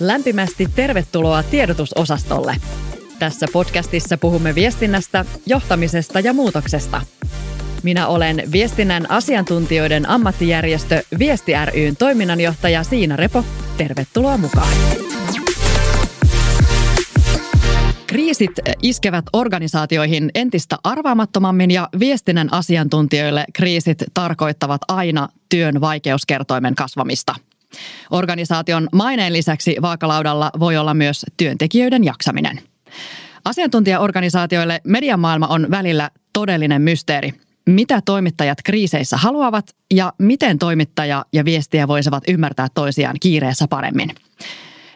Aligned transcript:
Lämpimästi 0.00 0.68
tervetuloa 0.76 1.42
tiedotusosastolle. 1.42 2.56
Tässä 3.18 3.46
podcastissa 3.52 4.16
puhumme 4.16 4.54
viestinnästä, 4.54 5.24
johtamisesta 5.46 6.20
ja 6.20 6.32
muutoksesta. 6.32 7.00
Minä 7.82 8.06
olen 8.06 8.42
viestinnän 8.52 9.10
asiantuntijoiden 9.10 10.08
ammattijärjestö 10.08 11.02
Viesti 11.18 11.52
ryn 11.74 11.96
toiminnanjohtaja 11.96 12.82
Siina 12.82 13.16
Repo. 13.16 13.44
Tervetuloa 13.76 14.36
mukaan. 14.36 14.72
Kriisit 18.06 18.52
iskevät 18.82 19.24
organisaatioihin 19.32 20.30
entistä 20.34 20.76
arvaamattomammin 20.84 21.70
ja 21.70 21.88
viestinnän 21.98 22.52
asiantuntijoille 22.52 23.44
kriisit 23.52 23.98
tarkoittavat 24.14 24.80
aina 24.88 25.28
työn 25.48 25.80
vaikeuskertoimen 25.80 26.74
kasvamista– 26.74 27.34
Organisaation 28.10 28.88
maineen 28.92 29.32
lisäksi 29.32 29.76
vaakalaudalla 29.82 30.50
voi 30.60 30.76
olla 30.76 30.94
myös 30.94 31.26
työntekijöiden 31.36 32.04
jaksaminen. 32.04 32.60
Asiantuntijaorganisaatioille 33.44 34.80
mediamaailma 34.84 35.46
on 35.46 35.66
välillä 35.70 36.10
todellinen 36.32 36.82
mysteeri. 36.82 37.34
Mitä 37.66 38.00
toimittajat 38.04 38.58
kriiseissä 38.64 39.16
haluavat 39.16 39.76
ja 39.94 40.12
miten 40.18 40.58
toimittaja 40.58 41.24
ja 41.32 41.44
viestiä 41.44 41.88
voisivat 41.88 42.24
ymmärtää 42.28 42.68
toisiaan 42.74 43.16
kiireessä 43.20 43.68
paremmin? 43.68 44.10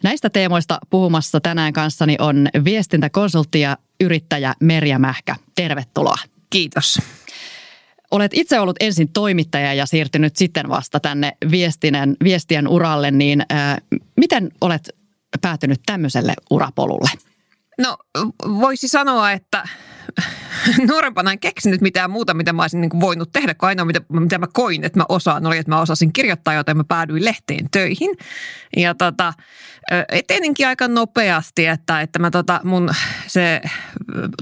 Näistä 0.03 0.31
teemoista 0.31 0.79
puhumassa 0.91 1.41
tänään 1.41 1.73
kanssani 1.73 2.17
on 2.19 2.49
viestintäkonsultti 2.65 3.61
ja 3.61 3.77
yrittäjä 4.01 4.55
Merja 4.61 4.99
Mähkä. 4.99 5.37
Tervetuloa. 5.55 6.19
Kiitos. 6.51 6.99
Olet 8.15 8.35
itse 8.35 8.61
ollut 8.61 8.77
ensin 8.81 9.13
toimittaja 9.13 9.75
ja 9.75 9.87
siirtynyt 9.87 10.37
sitten 10.37 10.69
vasta 10.69 11.01
tänne 11.01 11.37
viestinen, 11.51 12.17
viestien 12.25 12.69
uralle, 12.69 13.11
niin 13.11 13.43
äh, 13.53 13.77
miten 14.17 14.51
olet 14.61 14.91
päätynyt 15.41 15.81
tämmöiselle 15.87 16.35
urapolulle? 16.51 17.11
No 17.79 17.97
voisi 18.61 18.89
sanoa, 18.89 19.33
että 19.33 19.69
nuorempana 20.89 21.33
en 21.33 21.39
keksinyt 21.39 21.81
mitään 21.81 22.11
muuta, 22.11 22.35
mitä 22.35 22.53
mä 22.53 22.63
olisin 22.63 22.81
niin 22.81 23.01
voinut 23.01 23.33
tehdä, 23.33 23.55
kun 23.55 23.69
ainoa 23.69 23.85
mitä, 23.85 24.01
mitä 24.11 24.39
mä 24.39 24.47
koin, 24.53 24.85
että 24.85 24.99
mä 24.99 25.05
osaan, 25.09 25.47
oli, 25.47 25.59
että 25.59 25.73
mä 25.73 25.81
osasin 25.81 26.13
kirjoittaa, 26.13 26.55
joten 26.55 26.77
mä 26.77 26.85
päädyin 26.85 27.25
lehteen 27.25 27.69
töihin. 27.71 28.11
Ja 28.77 28.95
tota, 28.95 29.33
eteninkin 30.09 30.69
aika 30.69 30.89
nopeasti, 30.89 31.67
että, 31.67 32.01
että 32.01 32.19
mä 32.19 32.31
tota, 32.31 32.61
mun 32.65 32.91
se 33.27 33.61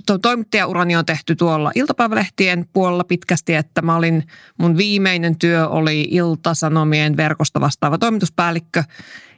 to, 0.06 0.18
toimittajaurani 0.18 0.96
on 0.96 1.06
tehty 1.06 1.36
tuolla 1.36 1.72
iltapäivälehtien 1.74 2.66
puolella 2.72 3.04
pitkästi, 3.04 3.54
että 3.54 3.82
mä 3.82 3.96
olin, 3.96 4.26
mun 4.58 4.76
viimeinen 4.76 5.38
työ 5.38 5.68
oli 5.68 6.08
Iltasanomien 6.10 7.16
verkosta 7.16 7.60
vastaava 7.60 7.98
toimituspäällikkö 7.98 8.84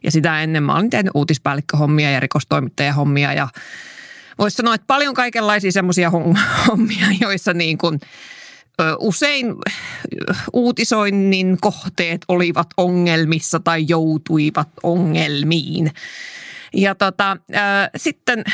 ja 0.04 0.10
sitä 0.10 0.42
ennen 0.42 0.62
mä 0.62 0.76
olin 0.76 0.90
tehnyt 0.90 1.10
uutispäällikköhommia 1.14 2.10
ja 2.10 2.20
rikostoimittajahommia 2.20 3.32
ja 3.32 3.48
voisi 4.38 4.56
sanoa, 4.56 4.74
että 4.74 4.86
paljon 4.86 5.14
kaikenlaisia 5.14 5.72
semmoisia 5.72 6.10
hommia, 6.68 7.06
joissa 7.20 7.54
niin 7.54 7.78
kuin 7.78 8.00
usein 8.98 9.54
uutisoinnin 10.52 11.58
kohteet 11.60 12.20
olivat 12.28 12.66
ongelmissa 12.76 13.60
tai 13.60 13.84
joutuivat 13.88 14.68
ongelmiin. 14.82 15.90
Ja 16.74 16.94
tota, 16.94 17.36
äh, 17.54 17.90
sitten 17.96 18.44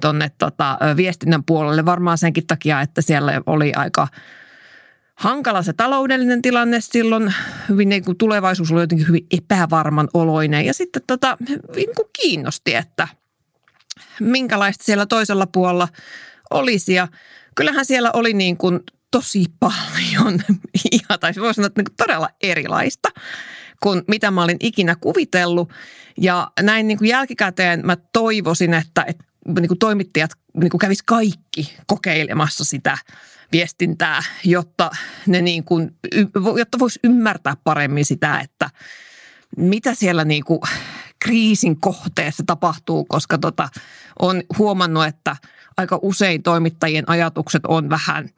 tuonne 0.01 0.31
tota, 0.37 0.77
viestinnän 0.97 1.43
puolelle. 1.43 1.85
Varmaan 1.85 2.17
senkin 2.17 2.47
takia, 2.47 2.81
että 2.81 3.01
siellä 3.01 3.41
oli 3.45 3.73
aika 3.73 4.07
hankala 5.15 5.63
se 5.63 5.73
taloudellinen 5.73 6.41
tilanne 6.41 6.81
silloin. 6.81 7.33
Hyvin 7.69 7.89
niin 7.89 8.05
kuin 8.05 8.17
tulevaisuus 8.17 8.71
oli 8.71 8.81
jotenkin 8.81 9.07
hyvin 9.07 9.27
epävarman 9.31 10.09
oloinen. 10.13 10.65
Ja 10.65 10.73
sitten 10.73 11.01
tota, 11.07 11.37
niin 11.75 11.95
kuin 11.95 12.07
kiinnosti, 12.21 12.75
että 12.75 13.07
minkälaista 14.19 14.83
siellä 14.83 15.05
toisella 15.05 15.47
puolella 15.47 15.87
olisi. 16.51 16.93
Ja 16.93 17.07
kyllähän 17.55 17.85
siellä 17.85 18.11
oli 18.13 18.33
niin 18.33 18.57
kuin 18.57 18.79
tosi 19.11 19.45
paljon, 19.59 20.39
tai 21.19 21.33
voisi 21.39 21.55
sanoa, 21.55 21.67
että 21.67 21.81
niin 21.81 21.95
todella 21.97 22.29
erilaista 22.41 23.09
kuin 23.83 24.03
mitä 24.07 24.31
mä 24.31 24.43
olin 24.43 24.57
ikinä 24.59 24.95
kuvitellut. 24.95 25.69
Ja 26.17 26.51
näin 26.61 26.87
niin 26.87 26.97
kuin 26.97 27.09
jälkikäteen 27.09 27.81
mä 27.85 27.97
toivoisin, 28.13 28.73
että, 28.73 29.03
että 29.07 29.23
niin 29.59 29.67
kuin 29.67 29.79
toimittajat 29.79 30.31
niin 30.53 30.69
kuin 30.69 30.79
kävis 30.79 31.03
kaikki 31.03 31.77
kokeilemassa 31.87 32.65
sitä 32.65 32.97
viestintää, 33.51 34.23
jotta, 34.43 34.91
ne 35.27 35.41
niin 35.41 35.63
kuin, 35.63 35.95
jotta 36.57 36.79
voisi 36.79 36.99
ymmärtää 37.03 37.55
paremmin 37.63 38.05
sitä, 38.05 38.39
että 38.39 38.69
mitä 39.57 39.95
siellä 39.95 40.25
niin 40.25 40.43
kuin 40.43 40.61
kriisin 41.19 41.79
kohteessa 41.79 42.43
tapahtuu, 42.47 43.05
koska 43.05 43.37
tota, 43.37 43.69
on 44.19 44.43
huomannut, 44.57 45.05
että 45.05 45.35
aika 45.77 45.99
usein 46.01 46.43
toimittajien 46.43 47.09
ajatukset 47.09 47.61
on 47.65 47.89
vähän– 47.89 48.29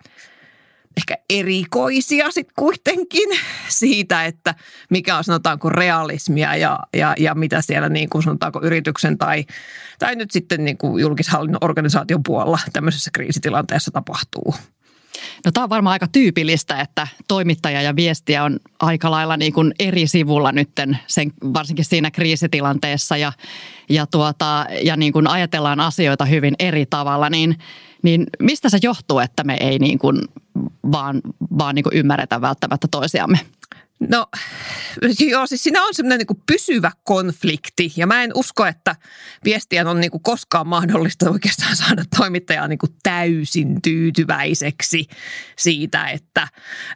ehkä 0.98 1.18
erikoisia 1.30 2.32
sitten 2.32 2.54
kuitenkin 2.56 3.30
siitä, 3.68 4.26
että 4.26 4.56
mikä 4.90 5.18
on 5.18 5.24
sanotaanko 5.24 5.70
realismia 5.70 6.56
ja, 6.56 6.80
ja, 6.94 7.16
ja 7.20 7.36
mitä 7.36 7.62
siellä 7.62 7.90
niin 7.90 8.10
kuin 8.10 8.24
sanotaanko 8.24 8.62
yrityksen 8.64 9.18
tai, 9.18 9.46
tai 10.00 10.16
nyt 10.16 10.32
sitten 10.32 10.66
niin 10.66 10.78
kuin 10.78 11.02
julkishallinnon 11.02 11.64
organisaation 11.64 12.24
puolella 12.24 12.60
tämmöisessä 12.74 13.12
kriisitilanteessa 13.14 13.92
tapahtuu. 13.92 14.56
No 15.46 15.52
tämä 15.52 15.64
on 15.64 15.70
varmaan 15.70 15.92
aika 15.92 16.08
tyypillistä, 16.08 16.80
että 16.80 17.08
toimittaja 17.28 17.82
ja 17.82 17.96
viestiä 17.96 18.44
on 18.44 18.60
aika 18.80 19.12
lailla 19.12 19.38
niin 19.38 19.54
kuin 19.54 19.74
eri 19.80 20.08
sivulla 20.08 20.52
nytten, 20.52 20.98
sen, 21.08 21.32
varsinkin 21.54 21.86
siinä 21.86 22.12
kriisitilanteessa 22.12 23.18
ja, 23.18 23.34
ja, 23.90 24.06
tuota, 24.08 24.66
ja 24.84 24.96
niin 24.96 25.14
kuin 25.14 25.28
ajatellaan 25.28 25.80
asioita 25.80 26.26
hyvin 26.26 26.56
eri 26.60 26.86
tavalla, 26.86 27.30
niin, 27.30 27.58
niin 28.04 28.28
mistä 28.40 28.70
se 28.70 28.78
johtuu, 28.82 29.20
että 29.20 29.44
me 29.44 29.58
ei 29.60 29.80
niin 29.80 30.00
kuin 30.00 30.22
vaan, 30.92 31.22
vaan 31.58 31.76
niin 31.76 31.84
kuin 31.84 31.98
ymmärretä 31.98 32.42
välttämättä 32.42 32.88
toisiamme? 32.92 33.40
No 34.10 34.28
joo, 35.20 35.48
siis 35.48 35.64
siinä 35.64 35.84
on 35.84 35.94
semmoinen 35.94 36.18
niin 36.18 36.44
pysyvä 36.46 36.92
konflikti 37.04 37.94
ja 37.96 38.08
mä 38.08 38.24
en 38.24 38.32
usko, 38.36 38.66
että 38.66 38.96
viestien 39.44 39.88
on 39.88 40.02
niin 40.02 40.12
kuin 40.12 40.24
koskaan 40.24 40.68
mahdollista 40.68 41.30
oikeastaan 41.30 41.76
saada 41.76 42.04
toimittajaa 42.18 42.68
niin 42.68 42.80
kuin 42.80 42.96
täysin 43.04 43.82
tyytyväiseksi 43.82 45.08
siitä, 45.58 46.06
että 46.06 46.48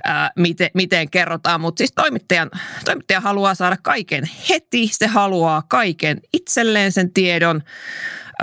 ää, 0.03 0.31
miten, 0.35 0.69
miten 0.73 1.09
kerrotaan. 1.09 1.61
Mutta 1.61 1.79
siis 1.79 1.91
toimittajan, 1.95 2.51
toimittaja 2.85 3.21
haluaa 3.21 3.55
saada 3.55 3.77
kaiken 3.83 4.29
heti, 4.49 4.89
se 4.91 5.07
haluaa 5.07 5.63
kaiken 5.69 6.21
itselleen 6.33 6.91
sen 6.91 7.13
tiedon. 7.13 7.63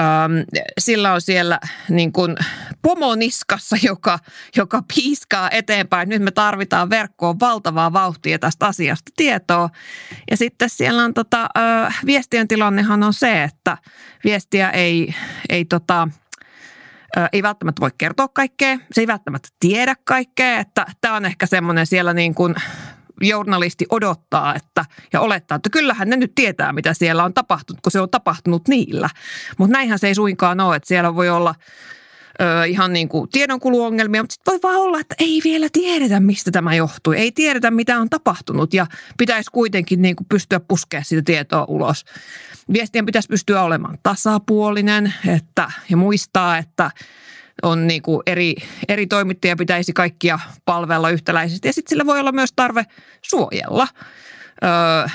Ähm, 0.01 0.33
sillä 0.79 1.13
on 1.13 1.21
siellä 1.21 1.61
niin 1.89 2.13
kuin 2.13 2.37
pomoniskassa, 2.83 3.77
joka, 3.83 4.19
joka 4.57 4.83
piiskaa 4.95 5.51
eteenpäin. 5.51 6.09
Nyt 6.09 6.23
me 6.23 6.31
tarvitaan 6.31 6.91
verkkoon 6.91 7.41
valtavaa 7.41 7.93
vauhtia 7.93 8.39
tästä 8.39 8.67
asiasta 8.67 9.13
tietoa. 9.17 9.71
Ja 10.31 10.37
sitten 10.37 10.71
siellä 10.71 11.05
on 11.05 11.15
tota, 11.15 11.49
viestien 12.07 12.49
tilannehan 12.49 13.03
on 13.03 13.15
se, 13.15 13.43
että 13.43 13.79
viestiä 14.25 14.71
ei, 14.71 15.15
ei 15.49 15.65
tota, 15.65 16.09
ei 17.33 17.43
välttämättä 17.43 17.81
voi 17.81 17.91
kertoa 17.99 18.29
kaikkea, 18.29 18.79
se 18.93 19.01
ei 19.01 19.07
välttämättä 19.07 19.49
tiedä 19.61 19.95
kaikkea, 20.05 20.59
että 20.59 20.87
tämä 21.01 21.17
on 21.17 21.25
ehkä 21.25 21.47
semmoinen 21.47 21.87
siellä 21.87 22.15
niin 22.15 22.35
kuin 22.35 22.55
journalisti 23.21 23.87
odottaa 23.91 24.55
että, 24.55 24.85
ja 25.13 25.21
olettaa, 25.21 25.57
että 25.57 25.71
kyllähän 25.71 26.11
ne 26.11 26.17
nyt 26.17 26.33
tietää, 26.35 26.73
mitä 26.73 26.95
siellä 26.95 27.25
on 27.25 27.35
tapahtunut, 27.35 27.81
kun 27.81 27.93
se 27.93 28.01
on 28.01 28.11
tapahtunut 28.11 28.69
niillä. 28.69 29.11
Mutta 29.59 29.73
näinhän 29.73 29.99
se 29.99 30.09
ei 30.09 30.15
suinkaan 30.15 30.61
ole, 30.61 30.77
että 30.77 30.89
siellä 30.89 31.15
voi 31.15 31.29
olla 31.29 31.55
ö, 32.41 32.67
ihan 32.67 32.93
niin 32.93 33.09
kuin 33.09 33.31
tiedonkuluongelmia, 33.31 34.23
mutta 34.23 34.33
sitten 34.33 34.53
voi 34.53 34.61
vaan 34.63 34.83
olla, 34.83 35.01
että 35.01 35.15
ei 35.19 35.41
vielä 35.45 35.67
tiedetä, 35.73 36.21
mistä 36.21 36.51
tämä 36.51 36.75
johtuu. 36.75 37.13
Ei 37.13 37.33
tiedetä, 37.33 37.71
mitä 37.71 37.99
on 37.99 38.11
tapahtunut 38.11 38.75
ja 38.75 38.87
pitäisi 39.19 39.51
kuitenkin 39.53 40.03
niin 40.03 40.17
kuin 40.17 40.27
pystyä 40.29 40.61
puskemaan 40.61 41.05
sitä 41.05 41.23
tietoa 41.25 41.65
ulos. 41.69 42.05
Viestien 42.73 43.07
pitäisi 43.07 43.29
pystyä 43.29 43.63
olemaan 43.63 43.99
tasapuolinen 44.03 45.15
että, 45.27 45.71
ja 45.91 45.97
muistaa, 45.97 46.59
että 46.59 46.91
on 47.63 47.87
niin 47.87 48.03
kuin 48.03 48.23
eri, 48.27 48.55
eri 48.89 49.07
toimittajia 49.07 49.57
pitäisi 49.57 49.93
kaikkia 49.93 50.39
palvella 50.65 51.11
yhtäläisesti. 51.11 51.69
Ja 51.69 51.73
sitten 51.73 51.91
sillä 51.91 52.07
voi 52.07 52.21
olla 52.21 52.33
myös 52.33 52.53
tarve 52.57 52.87
suojella 53.23 53.89
öö, 54.65 55.07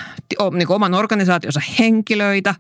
niin 0.53 0.71
oman 0.71 0.94
organisaationsa 0.94 1.62
henkilöitä. 1.80 2.56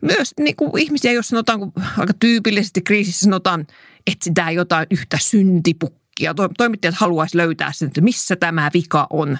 Myös 0.00 0.34
niin 0.40 0.56
kuin 0.56 0.78
ihmisiä, 0.78 1.12
jos 1.12 1.28
sanotaan, 1.28 1.58
kun 1.58 1.72
aika 1.98 2.12
tyypillisesti 2.20 2.82
kriisissä 2.82 3.24
sanotaan, 3.24 3.66
etsitään 4.06 4.54
jotain 4.54 4.86
yhtä 4.90 5.18
syntipukkia. 5.20 6.34
Toimittajat 6.58 6.94
haluaisi 6.94 7.36
löytää 7.36 7.72
sen, 7.72 7.86
että 7.86 8.00
missä 8.00 8.36
tämä 8.36 8.70
vika 8.74 9.06
on. 9.10 9.38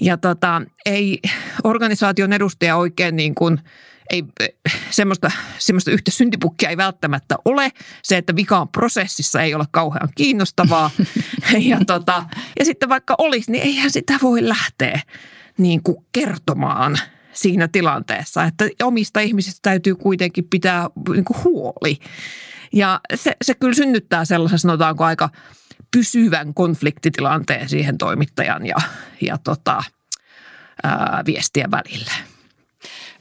Ja 0.00 0.16
tota, 0.16 0.62
ei 0.86 1.18
organisaation 1.64 2.32
edustaja 2.32 2.76
oikein 2.76 3.16
niin 3.16 3.34
kuin– 3.34 3.60
ei, 4.10 4.24
semmoista, 4.90 5.30
semmoista 5.58 5.90
yhtä 5.90 6.10
syntipukkia 6.10 6.70
ei 6.70 6.76
välttämättä 6.76 7.36
ole. 7.44 7.72
Se, 8.02 8.16
että 8.16 8.36
vika 8.36 8.60
on 8.60 8.68
prosessissa 8.68 9.42
ei 9.42 9.54
ole 9.54 9.64
kauhean 9.70 10.08
kiinnostavaa. 10.14 10.90
ja, 11.70 11.80
tota, 11.86 12.24
ja 12.58 12.64
sitten 12.64 12.88
vaikka 12.88 13.14
olisi, 13.18 13.52
niin 13.52 13.62
eihän 13.62 13.90
sitä 13.90 14.18
voi 14.22 14.48
lähteä 14.48 15.00
niin 15.58 15.82
kuin 15.82 15.96
kertomaan 16.12 16.98
siinä 17.32 17.68
tilanteessa, 17.68 18.44
että 18.44 18.68
omista 18.82 19.20
ihmisistä 19.20 19.58
täytyy 19.62 19.94
kuitenkin 19.94 20.44
pitää 20.50 20.88
niin 21.12 21.24
kuin 21.24 21.44
huoli. 21.44 21.98
Ja 22.72 23.00
se, 23.14 23.36
se 23.44 23.54
kyllä 23.54 23.74
synnyttää 23.74 24.24
sellaisen, 24.24 24.58
sanotaanko 24.58 25.04
aika 25.04 25.28
pysyvän 25.90 26.54
konfliktitilanteen 26.54 27.68
siihen 27.68 27.98
toimittajan 27.98 28.66
ja, 28.66 28.76
ja 29.20 29.38
tota, 29.38 29.82
ää, 30.82 31.22
viestien 31.26 31.70
välille. 31.70 32.12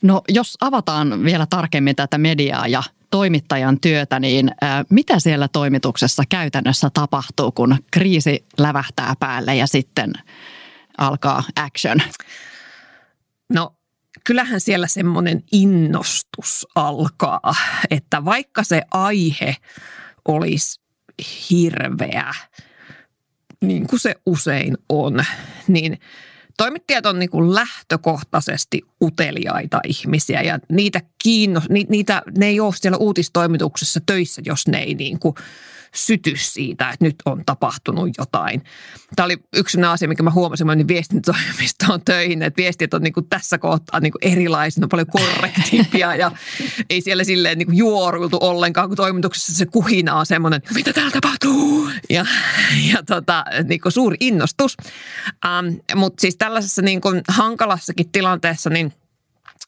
No 0.02 0.22
jos 0.30 0.58
avataan 0.62 1.24
vielä 1.24 1.48
tarkemmin 1.50 1.96
tätä 1.96 2.18
mediaa 2.18 2.68
ja 2.68 2.84
toimittajan 3.12 3.80
työtä, 3.80 4.20
niin 4.20 4.52
ää, 4.62 4.84
mitä 4.90 5.20
siellä 5.20 5.48
toimituksessa 5.48 6.24
käytännössä 6.30 6.90
tapahtuu, 6.94 7.52
kun 7.52 7.78
kriisi 7.92 8.46
lävähtää 8.58 9.14
päälle 9.20 9.56
ja 9.56 9.68
sitten 9.68 10.14
alkaa 10.98 11.44
action? 11.56 11.98
No 13.54 13.76
kyllähän 14.24 14.62
siellä 14.62 14.88
semmoinen 14.88 15.44
innostus 15.52 16.68
alkaa, 16.76 17.56
että 17.92 18.26
vaikka 18.26 18.64
se 18.64 18.82
aihe 18.92 19.56
olisi 20.28 20.82
hirveä, 21.50 22.34
niin 23.62 23.88
kuin 23.88 24.00
se 24.00 24.16
usein 24.26 24.78
on, 24.90 25.26
niin– 25.68 26.00
toimittajat 26.60 27.06
on 27.06 27.20
niin 27.20 27.56
lähtökohtaisesti 27.56 28.82
uteliaita 29.02 29.80
ihmisiä 29.88 30.42
ja 30.42 30.60
niitä 30.70 31.02
kiinno, 31.24 31.62
ni, 31.70 31.86
niitä, 31.90 32.22
ne 32.38 32.48
ei 32.48 32.60
ole 32.60 32.74
siellä 32.76 32.98
uutistoimituksessa 32.98 34.00
töissä, 34.06 34.42
jos 34.46 34.68
ne 34.68 34.78
ei 34.78 34.96
niin 34.96 35.20
kuin 35.20 35.36
syty 35.96 36.34
siitä, 36.36 36.90
että 36.90 37.06
nyt 37.06 37.16
on 37.26 37.44
tapahtunut 37.46 38.10
jotain. 38.18 38.64
Tämä 39.16 39.26
oli 39.26 39.38
yksi 39.54 39.82
asia, 39.82 40.08
mikä 40.08 40.24
mä 40.24 40.32
huomasin, 40.32 40.68
mä 40.68 40.78
viestintätoimistoon 40.88 42.02
töihin, 42.06 42.44
että 42.44 42.58
viestit 42.58 42.94
on 42.94 43.02
niin 43.02 43.14
kuin 43.14 43.30
tässä 43.30 43.58
kohtaa 43.58 44.00
niin 44.00 44.12
kuin 44.12 44.34
erilaisia, 44.34 44.84
on 44.84 44.90
paljon 44.90 45.08
korrektimpia 45.08 46.16
ja 46.16 46.32
ei 46.90 47.02
siellä 47.02 47.24
silleen 47.24 47.58
niin 47.58 47.68
kuin 47.68 47.78
juoruiltu 47.78 48.38
ollenkaan, 48.42 48.88
kun 48.88 48.98
toimituksessa 48.98 49.54
se 49.54 49.66
kuhina 49.66 50.16
on 50.16 50.26
semmoinen, 50.26 50.62
mitä 50.74 50.94
täällä 50.94 51.12
tapahtuu? 51.12 51.90
Ja, 52.10 52.26
ja 52.94 53.04
tota, 53.04 53.46
niin 53.64 53.82
kuin 53.82 53.92
suuri 53.92 54.18
innostus. 54.20 54.78
Ähm, 55.46 55.68
Mutta 55.96 56.22
siis 56.22 56.36
tällaisessa 56.38 56.82
niin 56.82 57.02
kuin 57.02 57.22
hankalassakin 57.28 58.12
tilanteessa, 58.12 58.70
niin– 58.70 58.94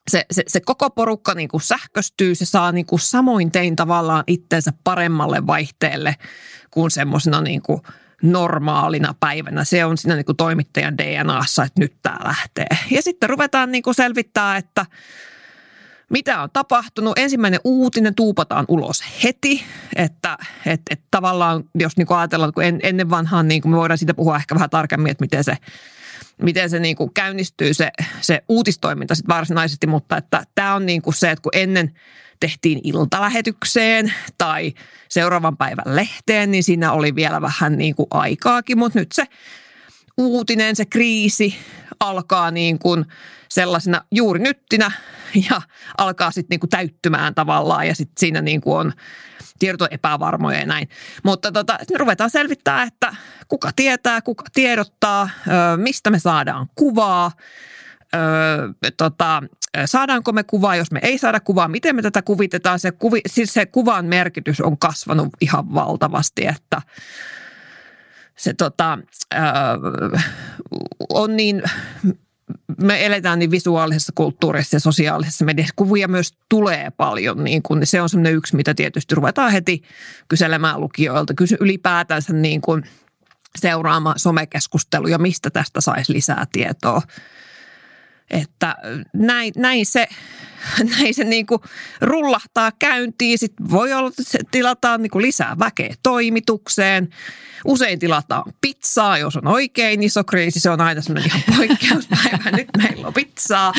se, 0.09 0.25
se, 0.31 0.43
se 0.47 0.59
koko 0.59 0.89
porukka 0.89 1.33
niin 1.33 1.49
kuin 1.49 1.61
sähköstyy, 1.61 2.35
se 2.35 2.45
saa 2.45 2.71
niin 2.71 2.85
kuin 2.85 2.99
samoin 2.99 3.51
tein 3.51 3.75
tavallaan 3.75 4.23
itteensä 4.27 4.73
paremmalle 4.83 5.47
vaihteelle 5.47 6.15
kuin 6.71 6.91
semmoisena 6.91 7.41
niin 7.41 7.61
kuin 7.61 7.81
normaalina 8.21 9.15
päivänä. 9.19 9.63
Se 9.63 9.85
on 9.85 9.97
siinä 9.97 10.15
niin 10.15 10.25
kuin 10.25 10.37
toimittajan 10.37 10.97
DNAssa, 10.97 11.63
että 11.63 11.79
nyt 11.79 11.93
tämä 12.01 12.19
lähtee. 12.23 12.67
Ja 12.91 13.01
sitten 13.01 13.29
ruvetaan 13.29 13.71
niin 13.71 13.83
kuin 13.83 13.95
selvittää, 13.95 14.57
että 14.57 14.85
mitä 16.09 16.41
on 16.41 16.49
tapahtunut. 16.53 17.19
Ensimmäinen 17.19 17.59
uutinen 17.63 18.15
tuupataan 18.15 18.65
ulos 18.67 19.03
heti, 19.23 19.63
että 19.95 20.37
et, 20.65 20.81
et 20.89 21.01
tavallaan 21.11 21.63
jos 21.75 21.97
niin 21.97 22.07
kuin 22.07 22.17
ajatellaan, 22.17 22.53
kun 22.53 22.63
en, 22.63 22.79
ennen 22.83 23.09
vanhaan 23.09 23.47
niin 23.47 23.61
kuin 23.61 23.71
me 23.71 23.77
voidaan 23.77 23.97
siitä 23.97 24.13
puhua 24.13 24.35
ehkä 24.35 24.55
vähän 24.55 24.69
tarkemmin, 24.69 25.11
että 25.11 25.23
miten 25.23 25.43
se 25.43 25.57
miten 26.41 26.69
se 26.69 26.79
niin 26.79 26.95
kuin 26.95 27.13
käynnistyy 27.13 27.73
se, 27.73 27.91
se 28.21 28.43
uutistoiminta 28.49 29.15
sit 29.15 29.27
varsinaisesti, 29.27 29.87
mutta 29.87 30.17
että 30.17 30.43
tämä 30.55 30.75
on 30.75 30.85
niin 30.85 31.01
kuin 31.01 31.13
se, 31.13 31.31
että 31.31 31.41
kun 31.41 31.51
ennen 31.55 31.93
tehtiin 32.39 32.81
iltalähetykseen 32.83 34.13
tai 34.37 34.73
seuraavan 35.09 35.57
päivän 35.57 35.95
lehteen, 35.95 36.51
niin 36.51 36.63
siinä 36.63 36.91
oli 36.91 37.15
vielä 37.15 37.41
vähän 37.41 37.77
niin 37.77 37.95
kuin 37.95 38.07
aikaakin, 38.11 38.77
mutta 38.77 38.99
nyt 38.99 39.11
se 39.11 39.23
uutinen, 40.17 40.75
se 40.75 40.85
kriisi 40.85 41.55
alkaa 41.99 42.51
niin 42.51 42.79
kuin 42.79 43.05
sellaisena 43.49 44.01
juuri 44.11 44.39
nyttinä 44.39 44.91
ja 45.49 45.61
alkaa 45.97 46.31
sitten 46.31 46.47
niin 46.49 46.59
kuin 46.59 46.69
täyttymään 46.69 47.35
tavallaan 47.35 47.87
ja 47.87 47.95
sitten 47.95 48.19
siinä 48.19 48.41
niin 48.41 48.61
kuin 48.61 48.77
on 48.77 48.93
tiedot 49.61 49.81
on 49.81 49.87
epävarmoja 49.91 50.59
ja 50.59 50.65
näin. 50.65 50.89
Mutta 51.23 51.51
tota, 51.51 51.77
me 51.91 51.97
ruvetaan 51.97 52.29
selvittää, 52.29 52.83
että 52.83 53.15
kuka 53.47 53.71
tietää, 53.75 54.21
kuka 54.21 54.43
tiedottaa, 54.53 55.29
mistä 55.77 56.09
me 56.09 56.19
saadaan 56.19 56.67
kuvaa, 56.75 57.31
tota, 58.97 59.43
saadaanko 59.85 60.31
me 60.31 60.43
kuvaa, 60.43 60.75
jos 60.75 60.91
me 60.91 60.99
ei 61.03 61.17
saada 61.17 61.39
kuvaa, 61.39 61.67
miten 61.67 61.95
me 61.95 62.01
tätä 62.01 62.21
kuvitetaan. 62.21 62.79
Se, 62.79 62.91
kuvi, 62.91 63.21
siis 63.27 63.53
se 63.53 63.65
kuvan 63.65 64.05
merkitys 64.05 64.61
on 64.61 64.77
kasvanut 64.77 65.29
ihan 65.41 65.73
valtavasti, 65.73 66.47
että 66.47 66.81
se 68.37 68.53
tota, 68.53 68.97
on 71.09 71.37
niin 71.37 71.63
me 72.81 73.05
eletään 73.05 73.39
niin 73.39 73.51
visuaalisessa 73.51 74.11
kulttuurissa 74.15 74.75
ja 74.75 74.79
sosiaalisessa 74.79 75.45
mediassa. 75.45 75.73
Kuvia 75.75 76.07
myös 76.07 76.33
tulee 76.49 76.91
paljon, 76.97 77.43
niin 77.43 77.63
kun 77.63 77.81
se 77.83 78.01
on 78.01 78.09
semmoinen 78.09 78.33
yksi, 78.33 78.55
mitä 78.55 78.73
tietysti 78.73 79.15
ruvetaan 79.15 79.51
heti 79.51 79.81
kyselemään 80.27 80.81
lukijoilta. 80.81 81.33
Kysy 81.33 81.57
ylipäätänsä 81.59 82.33
niin 82.33 82.61
kuin 82.61 82.83
seuraama 83.59 84.13
somekeskustelu 84.17 85.07
ja 85.07 85.17
mistä 85.17 85.49
tästä 85.49 85.81
saisi 85.81 86.13
lisää 86.13 86.45
tietoa. 86.51 87.01
Että 88.31 88.75
näin, 89.13 89.53
näin 89.57 89.85
se, 89.85 90.07
näin 90.97 91.13
se 91.13 91.23
niin 91.23 91.45
kuin 91.45 91.61
rullahtaa 92.01 92.71
käyntiin. 92.79 93.37
Sitten 93.37 93.71
voi 93.71 93.93
olla, 93.93 94.11
että 94.19 94.39
tilataan 94.51 95.01
niin 95.01 95.11
kuin 95.11 95.21
lisää 95.21 95.55
väkeä 95.59 95.93
toimitukseen. 96.03 97.09
Usein 97.65 97.99
tilataan 97.99 98.53
pizzaa, 98.61 99.17
jos 99.17 99.35
on 99.35 99.47
oikein 99.47 100.03
iso 100.03 100.23
kriisi. 100.23 100.59
Se 100.59 100.69
on 100.69 100.81
aina 100.81 101.01
semmoinen 101.01 101.31
ihan 101.31 101.41
poikkeuspäivä. 101.57 102.51
Nyt 102.51 102.69
meillä 102.77 103.07
on 103.07 103.13
pizzaa. 103.13 103.73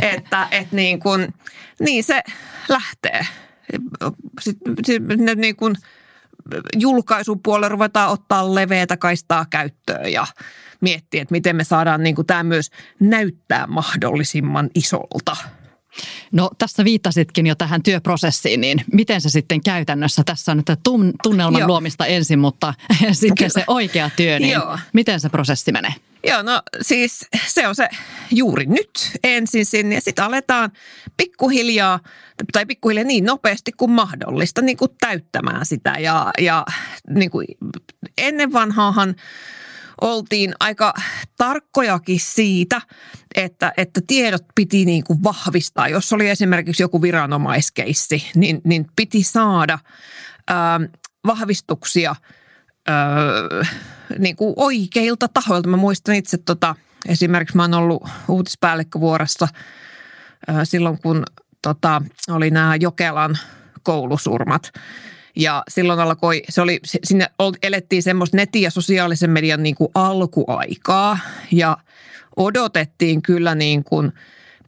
Että, 0.00 0.48
että 0.50 0.76
niin, 0.76 1.00
kuin, 1.00 1.34
niin 1.80 2.04
se 2.04 2.22
lähtee. 2.68 3.26
Sitten, 4.40 4.74
sitten 4.84 5.40
niin 5.40 5.56
kuin 5.56 5.76
julkaisun 6.78 7.42
puolella 7.42 7.68
ruvetaan 7.68 8.10
ottaa 8.10 8.54
leveätä 8.54 8.96
kaistaa 8.96 9.46
käyttöön 9.50 10.12
ja 10.12 10.26
miettiä, 10.82 11.22
että 11.22 11.32
miten 11.32 11.56
me 11.56 11.64
saadaan 11.64 12.02
niin 12.02 12.14
kuin 12.14 12.26
tämä 12.26 12.42
myös 12.42 12.70
näyttää 13.00 13.66
mahdollisimman 13.66 14.70
isolta. 14.74 15.36
No 16.32 16.50
tässä 16.58 16.84
viittasitkin 16.84 17.46
jo 17.46 17.54
tähän 17.54 17.82
työprosessiin, 17.82 18.60
niin 18.60 18.84
miten 18.92 19.20
se 19.20 19.30
sitten 19.30 19.62
käytännössä, 19.62 20.22
tässä 20.26 20.52
on 20.52 20.56
nyt 20.56 20.66
tunnelman 21.22 21.60
Joo. 21.60 21.68
luomista 21.68 22.06
ensin, 22.06 22.38
mutta 22.38 22.74
sitten 23.12 23.36
Kyllä. 23.36 23.50
se 23.50 23.64
oikea 23.66 24.10
työ, 24.16 24.38
niin 24.38 24.52
Joo. 24.52 24.78
miten 24.92 25.20
se 25.20 25.28
prosessi 25.28 25.72
menee? 25.72 25.94
Joo, 26.26 26.42
no 26.42 26.62
siis 26.80 27.26
se 27.46 27.68
on 27.68 27.74
se 27.74 27.88
juuri 28.30 28.66
nyt 28.66 28.90
ensin 29.24 29.66
sinne 29.66 29.94
ja 29.94 30.00
sitten 30.00 30.24
aletaan 30.24 30.72
pikkuhiljaa, 31.16 32.00
tai 32.52 32.66
pikkuhiljaa 32.66 33.04
niin 33.04 33.24
nopeasti 33.24 33.72
kuin 33.72 33.90
mahdollista 33.90 34.62
niin 34.62 34.76
kuin 34.76 34.90
täyttämään 35.00 35.66
sitä. 35.66 35.96
Ja, 35.98 36.30
ja 36.38 36.64
niin 37.08 37.30
kuin 37.30 37.46
ennen 38.18 38.52
vanhaahan 38.52 39.14
oltiin 40.02 40.54
aika 40.60 40.94
tarkkojakin 41.36 42.20
siitä, 42.20 42.80
että, 43.34 43.72
että 43.76 44.00
tiedot 44.06 44.44
piti 44.54 44.84
niin 44.84 45.04
kuin 45.04 45.22
vahvistaa. 45.22 45.88
Jos 45.88 46.12
oli 46.12 46.28
esimerkiksi 46.28 46.82
joku 46.82 47.02
viranomaiskeissi, 47.02 48.30
niin, 48.34 48.60
niin 48.64 48.86
piti 48.96 49.22
saada 49.22 49.78
ää, 50.48 50.80
vahvistuksia 51.26 52.16
ää, 52.86 53.04
niin 54.18 54.36
kuin 54.36 54.54
oikeilta 54.56 55.28
tahoilta. 55.28 55.68
Mä 55.68 55.76
muistan 55.76 56.14
itse 56.14 56.38
tota, 56.38 56.74
esimerkiksi 57.08 57.56
mä 57.56 57.62
oon 57.62 57.74
ollut 57.74 58.08
uutispäällikkövuorossa 58.28 59.48
ää, 60.48 60.64
silloin, 60.64 60.98
kun 61.02 61.24
tota, 61.62 62.02
oli 62.30 62.50
nämä 62.50 62.76
Jokelan 62.76 63.38
koulusurmat– 63.82 64.72
ja 65.36 65.62
silloin 65.68 66.00
alkoi, 66.00 66.42
se 66.48 66.60
oli, 66.60 66.80
sinne 66.84 67.26
elettiin 67.62 68.02
semmoista 68.02 68.36
netin 68.36 68.62
ja 68.62 68.70
sosiaalisen 68.70 69.30
median 69.30 69.62
niin 69.62 69.74
kuin 69.74 69.90
alkuaikaa 69.94 71.18
ja 71.52 71.76
odotettiin 72.36 73.22
kyllä 73.22 73.54
niin 73.54 73.84
kuin 73.84 74.12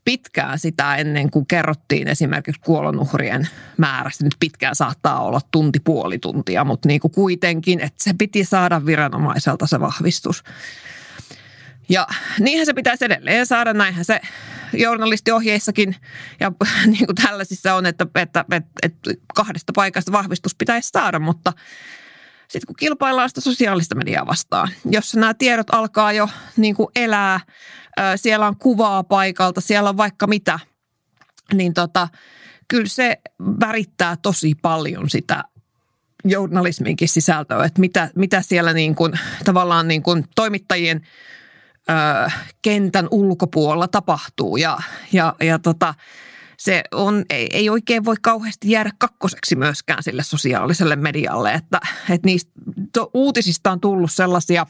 pitkään 0.04 0.58
sitä 0.58 0.96
ennen 0.96 1.30
kuin 1.30 1.46
kerrottiin 1.46 2.08
esimerkiksi 2.08 2.60
kuolonuhrien 2.64 3.48
määrästä. 3.76 4.24
Nyt 4.24 4.36
pitkään 4.40 4.74
saattaa 4.74 5.24
olla 5.24 5.40
tunti, 5.50 5.80
puoli 5.80 6.18
tuntia, 6.18 6.64
mutta 6.64 6.88
niin 6.88 7.00
kuin 7.00 7.12
kuitenkin, 7.12 7.80
että 7.80 8.04
se 8.04 8.12
piti 8.18 8.44
saada 8.44 8.86
viranomaiselta 8.86 9.66
se 9.66 9.80
vahvistus. 9.80 10.44
Ja 11.88 12.06
niinhän 12.40 12.66
se 12.66 12.74
pitäisi 12.74 13.04
edelleen. 13.04 13.46
Saada, 13.46 13.72
näinhän 13.72 14.04
se 14.04 14.20
journalistiohjeissakin 14.72 15.96
ja 16.40 16.52
niin 16.86 17.06
kuin 17.06 17.16
tällaisissa 17.16 17.74
on, 17.74 17.86
että, 17.86 18.06
että, 18.14 18.44
että, 18.52 18.70
että 18.82 19.10
kahdesta 19.34 19.72
paikasta 19.76 20.12
vahvistus 20.12 20.54
pitäisi 20.54 20.88
saada, 20.88 21.18
mutta 21.18 21.52
sitten 22.48 22.66
kun 22.66 22.76
kilpaillaan 22.76 23.28
sitä 23.28 23.40
sosiaalista 23.40 23.94
mediaa 23.94 24.26
vastaan, 24.26 24.68
jossa 24.90 25.20
nämä 25.20 25.34
tiedot 25.34 25.66
alkaa 25.74 26.12
jo 26.12 26.28
niin 26.56 26.74
kuin 26.74 26.88
elää, 26.96 27.40
siellä 28.16 28.46
on 28.46 28.56
kuvaa 28.56 29.04
paikalta, 29.04 29.60
siellä 29.60 29.90
on 29.90 29.96
vaikka 29.96 30.26
mitä, 30.26 30.58
niin 31.54 31.74
tota, 31.74 32.08
kyllä 32.68 32.86
se 32.86 33.20
värittää 33.60 34.16
tosi 34.22 34.54
paljon 34.62 35.10
sitä 35.10 35.44
journalisminkin 36.24 37.08
sisältöä, 37.08 37.64
että 37.64 37.80
mitä, 37.80 38.10
mitä 38.14 38.42
siellä 38.42 38.72
niin 38.72 38.94
kuin, 38.94 39.12
tavallaan 39.44 39.88
niin 39.88 40.02
kuin 40.02 40.24
toimittajien 40.34 41.06
ö, 41.90 42.30
kentän 42.62 43.08
ulkopuolella 43.10 43.88
tapahtuu 43.88 44.56
ja, 44.56 44.78
ja, 45.12 45.34
ja 45.40 45.58
tota, 45.58 45.94
se 46.56 46.84
on, 46.92 47.24
ei, 47.30 47.48
ei 47.52 47.70
oikein 47.70 48.04
voi 48.04 48.16
kauheasti 48.22 48.70
jäädä 48.70 48.90
kakkoseksi 48.98 49.56
myöskään 49.56 50.02
sille 50.02 50.22
sosiaaliselle 50.22 50.96
medialle, 50.96 51.52
että, 51.52 51.80
että 52.10 52.26
niistä 52.26 52.52
to, 52.92 53.10
uutisista 53.14 53.72
on 53.72 53.80
tullut 53.80 54.12
sellaisia 54.12 54.66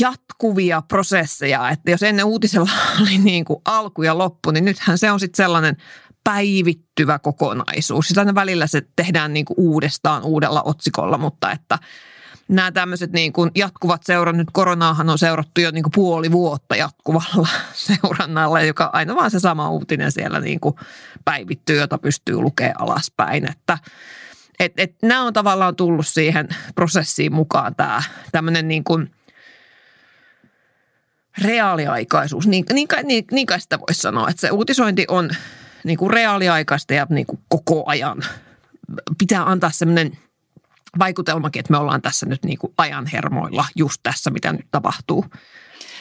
jatkuvia 0.00 0.82
prosesseja, 0.88 1.70
että 1.70 1.90
jos 1.90 2.02
ennen 2.02 2.24
uutisella 2.24 2.70
oli 3.02 3.18
niin 3.18 3.44
kuin 3.44 3.60
alku 3.64 4.02
ja 4.02 4.18
loppu, 4.18 4.50
niin 4.50 4.64
nythän 4.64 4.98
se 4.98 5.10
on 5.10 5.20
sitten 5.20 5.44
sellainen 5.44 5.76
päivittyvä 6.24 7.18
kokonaisuus. 7.18 8.08
Sitä 8.08 8.20
aina 8.20 8.34
välillä 8.34 8.66
se 8.66 8.82
tehdään 8.96 9.32
niin 9.32 9.44
kuin 9.44 9.60
uudestaan 9.60 10.22
uudella 10.22 10.62
otsikolla, 10.62 11.18
mutta 11.18 11.52
että– 11.52 11.78
nämä 12.50 12.72
tämmöiset 12.72 13.12
niin 13.12 13.32
kuin 13.32 13.50
jatkuvat 13.54 14.02
seurat, 14.02 14.36
nyt 14.36 14.48
koronaahan 14.52 15.10
on 15.10 15.18
seurattu 15.18 15.60
jo 15.60 15.70
niin 15.70 15.82
kuin 15.82 15.92
puoli 15.94 16.32
vuotta 16.32 16.76
jatkuvalla 16.76 17.48
seurannalla, 17.86 18.60
joka 18.60 18.90
aina 18.92 19.14
vaan 19.14 19.30
se 19.30 19.40
sama 19.40 19.70
uutinen 19.70 20.12
siellä 20.12 20.40
niin 20.40 20.60
kuin 20.60 20.74
päivittyy, 21.24 21.78
jota 21.78 21.98
pystyy 21.98 22.36
lukemaan 22.36 22.80
alaspäin. 22.80 23.50
Että 23.50 23.78
et, 24.60 24.72
et 24.76 24.94
nämä 25.02 25.22
on 25.22 25.32
tavallaan 25.32 25.76
tullut 25.76 26.06
siihen 26.06 26.48
prosessiin 26.74 27.32
mukaan 27.32 27.74
tämä 27.74 28.02
tämmöinen 28.32 28.68
niin 28.68 28.84
kuin 28.84 29.10
reaaliaikaisuus. 31.42 32.46
Niin, 32.46 32.64
niin, 32.72 32.88
niin, 33.02 33.24
niin 33.30 33.46
kai 33.46 33.60
sitä 33.60 33.80
voisi 33.80 34.00
sanoa, 34.00 34.28
että 34.28 34.40
se 34.40 34.50
uutisointi 34.50 35.04
on 35.08 35.30
niin 35.84 35.98
kuin 35.98 36.10
reaaliaikaista 36.10 36.94
ja 36.94 37.06
niin 37.10 37.26
kuin 37.26 37.40
koko 37.48 37.82
ajan. 37.86 38.22
Pitää 39.18 39.50
antaa 39.50 39.70
semmoinen– 39.70 40.12
vaikutelmakin, 40.98 41.60
että 41.60 41.70
me 41.70 41.78
ollaan 41.78 42.02
tässä 42.02 42.26
nyt 42.26 42.44
niin 42.44 42.58
kuin 42.58 42.72
ajan 42.78 43.06
hermoilla 43.06 43.64
just 43.76 44.00
tässä, 44.02 44.30
mitä 44.30 44.52
nyt 44.52 44.66
tapahtuu. 44.70 45.24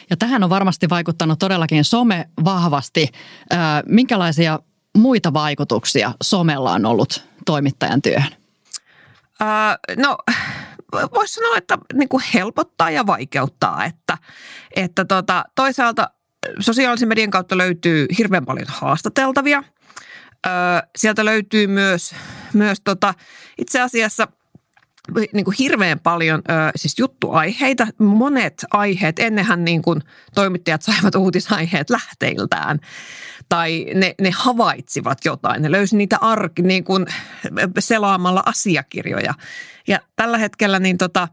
Ja 0.10 0.18
tähän 0.18 0.44
on 0.44 0.50
varmasti 0.50 0.90
vaikuttanut 0.90 1.40
todellakin 1.40 1.84
some 1.84 2.30
vahvasti. 2.46 3.08
Minkälaisia 3.86 4.60
muita 4.98 5.34
vaikutuksia 5.34 6.12
somella 6.24 6.72
on 6.72 6.86
ollut 6.86 7.24
toimittajan 7.46 8.02
työhön? 8.02 8.36
Äh, 9.42 9.78
no 9.98 10.18
voisi 11.16 11.34
sanoa, 11.34 11.58
että 11.58 11.78
niin 11.94 12.10
kuin 12.10 12.24
helpottaa 12.34 12.92
ja 12.92 13.08
vaikeuttaa, 13.08 13.86
että, 13.86 14.18
että 14.76 15.06
tota, 15.06 15.46
toisaalta 15.56 16.10
sosiaalisen 16.60 17.08
median 17.08 17.30
kautta 17.30 17.58
löytyy 17.58 18.08
hirveän 18.18 18.46
paljon 18.46 18.68
haastateltavia. 18.70 19.64
Ö, 20.48 20.50
sieltä 20.96 21.26
löytyy 21.26 21.68
myös, 21.68 22.16
myös 22.54 22.82
tota, 22.84 23.14
itse 23.58 23.82
asiassa– 23.82 24.28
niin 25.34 25.46
kuin 25.46 25.56
hirveän 25.60 26.00
paljon 26.00 26.42
ö, 26.50 26.54
siis 26.76 27.00
juttuaiheita. 27.00 27.88
Monet 27.98 28.66
aiheet, 28.72 29.20
ennenhän 29.20 29.66
niin 29.66 29.82
kuin 29.82 30.02
toimittajat 30.36 30.82
saivat 30.82 31.16
uutisaiheet 31.16 31.90
lähteiltään 31.90 32.80
tai 33.50 33.86
ne, 33.96 34.16
ne 34.22 34.32
havaitsivat 34.36 35.18
jotain. 35.26 35.62
Ne 35.62 35.72
löysi 35.72 35.98
niitä 35.98 36.18
arki, 36.22 36.62
niin 36.62 36.84
kuin 36.84 37.06
selaamalla 37.80 38.44
asiakirjoja. 38.46 39.34
Ja 39.88 40.00
tällä 40.16 40.38
hetkellä 40.38 40.80
niin 40.80 40.98
tota, 40.98 41.28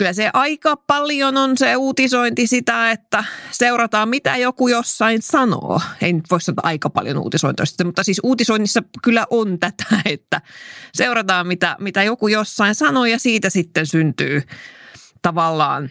kyllä 0.00 0.12
se 0.12 0.30
aika 0.32 0.76
paljon 0.76 1.36
on 1.36 1.58
se 1.58 1.76
uutisointi 1.76 2.46
sitä, 2.46 2.90
että 2.90 3.24
seurataan 3.50 4.08
mitä 4.08 4.36
joku 4.36 4.68
jossain 4.68 5.22
sanoo. 5.22 5.80
Ei 6.00 6.12
nyt 6.12 6.24
voi 6.30 6.40
sanoa 6.40 6.60
aika 6.62 6.90
paljon 6.90 7.18
uutisointia, 7.18 7.64
mutta 7.84 8.02
siis 8.02 8.20
uutisoinnissa 8.22 8.82
kyllä 9.02 9.26
on 9.30 9.58
tätä, 9.58 9.84
että 10.04 10.40
seurataan 10.94 11.46
mitä, 11.46 11.76
mitä 11.80 12.02
joku 12.02 12.28
jossain 12.28 12.74
sanoo 12.74 13.04
ja 13.04 13.18
siitä 13.18 13.50
sitten 13.50 13.86
syntyy 13.86 14.42
tavallaan 15.22 15.90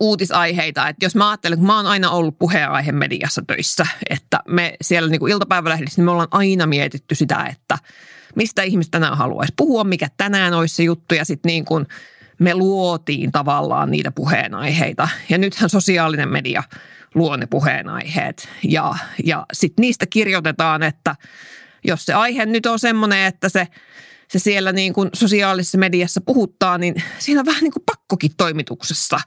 uutisaiheita. 0.00 0.88
Että 0.88 1.04
jos 1.04 1.14
mä 1.14 1.30
ajattelen, 1.30 1.58
että 1.58 1.66
mä 1.66 1.76
oon 1.76 1.86
aina 1.86 2.10
ollut 2.10 2.38
puheenaihe 2.38 2.92
mediassa 2.92 3.42
töissä, 3.46 3.86
että 4.10 4.40
me 4.48 4.76
siellä 4.82 5.08
niin 5.08 5.28
iltapäivälehdissä, 5.28 5.98
niin 6.00 6.04
me 6.04 6.10
ollaan 6.10 6.28
aina 6.30 6.66
mietitty 6.66 7.14
sitä, 7.14 7.44
että 7.44 7.78
mistä 8.34 8.62
ihmiset 8.62 8.90
tänään 8.90 9.18
haluaisi 9.18 9.52
puhua, 9.56 9.84
mikä 9.84 10.08
tänään 10.16 10.54
olisi 10.54 10.74
se 10.74 10.82
juttu 10.82 11.14
ja 11.14 11.24
sitten 11.24 11.48
niin 11.48 11.64
kuin– 11.64 11.86
me 12.38 12.54
luotiin 12.54 13.32
tavallaan 13.32 13.90
niitä 13.90 14.12
puheenaiheita. 14.12 15.08
Ja 15.28 15.38
nythän 15.38 15.70
sosiaalinen 15.70 16.28
media 16.28 16.62
luo 17.14 17.36
ne 17.36 17.46
puheenaiheet. 17.46 18.48
Ja, 18.62 18.94
ja 19.24 19.46
sitten 19.52 19.82
niistä 19.82 20.06
kirjoitetaan, 20.06 20.82
että 20.82 21.16
jos 21.84 22.06
se 22.06 22.12
aihe 22.12 22.46
nyt 22.46 22.66
on 22.66 22.78
semmoinen, 22.78 23.24
että 23.24 23.48
se, 23.48 23.68
se 24.28 24.38
siellä 24.38 24.72
niin 24.72 24.92
kuin 24.92 25.10
sosiaalisessa 25.12 25.78
mediassa 25.78 26.20
puhuttaa, 26.20 26.78
niin 26.78 26.94
siinä 27.18 27.40
on 27.40 27.46
vähän 27.46 27.62
niin 27.62 27.72
kuin 27.72 27.82
pakkokin 27.86 28.30
toimituksessa 28.36 29.20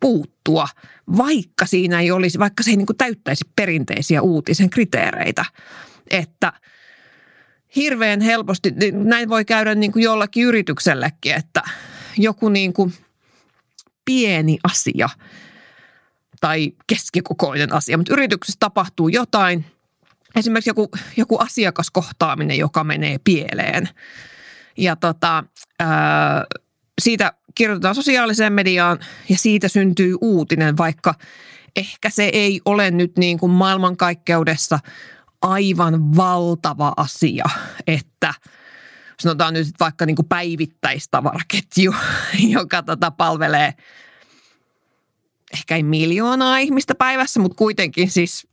puuttua, 0.00 0.68
vaikka 1.16 1.66
siinä 1.66 2.00
ei 2.00 2.10
olisi, 2.10 2.38
vaikka 2.38 2.62
se 2.62 2.70
ei 2.70 2.76
niin 2.76 2.86
kuin 2.86 2.96
täyttäisi 2.96 3.44
perinteisiä 3.56 4.22
uutisen 4.22 4.70
kriteereitä. 4.70 5.44
Että 6.10 6.52
hirveän 7.76 8.20
helposti, 8.20 8.74
näin 8.92 9.28
voi 9.28 9.44
käydä 9.44 9.74
niin 9.74 9.92
kuin 9.92 10.02
jollakin 10.02 10.44
yrityksellekin, 10.44 11.34
että 11.34 11.62
joku 12.18 12.48
niin 12.48 12.72
kuin 12.72 12.94
pieni 14.04 14.58
asia 14.64 15.08
tai 16.40 16.72
keskikokoinen 16.86 17.72
asia, 17.72 17.96
mutta 17.96 18.12
yrityksessä 18.12 18.56
tapahtuu 18.60 19.08
jotain, 19.08 19.64
esimerkiksi 20.36 20.70
joku, 20.70 20.90
joku 21.16 21.38
asiakaskohtaaminen, 21.38 22.58
joka 22.58 22.84
menee 22.84 23.18
pieleen. 23.24 23.88
Ja 24.76 24.96
tota, 24.96 25.44
ää, 25.78 26.44
siitä 27.00 27.32
kirjoitetaan 27.54 27.94
sosiaaliseen 27.94 28.52
mediaan 28.52 28.98
ja 29.28 29.38
siitä 29.38 29.68
syntyy 29.68 30.16
uutinen, 30.20 30.76
vaikka 30.76 31.14
ehkä 31.76 32.10
se 32.10 32.24
ei 32.24 32.60
ole 32.64 32.90
nyt 32.90 33.18
niin 33.18 33.38
kuin 33.38 33.52
maailmankaikkeudessa 33.52 34.78
aivan 35.42 36.16
valtava 36.16 36.92
asia, 36.96 37.44
että– 37.86 38.34
sanotaan 39.22 39.54
nyt 39.54 39.66
vaikka 39.80 40.06
niin 40.06 40.16
kuin 40.16 40.28
päivittäistavaraketju, 40.28 41.94
joka 42.58 42.82
tota 42.82 43.10
palvelee 43.10 43.74
ehkä 45.52 45.76
ei 45.76 45.82
miljoonaa 45.82 46.58
ihmistä 46.58 46.94
päivässä, 46.94 47.40
mutta 47.40 47.56
kuitenkin 47.56 48.10
siis 48.10 48.46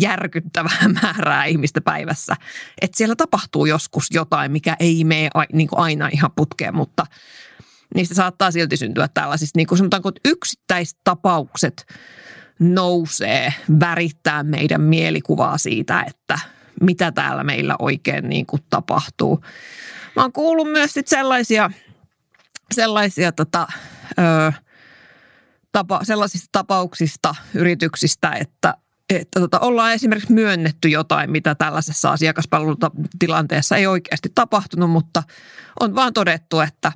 järkyttävää 0.00 0.88
määrää 1.02 1.44
ihmistä 1.44 1.80
päivässä. 1.80 2.36
Että 2.80 2.98
siellä 2.98 3.16
tapahtuu 3.16 3.66
joskus 3.66 4.06
jotain, 4.10 4.52
mikä 4.52 4.76
ei 4.80 5.04
mene 5.04 5.30
niin 5.52 5.68
kuin 5.68 5.78
aina 5.78 6.08
ihan 6.12 6.30
putkeen, 6.36 6.76
mutta 6.76 7.06
niistä 7.94 8.14
saattaa 8.14 8.50
silti 8.50 8.76
syntyä 8.76 9.08
tällaisista, 9.08 9.58
niin 9.58 9.66
kuin 9.66 9.78
sanotaanko, 9.78 10.08
että 10.08 10.20
yksittäistapaukset 10.24 11.86
nousee, 12.58 13.54
värittää 13.80 14.42
meidän 14.42 14.80
mielikuvaa 14.80 15.58
siitä, 15.58 16.04
että 16.08 16.38
mitä 16.80 17.12
täällä 17.12 17.44
meillä 17.44 17.76
oikein 17.78 18.28
niin 18.28 18.46
kuin 18.46 18.62
tapahtuu. 18.70 19.44
Mä 20.16 20.22
oon 20.22 20.32
kuullut 20.32 20.72
myös 20.72 20.92
sit 20.92 21.08
sellaisia, 21.08 21.70
sellaisia 22.72 23.32
tota, 23.32 23.66
ö, 24.18 24.52
tapa, 25.72 26.00
sellaisista 26.02 26.48
tapauksista, 26.52 27.34
yrityksistä, 27.54 28.32
että 28.32 28.74
että 29.10 29.40
tota, 29.40 29.58
ollaan 29.60 29.92
esimerkiksi 29.92 30.32
myönnetty 30.32 30.88
jotain, 30.88 31.30
mitä 31.30 31.54
tällaisessa 31.54 32.12
asiakaspalvelutilanteessa 32.12 33.76
ei 33.76 33.86
oikeasti 33.86 34.32
tapahtunut, 34.34 34.90
mutta 34.90 35.22
on 35.80 35.94
vaan 35.94 36.12
todettu, 36.12 36.60
että 36.60 36.92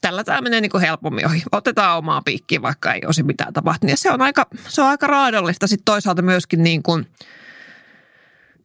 tällä 0.00 0.24
tämä 0.24 0.40
menee 0.40 0.60
niin 0.60 0.70
kuin 0.70 0.80
helpommin 0.80 1.26
ohi. 1.26 1.42
Otetaan 1.52 1.98
omaa 1.98 2.22
piikkiä, 2.22 2.62
vaikka 2.62 2.92
ei 2.92 3.00
olisi 3.06 3.22
mitään 3.22 3.52
tapahtunut. 3.52 3.90
Ja 3.90 3.96
se 3.96 4.10
on 4.10 4.22
aika, 4.22 4.46
se 4.68 4.82
on 4.82 4.88
aika 4.88 5.06
raadollista 5.06 5.66
sitten 5.66 5.84
toisaalta 5.84 6.22
myöskin 6.22 6.62
niin 6.62 6.82
kuin– 6.82 7.06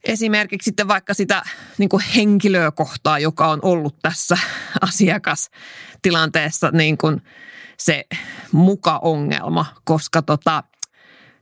esimerkiksi 0.04 0.66
sitten 0.66 0.88
vaikka 0.88 1.14
sitä 1.14 1.44
niin 1.78 1.90
kuin 1.90 2.04
henkilöä 2.16 2.72
kohtaa, 2.72 3.20
joka 3.20 3.48
on 3.48 3.60
ollut 3.62 3.96
tässä 4.02 4.38
asiakastilanteessa 4.82 6.72
niin 6.72 6.98
kuin 6.98 7.22
se 7.78 8.06
muka-ongelma, 8.52 9.66
koska 9.84 10.22
tota, 10.22 10.64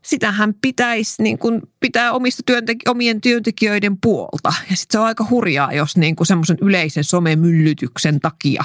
sitähän 0.01 0.54
pitäisi 0.54 1.24
niin 1.24 1.38
kuin 1.38 1.62
pitää 1.80 2.12
omista 2.12 2.44
työntek- 2.51 2.92
omien 2.92 3.22
työntekijöiden 3.22 3.98
puolta. 4.01 4.54
Ja 4.70 4.75
sitten 4.75 4.92
se 4.92 5.00
on 5.00 5.06
aika 5.06 5.25
hurjaa, 5.30 5.74
jos 5.74 5.98
niin 5.98 6.16
kuin 6.16 6.28
semmoisen 6.28 6.58
yleisen 6.62 7.04
somemyllytyksen 7.04 8.20
takia 8.20 8.63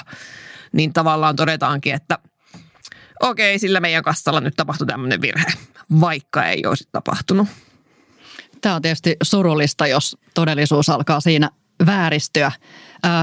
niin 0.72 0.92
tavallaan 0.92 1.36
todetaankin, 1.36 1.94
että 1.94 2.18
okei, 3.20 3.58
sillä 3.58 3.80
meidän 3.80 4.02
kassalla 4.02 4.40
nyt 4.40 4.56
tapahtui 4.56 4.86
tämmöinen 4.86 5.20
virhe, 5.20 5.52
vaikka 6.00 6.46
ei 6.46 6.66
olisi 6.66 6.88
tapahtunut. 6.92 7.48
Tämä 8.64 8.76
on 8.76 8.82
tietysti 8.82 9.16
surullista, 9.22 9.86
jos 9.86 10.16
todellisuus 10.34 10.88
alkaa 10.88 11.20
siinä 11.20 11.50
vääristyä. 11.86 12.52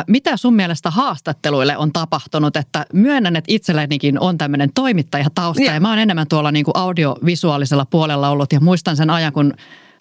Mitä 0.08 0.38
sun 0.38 0.56
mielestä 0.56 0.90
haastatteluille 0.90 1.78
on 1.78 1.92
tapahtunut? 1.94 2.56
Että 2.56 2.86
myönnän, 2.94 3.36
että 3.36 3.54
itsellenikin 3.54 4.20
on 4.20 4.38
tämmöinen 4.38 4.70
toimittajatausta 4.76 5.64
ja, 5.64 5.74
ja 5.74 5.80
mä 5.80 5.90
oon 5.90 6.00
enemmän 6.00 6.28
tuolla 6.28 6.52
niin 6.52 6.66
kuin 6.66 6.78
audiovisuaalisella 6.78 7.86
puolella 7.86 8.30
ollut 8.30 8.54
ja 8.54 8.60
muistan 8.60 8.98
sen 8.98 9.10
ajan, 9.10 9.34
kun 9.34 9.54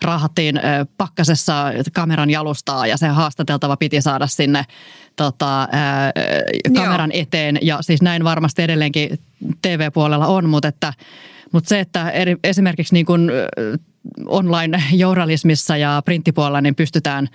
raahattiin 0.03 0.61
pakkasessa 0.97 1.65
kameran 1.93 2.31
jalustaa 2.31 2.87
ja 2.87 2.97
se 2.97 3.09
haastateltava 3.09 3.77
piti 3.77 4.03
saada 4.03 4.27
sinne 4.27 4.65
tota, 5.17 5.69
ää, 5.73 6.13
kameran 6.75 7.11
Joo. 7.15 7.23
eteen. 7.23 7.59
Ja 7.63 7.79
siis 7.81 8.03
näin 8.03 8.25
varmasti 8.25 8.63
edelleenkin 8.63 9.19
TV-puolella 9.63 10.27
on, 10.27 10.49
mutta, 10.49 10.69
että, 10.69 10.93
mutta 11.53 11.69
se, 11.69 11.81
että 11.81 12.11
eri, 12.11 12.37
esimerkiksi 12.45 12.95
niin 12.95 13.07
kuin 13.07 13.31
online-journalismissa 14.27 15.77
ja 15.77 16.03
printtipuolella 16.05 16.61
niin 16.61 16.75
pystytään 16.75 17.29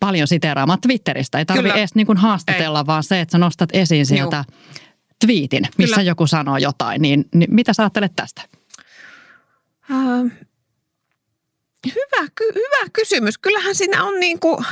paljon 0.00 0.28
siteeraamaan 0.28 0.80
Twitteristä. 0.80 1.38
Ei 1.38 1.44
tarvitse 1.44 1.78
edes 1.78 1.94
niin 1.94 2.06
kuin 2.06 2.18
haastatella, 2.18 2.78
Ei. 2.78 2.86
vaan 2.86 3.04
se, 3.04 3.20
että 3.20 3.32
sä 3.32 3.38
nostat 3.38 3.70
esiin 3.72 4.06
sieltä 4.06 4.44
Juh. 4.48 4.80
twiitin, 5.20 5.68
missä 5.78 5.96
Kyllä. 5.96 6.08
joku 6.08 6.26
sanoo 6.26 6.56
jotain. 6.56 7.02
Niin, 7.02 7.24
niin 7.34 7.54
mitä 7.54 7.72
sä 7.72 7.82
ajattelet 7.82 8.12
tästä? 8.16 8.42
Uh, 9.90 10.30
hyvä, 11.86 12.28
ky- 12.34 12.54
hyvä 12.54 12.90
kysymys. 12.92 13.38
Kyllähän 13.38 13.74
siinä 13.74 14.04
on 14.04 14.20
niin 14.20 14.40
kuin, 14.40 14.64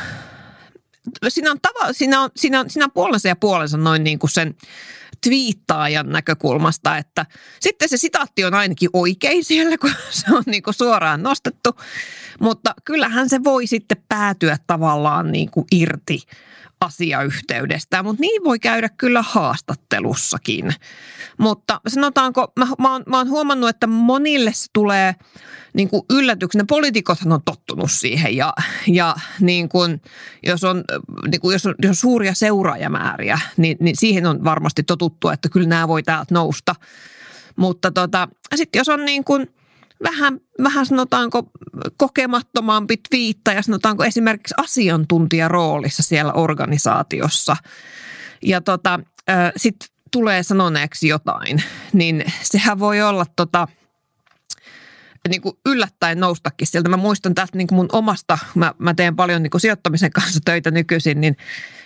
siinä 1.29 1.51
on, 1.51 1.59
tava, 1.63 1.93
siinä 1.93 2.21
on, 2.21 2.31
siinä 2.37 2.61
on, 2.61 2.71
siinä 2.71 2.85
on 2.85 2.93
puolensa 2.93 3.29
ja 3.29 3.37
puolensa 3.37 3.77
noin 3.77 4.05
niin 4.05 4.19
kuin 4.19 4.31
sen 4.31 4.55
twiittaajan 5.23 6.09
näkökulmasta, 6.09 6.97
että 6.97 7.27
sitten 7.61 7.89
se 7.89 7.97
sitaatti 7.97 8.45
on 8.45 8.55
ainakin 8.55 8.91
oikein 8.93 9.45
siellä, 9.45 9.79
kun 9.79 9.91
se 10.11 10.35
on 10.35 10.43
niin 10.47 10.63
kuin 10.63 10.75
suoraan 10.75 11.23
nostettu, 11.23 11.71
mutta 12.41 12.75
kyllähän 12.85 13.29
se 13.29 13.45
voi 13.45 13.67
sitten 13.67 14.05
päätyä 14.09 14.57
tavallaan 14.67 15.33
niin 15.33 15.51
kuin 15.51 15.67
irti 15.73 16.23
asiayhteydestä, 16.81 18.03
mutta 18.03 18.21
niin 18.21 18.45
voi 18.45 18.59
käydä 18.59 18.89
kyllä 18.89 19.23
haastattelussakin. 19.23 20.75
Mutta 21.39 21.81
sanotaanko, 21.89 22.53
mä, 22.59 22.67
mä, 22.79 22.93
oon, 22.93 23.03
mä 23.07 23.19
oon 23.19 23.29
huomannut, 23.29 23.71
että 23.71 23.87
monille 23.87 24.53
se 24.55 24.67
tulee 24.73 25.15
niin 25.75 25.89
kuin 25.89 26.03
yllätyksenä. 26.11 26.65
Poliitikothan 26.69 27.33
on 27.33 27.43
tottunut 27.45 27.91
siihen 27.91 28.37
ja, 28.37 28.53
ja 28.87 29.15
niin 29.41 29.69
kuin, 29.69 30.03
jos, 30.43 30.65
on, 30.65 30.85
niin 31.31 31.41
kuin 31.41 31.53
jos, 31.53 31.67
on, 31.67 31.75
jos 31.83 31.91
on 31.91 31.97
suuria 31.97 32.35
seuraajamääriä, 32.35 33.41
niin, 33.57 33.77
niin 33.81 33.97
siihen 33.97 34.27
on 34.27 34.45
varmasti 34.45 34.83
totuttu, 34.83 35.29
että 35.29 35.49
kyllä 35.49 35.69
nämä 35.69 35.89
voi 35.89 36.03
täältä 36.03 36.35
nousta. 36.35 36.75
Mutta 37.57 37.91
tota, 37.91 38.29
sitten 38.55 38.81
jos 38.81 38.89
on 38.89 39.05
niin 39.05 39.25
kuin– 39.25 39.47
vähän, 40.03 40.41
vähän 40.63 40.87
sanotaanko 40.87 41.51
kokemattomampi 41.97 42.95
ja 43.55 43.63
sanotaanko 43.63 44.05
esimerkiksi 44.05 44.55
asiantuntijaroolissa 44.57 46.03
siellä 46.03 46.33
organisaatiossa. 46.33 47.57
Ja 48.43 48.61
tota, 48.61 49.01
sitten 49.57 49.89
tulee 50.11 50.43
sanoneeksi 50.43 51.09
jotain, 51.09 51.63
niin 51.93 52.25
sehän 52.43 52.79
voi 52.79 53.03
olla 53.03 53.27
tota, 53.37 53.69
niin 55.29 55.41
kuin 55.41 55.59
yllättäen 55.67 56.21
noustakin 56.21 56.67
sieltä. 56.67 56.89
Mä 56.89 56.97
muistan 56.97 57.35
täältä 57.35 57.59
niin 57.59 57.67
kuin 57.67 57.77
mun 57.77 57.89
omasta, 57.93 58.39
mä, 58.55 58.75
mä 58.79 58.95
teen 58.95 59.17
paljon 59.17 59.43
niin 59.43 59.51
kuin 59.51 59.61
sijoittamisen 59.61 60.11
kanssa 60.11 60.41
töitä 60.45 60.71
nykyisin, 60.71 61.21
niin 61.21 61.37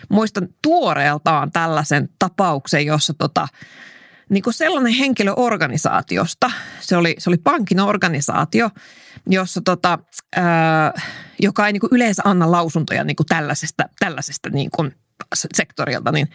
muistan 0.08 0.48
tuoreeltaan 0.62 1.52
tällaisen 1.52 2.08
tapauksen, 2.18 2.86
jossa 2.86 3.14
tota, 3.14 3.48
niin 4.34 4.42
kuin 4.42 4.54
sellainen 4.54 4.92
henkilö 4.92 5.32
organisaatiosta, 5.36 6.50
se 6.80 6.96
oli, 6.96 7.14
se 7.18 7.30
oli 7.30 7.36
pankin 7.36 7.80
organisaatio, 7.80 8.70
jossa 9.26 9.60
tota, 9.64 9.98
ää, 10.36 10.92
joka 11.42 11.66
ei 11.66 11.72
niin 11.72 11.80
kuin 11.80 11.90
yleensä 11.92 12.22
anna 12.24 12.50
lausuntoja 12.50 13.04
niin 13.04 13.16
kuin 13.16 13.26
tällaisesta, 13.26 13.84
tällaisesta 14.00 14.50
niin 14.50 14.70
kuin 14.70 14.94
sektorilta, 15.54 16.12
niin 16.12 16.28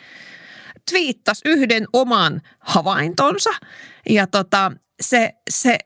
twiittasi 0.92 1.42
yhden 1.46 1.86
oman 1.94 2.42
havaintonsa 2.60 3.50
ja 4.10 4.28
tota, 4.28 4.72
se, 5.02 5.34
se 5.50 5.78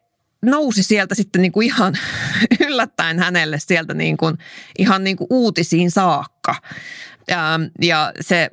nousi 0.44 0.84
sieltä 0.84 1.16
sitten 1.16 1.42
niin 1.42 1.52
kuin 1.52 1.66
ihan 1.66 1.98
yllättäen 2.68 3.20
hänelle 3.20 3.60
sieltä 3.60 3.94
niin 3.94 4.18
kuin, 4.18 4.38
ihan 4.78 5.04
niin 5.04 5.18
kuin 5.18 5.28
uutisiin 5.30 5.92
saakka. 5.92 6.56
Ja, 7.28 7.60
ja 7.82 8.12
se, 8.22 8.50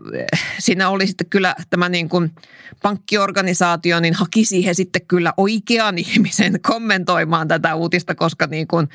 siinä 0.59 0.89
oli 0.89 1.07
sitten 1.07 1.27
kyllä 1.31 1.55
tämä 1.71 1.89
niin 1.89 2.09
kuin 2.09 2.31
pankkiorganisaatio, 2.83 4.01
niin 4.01 4.15
haki 4.15 4.45
siihen 4.45 4.75
sitten 4.75 5.07
kyllä 5.07 5.33
oikean 5.37 5.99
ihmisen 6.09 6.61
kommentoimaan 6.61 7.49
tätä 7.49 7.75
uutista, 7.75 8.15
koska 8.15 8.47
niin 8.47 8.69
kuin, 8.69 8.89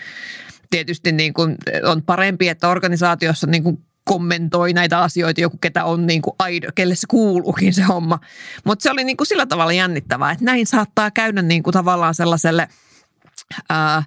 tietysti 0.69 1.11
niin 1.11 1.33
kuin 1.33 1.55
on 1.83 2.03
parempi, 2.03 2.49
että 2.49 2.69
organisaatiossa 2.69 3.47
niin 3.47 3.63
kuin 3.63 3.77
kommentoi 4.03 4.73
näitä 4.73 4.99
asioita 4.99 5.41
joku, 5.41 5.57
ketä 5.57 5.85
on 5.85 6.07
niin 6.07 6.21
kuin 6.21 6.35
aido, 6.39 6.69
kelle 6.75 6.95
se 6.95 7.07
kuuluukin 7.09 7.73
se 7.73 7.83
homma. 7.83 8.19
Mutta 8.63 8.83
se 8.83 8.91
oli 8.91 9.03
niin 9.03 9.17
kuin 9.17 9.27
sillä 9.27 9.45
tavalla 9.45 9.73
jännittävää, 9.73 10.31
että 10.31 10.45
näin 10.45 10.67
saattaa 10.67 11.11
käydä 11.11 11.41
niin 11.41 11.63
kuin 11.63 11.73
tavallaan 11.73 12.15
sellaiselle 12.15 12.67
ää, 13.69 14.03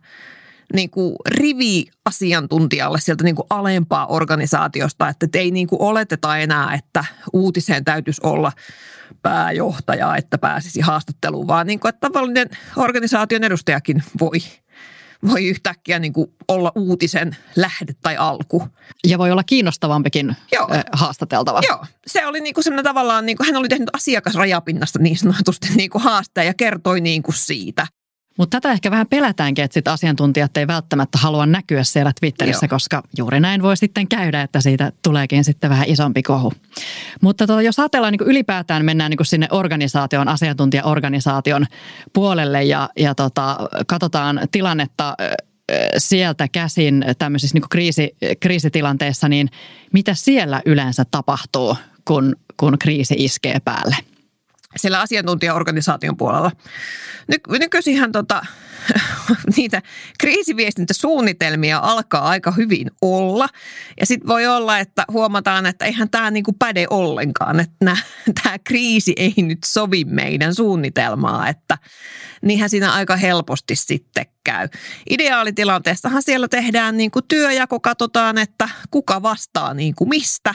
niin 0.74 0.90
kuin 0.90 1.16
rivi-asiantuntijalle 1.28 3.00
sieltä 3.00 3.24
niin 3.24 3.36
kuin 3.36 3.46
alempaa 3.50 4.06
organisaatiosta, 4.06 5.08
että 5.08 5.26
ei 5.34 5.50
niin 5.50 5.66
kuin 5.66 5.82
oleteta 5.82 6.38
enää, 6.38 6.74
että 6.74 7.04
uutiseen 7.32 7.84
täytyisi 7.84 8.20
olla 8.24 8.52
pääjohtaja, 9.22 10.16
että 10.16 10.38
pääsisi 10.38 10.80
haastatteluun, 10.80 11.46
vaan 11.46 11.66
niin 11.66 11.80
kuin, 11.80 11.88
että 11.88 12.08
tavallinen 12.08 12.48
organisaation 12.76 13.44
edustajakin 13.44 14.02
voi 14.20 14.38
voi 15.26 15.46
yhtäkkiä 15.46 15.98
niin 15.98 16.12
kuin 16.12 16.26
olla 16.48 16.72
uutisen 16.74 17.36
lähde 17.56 17.92
tai 18.02 18.16
alku. 18.16 18.68
Ja 19.06 19.18
voi 19.18 19.30
olla 19.30 19.44
kiinnostavampikin 19.44 20.36
Joo. 20.52 20.68
haastateltava. 20.92 21.60
Joo, 21.68 21.84
se 22.06 22.26
oli 22.26 22.40
niin 22.40 22.54
kuin 22.54 22.64
tavallaan, 22.82 23.26
niin 23.26 23.36
kuin 23.36 23.46
hän 23.46 23.56
oli 23.56 23.68
tehnyt 23.68 23.90
asiakasrajapinnasta 23.92 24.98
niin 24.98 25.16
sanotusti 25.16 25.68
niin 25.76 25.90
kuin 25.90 26.02
haasteen 26.02 26.46
ja 26.46 26.54
kertoi 26.54 27.00
niin 27.00 27.22
kuin 27.22 27.34
siitä. 27.34 27.86
Mutta 28.38 28.60
tätä 28.60 28.72
ehkä 28.72 28.90
vähän 28.90 29.06
pelätäänkin, 29.06 29.64
että 29.64 29.74
sit 29.74 29.88
asiantuntijat 29.88 30.56
ei 30.56 30.66
välttämättä 30.66 31.18
halua 31.18 31.46
näkyä 31.46 31.84
siellä 31.84 32.12
Twitterissä, 32.20 32.66
Joo. 32.66 32.76
koska 32.76 33.02
juuri 33.18 33.40
näin 33.40 33.62
voi 33.62 33.76
sitten 33.76 34.08
käydä, 34.08 34.42
että 34.42 34.60
siitä 34.60 34.92
tuleekin 35.02 35.44
sitten 35.44 35.70
vähän 35.70 35.88
isompi 35.88 36.22
kohu. 36.22 36.52
Mutta 37.20 37.46
tota, 37.46 37.62
jos 37.62 37.78
ajatellaan 37.78 38.12
niin 38.12 38.28
ylipäätään, 38.28 38.84
mennään 38.84 39.10
niin 39.10 39.26
sinne 39.26 39.48
organisaation, 39.50 40.28
asiantuntijaorganisaation 40.28 41.66
puolelle 42.12 42.64
ja, 42.64 42.88
ja 42.96 43.14
tota, 43.14 43.58
katsotaan 43.86 44.40
tilannetta 44.52 45.16
sieltä 45.98 46.48
käsin 46.48 47.04
tämmöisissä 47.18 47.54
niin 47.54 47.68
kriisi, 47.70 48.16
kriisitilanteessa, 48.40 49.28
niin 49.28 49.48
mitä 49.92 50.14
siellä 50.14 50.62
yleensä 50.66 51.04
tapahtuu, 51.10 51.76
kun, 52.04 52.36
kun 52.56 52.78
kriisi 52.78 53.14
iskee 53.18 53.60
päälle? 53.64 53.96
Siellä 54.76 55.00
asiantuntijaorganisaation 55.00 56.16
puolella. 56.16 56.50
Ny- 57.28 57.58
nykyisinhän 57.58 58.12
tota, 58.12 58.46
niitä 59.56 59.82
kriisiviestintäsuunnitelmia 60.18 61.78
alkaa 61.78 62.28
aika 62.28 62.50
hyvin 62.50 62.90
olla. 63.02 63.48
Ja 64.00 64.06
sitten 64.06 64.28
voi 64.28 64.46
olla, 64.46 64.78
että 64.78 65.04
huomataan, 65.12 65.66
että 65.66 65.84
eihän 65.84 66.10
tämä 66.10 66.30
niinku 66.30 66.52
päde 66.52 66.86
ollenkaan, 66.90 67.60
että 67.60 67.96
tämä 68.42 68.58
kriisi 68.58 69.12
ei 69.16 69.34
nyt 69.36 69.58
sovi 69.66 70.04
meidän 70.04 70.54
suunnitelmaa, 70.54 71.48
että 71.48 71.78
niinhän 72.42 72.70
siinä 72.70 72.92
aika 72.92 73.16
helposti 73.16 73.76
sitten 73.76 74.26
käy. 74.44 74.68
Ideaalitilanteessahan 75.10 76.22
siellä 76.22 76.48
tehdään 76.48 76.96
niin 76.96 77.10
kuin 77.10 77.24
työjako, 77.28 77.80
katsotaan, 77.80 78.38
että 78.38 78.68
kuka 78.90 79.22
vastaa 79.22 79.74
niin 79.74 79.94
kuin 79.94 80.08
mistä 80.08 80.54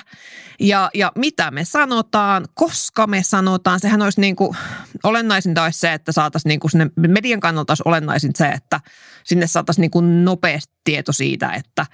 ja, 0.60 0.90
ja 0.94 1.12
mitä 1.16 1.52
me 1.52 1.66
sanotaan, 1.66 2.46
koska 2.54 3.08
me 3.08 3.24
sanotaan. 3.24 3.80
Sehän 3.80 4.02
olisi 4.02 4.22
niin 4.22 4.36
kuin, 4.36 4.58
olennaisinta 5.04 5.64
olisi 5.64 5.80
se, 5.80 5.94
että 5.94 6.12
saataisiin 6.12 6.50
niin 6.50 6.60
kuin 6.60 6.72
sinne 6.72 6.90
median 6.98 7.40
kannalta 7.40 7.72
olisi 7.72 7.84
olennaisin 8.14 8.32
se, 8.36 8.48
että 8.48 8.80
sinne 9.24 9.48
saataisiin 9.48 9.82
niin 9.82 9.92
kuin 9.92 10.26
nopeasti 10.26 10.74
tieto 10.84 11.12
siitä, 11.12 11.52
että 11.52 11.86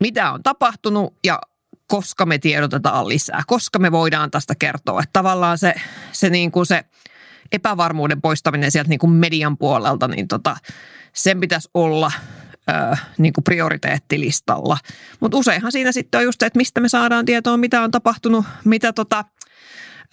mitä 0.00 0.32
on 0.32 0.42
tapahtunut 0.42 1.14
ja 1.24 1.40
koska 1.86 2.26
me 2.26 2.38
tiedotetaan 2.38 3.08
lisää, 3.08 3.42
koska 3.46 3.78
me 3.78 3.92
voidaan 3.92 4.30
tästä 4.30 4.54
kertoa. 4.54 5.02
Että 5.02 5.12
tavallaan 5.12 5.58
se, 5.58 5.74
se, 6.12 6.30
niin 6.30 6.50
kuin 6.50 6.66
se 6.66 6.84
epävarmuuden 7.52 8.20
poistaminen 8.20 8.70
sieltä 8.70 8.88
niin 8.88 8.98
kuin 8.98 9.12
median 9.12 9.58
puolelta, 9.58 10.08
niin 10.08 10.28
tota, 10.28 10.56
sen 11.12 11.40
pitäisi 11.40 11.68
olla 11.74 12.12
ö, 12.70 12.96
niin 13.18 13.32
kuin 13.32 13.44
prioriteettilistalla. 13.44 14.78
Mutta 15.20 15.36
useinhan 15.36 15.72
siinä 15.72 15.92
sitten 15.92 16.18
on 16.18 16.24
just 16.24 16.40
se, 16.40 16.46
että 16.46 16.56
mistä 16.56 16.80
me 16.80 16.88
saadaan 16.88 17.24
tietoa, 17.24 17.56
mitä 17.56 17.82
on 17.82 17.90
tapahtunut, 17.90 18.44
mitä, 18.64 18.92
tota, 18.92 19.24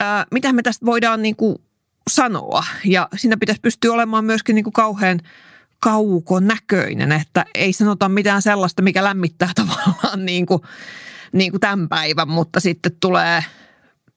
ö, 0.02 0.06
mitä 0.32 0.54
me 0.54 0.62
tästä 0.62 0.86
voidaan 0.86 1.21
niin 1.21 1.36
kuin 1.36 1.56
sanoa. 2.10 2.63
Ja 2.86 3.08
siinä 3.15 3.38
pitäisi 3.38 3.62
pystyä 3.62 3.93
olemaan 3.93 4.26
myöskin 4.26 4.56
niin 4.56 4.63
kuin 4.63 4.74
kauhean 4.74 5.20
kaukonäköinen, 5.80 7.12
että 7.12 7.46
ei 7.56 7.74
sanota 7.74 8.10
mitään 8.10 8.41
sellaista, 8.41 8.82
mikä 8.82 9.04
lämmittää 9.04 9.50
tavallaan 9.65 10.26
niin 10.26 10.46
kuin, 10.46 10.62
niin 11.32 11.52
kuin 11.52 11.62
tämän 11.62 11.89
päivän, 11.89 12.30
mutta 12.30 12.60
sitten 12.60 12.91
tulee 13.00 13.43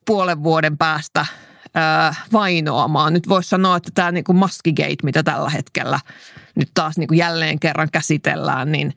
puolen 0.05 0.43
vuoden 0.43 0.77
päästä 0.77 1.25
ää, 1.73 2.15
vainoamaan. 2.33 3.13
Nyt 3.13 3.29
voisi 3.29 3.49
sanoa, 3.49 3.77
että 3.77 3.91
tämä 3.93 4.11
niin 4.11 4.23
kuin 4.23 4.35
maskigate, 4.35 4.95
mitä 5.03 5.23
tällä 5.23 5.49
hetkellä 5.49 5.99
nyt 6.55 6.69
taas 6.73 6.97
niin 6.97 7.07
kuin 7.07 7.17
jälleen 7.17 7.59
kerran 7.59 7.89
käsitellään, 7.91 8.71
niin 8.71 8.93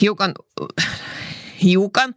hiukan, 0.00 0.32
hiukan 1.62 2.14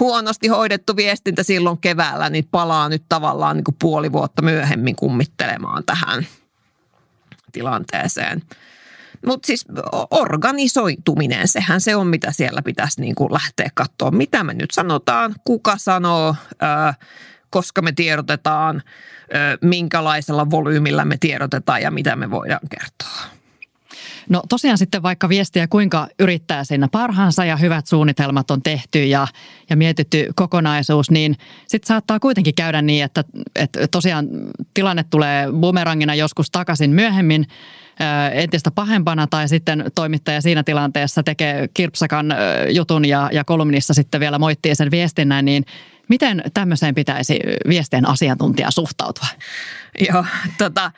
huonosti 0.00 0.48
hoidettu 0.48 0.96
viestintä 0.96 1.42
silloin 1.42 1.78
keväällä, 1.78 2.30
niin 2.30 2.48
palaa 2.50 2.88
nyt 2.88 3.04
tavallaan 3.08 3.56
niin 3.56 3.64
kuin 3.64 3.76
puoli 3.80 4.12
vuotta 4.12 4.42
myöhemmin 4.42 4.96
kummittelemaan 4.96 5.82
tähän 5.86 6.26
tilanteeseen. 7.52 8.42
Mutta 9.26 9.46
siis 9.46 9.64
organisoituminen, 10.10 11.48
sehän 11.48 11.80
se 11.80 11.96
on, 11.96 12.06
mitä 12.06 12.32
siellä 12.32 12.62
pitäisi 12.62 13.00
niin 13.00 13.14
kuin 13.14 13.32
lähteä 13.32 13.70
katsoa. 13.74 14.10
Mitä 14.10 14.44
me 14.44 14.54
nyt 14.54 14.70
sanotaan, 14.70 15.34
kuka 15.44 15.78
sanoo, 15.78 16.36
koska 17.50 17.82
me 17.82 17.92
tiedotetaan, 17.92 18.82
minkälaisella 19.62 20.50
volyymilla 20.50 21.04
me 21.04 21.16
tiedotetaan 21.20 21.82
ja 21.82 21.90
mitä 21.90 22.16
me 22.16 22.30
voidaan 22.30 22.68
kertoa. 22.70 23.39
No 24.30 24.42
tosiaan 24.48 24.78
sitten 24.78 25.02
vaikka 25.02 25.28
viestiä 25.28 25.66
kuinka 25.68 26.08
yrittää 26.18 26.64
siinä 26.64 26.88
parhaansa 26.88 27.44
ja 27.44 27.56
hyvät 27.56 27.86
suunnitelmat 27.86 28.50
on 28.50 28.62
tehty 28.62 29.04
ja, 29.04 29.26
ja 29.70 29.76
mietitty 29.76 30.30
kokonaisuus, 30.34 31.10
niin 31.10 31.36
sitten 31.66 31.86
saattaa 31.86 32.20
kuitenkin 32.20 32.54
käydä 32.54 32.82
niin, 32.82 33.04
että, 33.04 33.24
että 33.56 33.88
tosiaan 33.88 34.28
tilanne 34.74 35.04
tulee 35.10 35.46
bumerangina 35.60 36.14
joskus 36.14 36.50
takaisin 36.50 36.90
myöhemmin 36.90 37.46
entistä 38.32 38.70
pahempana 38.70 39.26
tai 39.26 39.48
sitten 39.48 39.84
toimittaja 39.94 40.40
siinä 40.40 40.62
tilanteessa 40.62 41.22
tekee 41.22 41.68
kirpsakan 41.74 42.34
jutun 42.70 43.04
ja, 43.04 43.30
ja 43.32 43.44
kolumnissa 43.44 43.94
sitten 43.94 44.20
vielä 44.20 44.38
moittii 44.38 44.74
sen 44.74 44.90
viestinnän, 44.90 45.44
niin 45.44 45.64
Miten 46.10 46.42
tämmöiseen 46.54 46.94
pitäisi 46.94 47.40
viestien 47.68 48.08
asiantuntija 48.08 48.70
suhtautua? 48.70 49.26
Joo, 50.12 50.24
tota, 50.58 50.92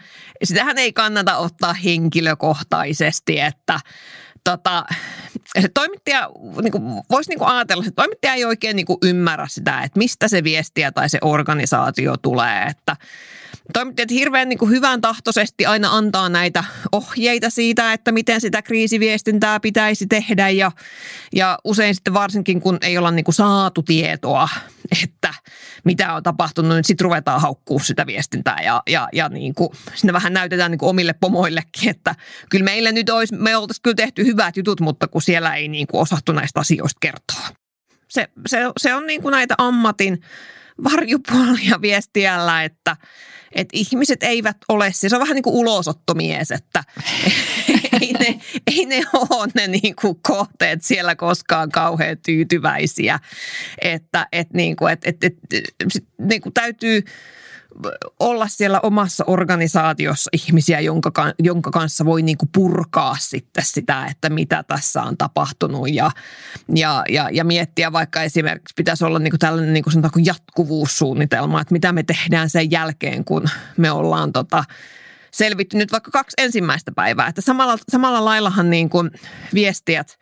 sitähän 0.45 0.79
ei 0.79 0.93
kannata 0.93 1.37
ottaa 1.37 1.73
henkilökohtaisesti, 1.75 3.41
että 3.41 3.81
tota, 4.45 4.85
se 5.61 5.69
toimittaja 5.75 6.31
niin 6.63 6.73
kuin, 6.73 6.85
voisi 7.11 7.31
niin 7.31 7.39
kuin 7.39 7.49
ajatella, 7.49 7.85
että 7.87 8.03
toimittaja 8.03 8.35
ei 8.35 8.45
oikein 8.45 8.77
niin 8.77 8.87
kuin 8.87 8.99
ymmärrä 9.03 9.47
sitä, 9.51 9.83
että 9.83 9.99
mistä 9.99 10.29
se 10.29 10.45
viestiä 10.45 10.93
tai 10.93 11.09
se 11.09 11.19
organisaatio 11.23 12.17
tulee. 12.17 12.63
Että 12.63 12.97
toimittajat 13.73 14.11
hirveän 14.11 14.49
niin 14.49 14.59
kuin 14.59 14.71
hyvän 14.71 15.01
tahtoisesti 15.01 15.67
aina 15.67 15.97
antaa 15.97 16.29
näitä 16.29 16.65
ohjeita 16.93 17.51
siitä, 17.51 17.93
että 17.93 18.13
miten 18.13 18.41
sitä 18.41 18.63
kriisiviestintää 18.63 19.61
pitäisi 19.61 20.07
tehdä 20.07 20.49
ja, 20.49 20.73
ja 21.35 21.59
usein 21.65 21.95
sitten 21.95 22.15
varsinkin 22.15 22.61
kun 22.61 22.79
ei 22.83 22.99
olla 22.99 23.11
niin 23.11 23.25
kuin 23.25 23.35
saatu 23.35 23.83
tietoa, 23.83 24.49
että 25.05 25.35
mitä 25.85 26.15
on 26.15 26.23
tapahtunut, 26.23 26.73
niin 26.75 26.85
sitten 26.85 27.05
ruvetaan 27.05 27.41
haukkuu 27.41 27.79
sitä 27.79 28.07
viestintää 28.07 28.63
ja, 28.63 28.83
ja, 28.89 29.09
ja 29.13 29.29
niin 29.29 29.55
kuin, 29.55 29.71
sinne 29.95 30.13
vähän 30.13 30.33
näytetään 30.33 30.71
niin 30.71 30.79
kuin 30.79 30.91
omille 30.91 31.13
pomoillekin, 31.21 31.89
että 31.89 32.15
kyllä 32.51 32.65
meillä 32.65 32.93
nyt 32.93 33.11
olisi, 33.11 33.35
me 33.35 33.57
oltaisiin 33.57 33.83
kyllä 33.83 33.95
tehty 33.95 34.25
hyvät 34.25 34.57
jutut, 34.57 34.81
mutta 34.81 35.09
kun 35.09 35.23
siellä 35.23 35.55
ei 35.55 35.69
niin 35.69 35.87
kuin 35.87 36.01
osattu 36.01 36.33
näistä 36.33 36.61
asioista 36.61 36.99
kertoa. 37.01 37.49
Se, 38.09 38.29
se, 38.47 38.59
se 38.77 38.95
on 38.95 39.07
niin 39.07 39.23
kuin 39.23 39.33
näitä 39.33 39.55
ammatin 39.59 40.21
varjupuolia 40.85 41.81
viestiällä, 41.81 42.65
että, 42.65 42.97
että 43.53 43.77
ihmiset 43.77 44.23
eivät 44.23 44.57
ole, 44.69 44.91
se 44.95 45.09
on 45.13 45.21
vähän 45.21 45.35
niin 45.35 45.43
kuin 45.43 45.57
ulosottomies, 45.57 46.51
että 46.51 46.85
ei 48.77 48.87
ne 48.87 49.03
ole 49.13 49.49
ne 49.55 49.67
niin 49.67 49.97
kuin 49.97 50.19
kohteet 50.23 50.83
siellä 50.83 51.17
koskaan 51.17 51.71
kauhean 51.71 52.17
tyytyväisiä, 52.19 53.19
että 53.83 54.27
et 54.33 54.53
niin 54.53 54.77
kuin, 54.77 54.93
et, 54.93 55.01
et, 55.05 55.25
et, 55.25 55.35
sit 55.91 56.05
niin 56.19 56.41
kuin 56.41 56.53
täytyy 56.53 57.03
olla 58.21 58.49
siellä 58.49 58.81
omassa 58.81 59.25
organisaatiossa 59.27 60.31
ihmisiä, 60.33 60.81
jonka, 60.81 61.13
jonka 61.39 61.71
kanssa 61.71 62.05
voi 62.05 62.23
niin 62.23 62.39
kuin 62.39 62.49
purkaa 62.55 63.17
sitten 63.21 63.65
sitä, 63.67 64.07
että 64.07 64.31
mitä 64.31 64.63
tässä 64.63 65.03
on 65.03 65.17
tapahtunut 65.17 65.95
ja, 65.95 66.11
ja, 66.75 67.05
ja, 67.09 67.29
ja 67.33 67.45
miettiä 67.45 67.93
vaikka 67.93 68.23
esimerkiksi 68.23 68.75
pitäisi 68.77 69.05
olla 69.05 69.19
niin 69.19 69.31
kuin 69.31 69.41
tällainen 69.41 69.73
niin 69.73 69.85
kuin 69.85 70.11
kuin 70.13 70.27
jatkuvuussuunnitelma, 70.27 71.61
että 71.61 71.73
mitä 71.73 71.93
me 71.93 72.03
tehdään 72.03 72.51
sen 72.51 72.71
jälkeen, 72.71 73.25
kun 73.25 73.45
me 73.77 73.91
ollaan 73.91 74.33
tota, 74.33 74.65
selvitty 75.35 75.77
nyt 75.77 75.93
vaikka 75.93 76.11
kaksi 76.11 76.35
ensimmäistä 76.39 76.93
päivää. 76.93 77.27
Että 77.27 77.41
samalla, 77.41 77.79
samalla 77.89 78.25
laillahan 78.25 78.71
niin 78.71 78.91
kuin 78.91 79.11
viestijät 79.55 80.19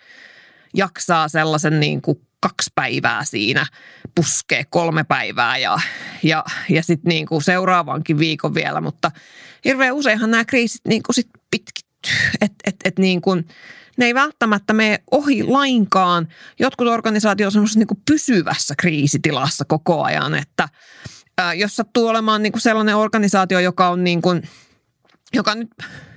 jaksaa 0.75 1.29
sellaisen 1.29 1.81
niin 1.81 2.03
kuin 2.03 2.20
kaksi 2.40 2.70
päivää 2.75 3.25
siinä, 3.25 3.66
puskee 4.14 4.64
kolme 4.70 5.05
päivää 5.05 5.59
ja, 5.59 5.79
ja, 6.23 6.44
ja 6.68 6.83
sitten 6.83 7.09
niin 7.09 7.27
kuin 7.27 7.42
seuraavankin 7.42 8.18
viikon 8.18 8.55
vielä. 8.55 8.81
Mutta 8.81 9.11
hirveän 9.64 9.94
useinhan 9.94 10.31
nämä 10.31 10.44
kriisit 10.44 10.81
niin 10.88 11.03
kuin 11.03 11.14
sit 11.14 11.29
pitkittyy. 11.51 11.90
Et, 12.40 12.53
et, 12.64 12.77
et 12.85 12.99
niin 12.99 13.20
kuin, 13.20 13.49
ne 13.96 14.07
ei 14.07 14.14
välttämättä 14.14 14.73
mene 14.73 15.03
ohi 15.11 15.44
lainkaan. 15.44 16.29
Jotkut 16.59 16.88
organisaatiot 16.88 17.57
on 17.57 17.66
niin 17.75 18.03
pysyvässä 18.07 18.75
kriisitilassa 18.79 19.64
koko 19.64 20.03
ajan, 20.03 20.35
että 20.35 20.68
jos 21.57 21.77
sattuu 21.77 22.09
olemaan 22.09 22.42
niin 22.42 22.53
kuin 22.53 22.62
sellainen 22.62 22.96
organisaatio, 22.96 23.61
joka 23.61 23.88
on 23.88 24.05
niin 24.05 24.23
kuin, 24.23 24.42
joka 25.35 25.55
nyt, 25.55 25.71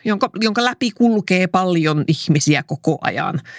jonka, 0.06 0.30
jonka 0.36 0.64
läpi 0.66 0.92
kulkee 0.92 1.48
paljon 1.48 2.04
ihmisiä 2.08 2.64
koko 2.64 2.98
ajan– 3.02 3.42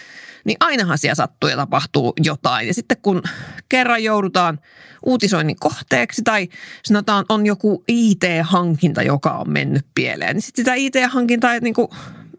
niin 0.45 0.57
ainahan 0.61 0.99
siellä 0.99 1.15
sattuu 1.15 1.51
ja 1.51 1.57
tapahtuu 1.57 2.13
jotain. 2.23 2.67
Ja 2.67 2.75
sitten 2.75 2.97
kun 3.03 3.23
kerran 3.69 4.05
joudutaan 4.05 4.61
uutisoinnin 5.07 5.57
kohteeksi 5.61 6.23
tai 6.23 6.49
sanotaan 6.85 7.25
on 7.29 7.47
joku 7.47 7.85
IT-hankinta, 7.89 9.03
joka 9.03 9.31
on 9.31 9.51
mennyt 9.51 9.87
pieleen, 9.95 10.37
niin 10.37 10.43
sitten 10.43 10.65
sitä 10.65 10.75
IT-hankintaa, 10.75 11.59
niin 11.61 11.75
kuin, 11.75 11.89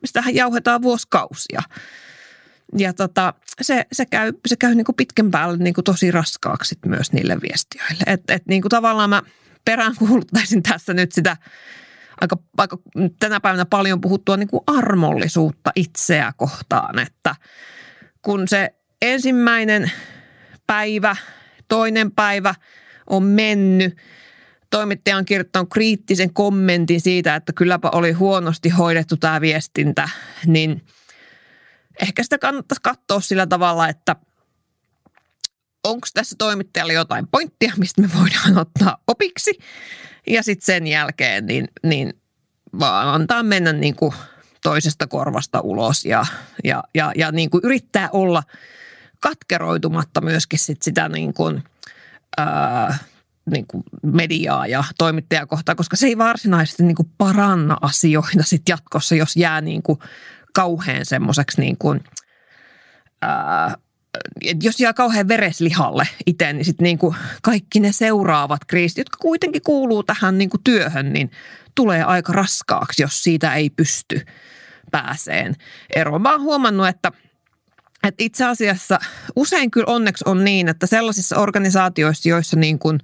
sitähän 0.06 0.36
jauhetaan 0.36 0.82
vuosikausia. 0.82 1.62
Ja 2.78 2.94
tota, 2.94 3.34
se, 3.62 3.86
se 3.92 4.06
käy, 4.06 4.34
se 4.48 4.56
käy 4.56 4.76
niin 4.76 4.86
kuin 4.86 4.96
pitkän 4.96 5.32
päälle 5.32 5.58
niin 5.58 5.74
kuin 5.74 5.86
tosi 5.86 6.12
raskaaksi 6.12 6.76
myös 6.86 7.12
niille 7.12 7.42
viestiöille. 7.42 8.04
Että 8.08 8.34
et 8.34 8.46
niin 8.48 8.62
tavallaan 8.70 9.10
mä 9.10 9.22
peräänkuuluttaisin 9.66 10.64
tässä 10.64 10.94
nyt 10.94 11.12
sitä 11.12 11.38
aika, 12.22 12.38
aika 12.58 12.78
tänä 13.20 13.40
päivänä 13.40 13.66
paljon 13.66 14.02
puhuttua 14.02 14.38
niin 14.38 14.48
kuin 14.48 14.64
armollisuutta 14.68 15.72
itseä 15.76 16.34
kohtaan, 16.38 17.00
että– 17.00 17.36
kun 18.26 18.48
se 18.48 18.76
ensimmäinen 19.02 19.92
päivä, 20.68 21.16
toinen 21.68 22.12
päivä 22.12 22.56
on 23.10 23.24
mennyt, 23.24 23.98
toimittaja 24.70 25.18
on 25.18 25.26
kirjoittanut 25.26 25.70
kriittisen 25.70 26.34
kommentin 26.34 27.02
siitä, 27.02 27.36
että 27.36 27.54
kylläpä 27.54 27.90
oli 27.90 28.12
huonosti 28.12 28.70
hoidettu 28.70 29.18
tämä 29.18 29.42
viestintä, 29.42 30.10
niin 30.46 30.86
ehkä 32.02 32.24
sitä 32.24 32.38
kannattaisi 32.38 32.82
katsoa 32.82 33.20
sillä 33.20 33.48
tavalla, 33.48 33.90
että 33.90 34.16
onko 35.86 36.08
tässä 36.14 36.36
toimittajalla 36.40 36.94
jotain 36.94 37.28
pointtia, 37.28 37.74
mistä 37.78 38.02
me 38.02 38.10
voidaan 38.20 38.58
ottaa 38.68 38.98
opiksi. 39.08 39.60
Ja 40.28 40.44
sitten 40.44 40.66
sen 40.66 40.88
jälkeen 40.88 41.46
niin, 41.46 41.68
niin 41.84 42.14
vaan 42.80 43.08
antaa 43.08 43.44
mennä 43.44 43.74
niin 43.74 43.96
kuin 43.96 44.14
toisesta 44.64 45.08
korvasta 45.08 45.62
ulos 45.62 46.06
ja, 46.06 46.26
ja, 46.64 46.84
ja, 46.96 47.12
ja 47.16 47.32
niin 47.32 47.50
kuin 47.50 47.62
yrittää 47.64 48.10
olla 48.12 48.44
katkeroitumatta 49.20 50.22
myöskin 50.22 50.60
sit 50.60 50.82
sitä 50.82 51.10
niin 51.10 51.34
kuin, 51.34 51.64
ää, 52.38 52.98
niin 53.52 53.68
kuin 53.68 53.84
mediaa 54.04 54.68
ja 54.68 54.84
toimittajakohtaa, 54.98 55.76
koska 55.76 55.96
se 55.96 56.08
ei 56.08 56.18
varsinaisesti 56.18 56.84
niin 56.84 56.96
kuin 56.96 57.12
paranna 57.18 57.78
asioita 57.82 58.44
sit 58.44 58.70
jatkossa, 58.70 59.16
jos 59.16 59.36
jää 59.36 59.62
niin 59.62 59.84
kuin 59.84 60.00
kauhean 60.54 61.06
semmoiseksi 61.06 61.62
niin 61.62 61.78
jos 64.64 64.80
jää 64.80 64.94
kauhean 64.94 65.28
vereslihalle 65.28 66.08
itse, 66.26 66.54
niin 66.54 66.66
sitten 66.66 66.84
niin 66.84 67.00
kaikki 67.42 67.80
ne 67.80 67.92
seuraavat 67.92 68.66
kriisit, 68.68 68.98
jotka 68.98 69.18
kuitenkin 69.22 69.62
kuuluu 69.62 70.04
tähän 70.04 70.38
niin 70.38 70.50
kuin 70.50 70.64
työhön, 70.64 71.14
niin 71.14 71.32
tulee 71.76 72.04
aika 72.04 72.34
raskaaksi, 72.34 73.04
jos 73.04 73.24
siitä 73.24 73.54
ei 73.54 73.70
pysty 73.70 74.26
pääseen 74.92 75.56
eroon. 75.96 76.22
Mä 76.22 76.32
oon 76.32 76.42
huomannut, 76.42 76.88
että 76.88 77.12
että 78.04 78.24
itse 78.24 78.46
asiassa 78.46 79.00
usein 79.36 79.72
kyllä 79.72 79.94
onneksi 79.94 80.24
on 80.28 80.44
niin, 80.44 80.68
että 80.68 80.88
sellaisissa 80.88 81.38
organisaatioissa, 81.38 82.30
joissa 82.30 82.58
niin 82.58 82.80
kuin 82.80 83.00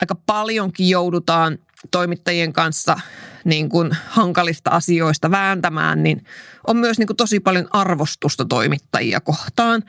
aika 0.00 0.14
paljonkin 0.26 0.88
joudutaan 0.88 1.58
toimittajien 1.90 2.52
kanssa 2.52 2.96
niin 3.44 3.68
kuin 3.68 3.96
hankalista 4.08 4.70
asioista 4.70 5.30
vääntämään, 5.30 6.02
niin 6.02 6.24
on 6.66 6.76
myös 6.76 6.98
niin 6.98 7.06
kuin 7.06 7.16
tosi 7.16 7.40
paljon 7.40 7.68
arvostusta 7.70 8.44
toimittajia 8.44 9.20
kohtaan, 9.20 9.82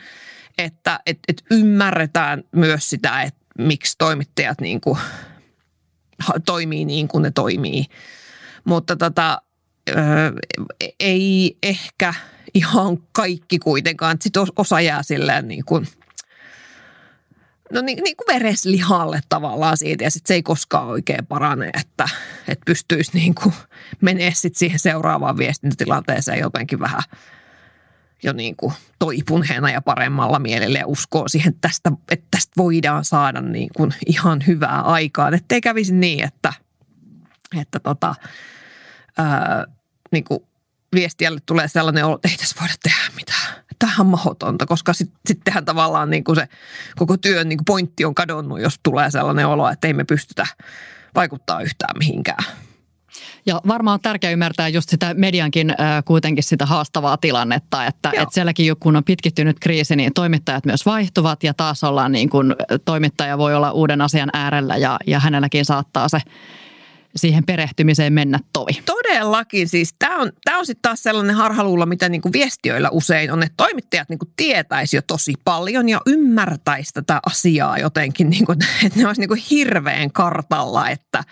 että 0.58 1.00
et, 1.06 1.20
et 1.28 1.44
ymmärretään 1.52 2.44
myös 2.52 2.90
sitä, 2.90 3.22
että 3.22 3.40
miksi 3.58 3.98
toimittajat 3.98 4.62
niin 4.62 4.82
kuin 4.82 5.00
toimii 6.46 6.86
niin 6.86 7.08
kuin 7.08 7.22
ne 7.22 7.32
toimii. 7.32 7.86
Mutta 8.64 8.96
tota, 8.96 9.42
ei 11.00 11.58
ehkä 11.64 12.14
ihan 12.54 12.98
kaikki 13.12 13.60
kuitenkaan. 13.60 14.18
Sitten 14.22 14.44
osa 14.56 14.82
jää 14.82 15.04
silleen 15.04 15.48
niin 15.48 15.66
kuin, 15.66 15.88
no 17.74 17.82
niin, 17.82 18.04
niin 18.04 18.18
kuin 18.18 18.36
vereslihalle 18.36 19.20
tavallaan 19.30 19.78
siitä 19.78 20.04
ja 20.04 20.12
sitten 20.12 20.28
se 20.28 20.34
ei 20.34 20.44
koskaan 20.44 20.88
oikein 20.88 21.26
parane, 21.26 21.70
että, 21.80 22.10
että 22.48 22.64
pystyisi 22.66 23.12
niin 23.14 23.36
kuin 23.36 23.54
menemään 24.02 24.36
sitten 24.36 24.60
siihen 24.60 24.80
seuraavaan 24.80 25.38
viestintätilanteeseen 25.38 26.40
jotenkin 26.40 26.80
vähän 26.80 27.04
jo 28.24 28.34
niin 28.34 28.56
kuin 28.56 28.74
toipuneena 29.00 29.70
ja 29.70 29.82
paremmalla 29.82 30.40
mielellä 30.40 30.80
ja 30.80 30.88
uskoo 30.88 31.28
siihen, 31.28 31.54
että 31.54 31.68
tästä, 31.68 31.92
että 32.12 32.28
tästä 32.32 32.54
voidaan 32.58 33.06
saada 33.06 33.42
niin 33.42 33.70
kuin 33.76 33.94
ihan 34.06 34.44
hyvää 34.48 34.82
aikaan. 34.82 35.34
Että 35.34 35.56
ei 35.56 35.62
kävisi 35.62 35.94
niin, 35.94 36.24
että, 36.24 36.54
että 37.62 37.80
tota, 37.80 38.16
ää, 39.18 39.66
niin 40.12 40.24
kuin 40.24 40.40
viestiälle 40.96 41.40
tulee 41.46 41.68
sellainen 41.68 42.06
olo, 42.06 42.16
että 42.16 42.28
ei 42.28 42.38
tässä 42.38 42.56
voida 42.62 42.74
tehdä 42.84 43.16
mitään. 43.16 43.53
Tämähän 43.80 44.00
on 44.00 44.08
mahdotonta, 44.08 44.66
koska 44.66 44.94
sit, 44.94 45.12
sittenhän 45.26 45.66
tavallaan 45.66 46.10
niin 46.10 46.24
kuin 46.24 46.36
se 46.36 46.48
koko 46.96 47.18
työn 47.18 47.50
niin 47.50 47.58
kuin 47.58 47.66
pointti 47.66 48.06
on 48.06 48.16
kadonnut, 48.16 48.62
jos 48.62 48.80
tulee 48.84 49.12
sellainen 49.12 49.48
olo, 49.48 49.70
että 49.70 49.88
ei 49.88 49.94
me 49.94 50.04
pystytä 50.04 50.48
vaikuttaa 51.16 51.62
yhtään 51.62 51.98
mihinkään. 52.00 52.46
Ja 53.46 53.62
varmaan 53.68 53.94
on 53.94 54.02
tärkeää 54.02 54.34
ymmärtää 54.34 54.68
just 54.68 54.90
sitä 54.90 55.14
mediankin 55.14 55.70
äh, 55.70 56.04
kuitenkin 56.06 56.44
sitä 56.44 56.66
haastavaa 56.66 57.18
tilannetta, 57.18 57.86
että, 57.86 58.10
että 58.10 58.34
sielläkin 58.34 58.76
kun 58.80 58.96
on 58.96 59.04
pitkittynyt 59.04 59.60
kriisi, 59.60 59.96
niin 59.96 60.14
toimittajat 60.14 60.66
myös 60.66 60.86
vaihtuvat 60.86 61.44
ja 61.44 61.54
taas 61.54 61.84
ollaan 61.84 62.12
niin 62.12 62.30
kuin, 62.30 62.56
toimittaja 62.86 63.38
voi 63.38 63.56
olla 63.56 63.72
uuden 63.72 64.02
asian 64.02 64.30
äärellä 64.34 64.78
ja, 64.78 64.98
ja 65.08 65.20
hänelläkin 65.20 65.66
saattaa 65.66 66.10
se 66.10 66.20
siihen 67.16 67.46
perehtymiseen 67.46 68.14
mennä 68.14 68.40
tovi. 68.54 68.72
Todellakin 68.86 69.70
siis. 69.70 69.94
Tämä 70.00 70.18
on, 70.18 70.32
tämä 70.46 70.60
on 70.60 70.66
sitten 70.66 70.82
taas 70.82 71.04
sellainen 71.04 71.36
harhaluulla, 71.36 71.86
mitä 71.86 72.10
niinku 72.10 72.32
viestiöillä 72.32 72.90
usein 72.90 73.32
on, 73.32 73.44
että 73.44 73.58
toimittajat 73.58 74.10
niinku 74.10 74.26
tietäisi 74.36 74.96
jo 74.96 75.02
tosi 75.02 75.34
paljon 75.46 75.90
ja 75.90 76.02
ymmärtäisi 76.06 76.94
tätä 76.94 77.20
asiaa 77.26 77.78
jotenkin, 77.78 78.30
niinku, 78.30 78.52
että 78.52 78.66
ne 79.00 79.08
olisi 79.08 79.22
niinku 79.22 79.38
hirveän 79.50 80.12
kartalla, 80.12 80.90
että 80.90 81.24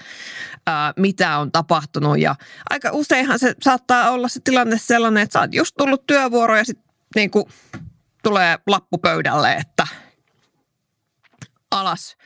ää, 0.67 0.94
mitä 0.98 1.38
on 1.38 1.52
tapahtunut. 1.52 2.20
Ja 2.20 2.36
aika 2.70 2.89
useinhan 2.91 3.39
se 3.39 3.56
saattaa 3.62 4.12
olla 4.12 4.28
se 4.28 4.39
tilanne 4.44 4.78
sellainen, 4.78 5.24
että 5.24 5.34
sä 5.34 5.39
oot 5.39 5.54
just 5.54 5.76
tullut 5.78 6.08
työvuoro 6.08 6.58
ja 6.58 6.65
sitten 6.65 6.86
niinku, 7.15 7.50
tulee 8.24 8.58
lappu 8.67 8.98
pöydälle, 8.98 9.54
että 9.54 9.88
alas, 11.72 12.17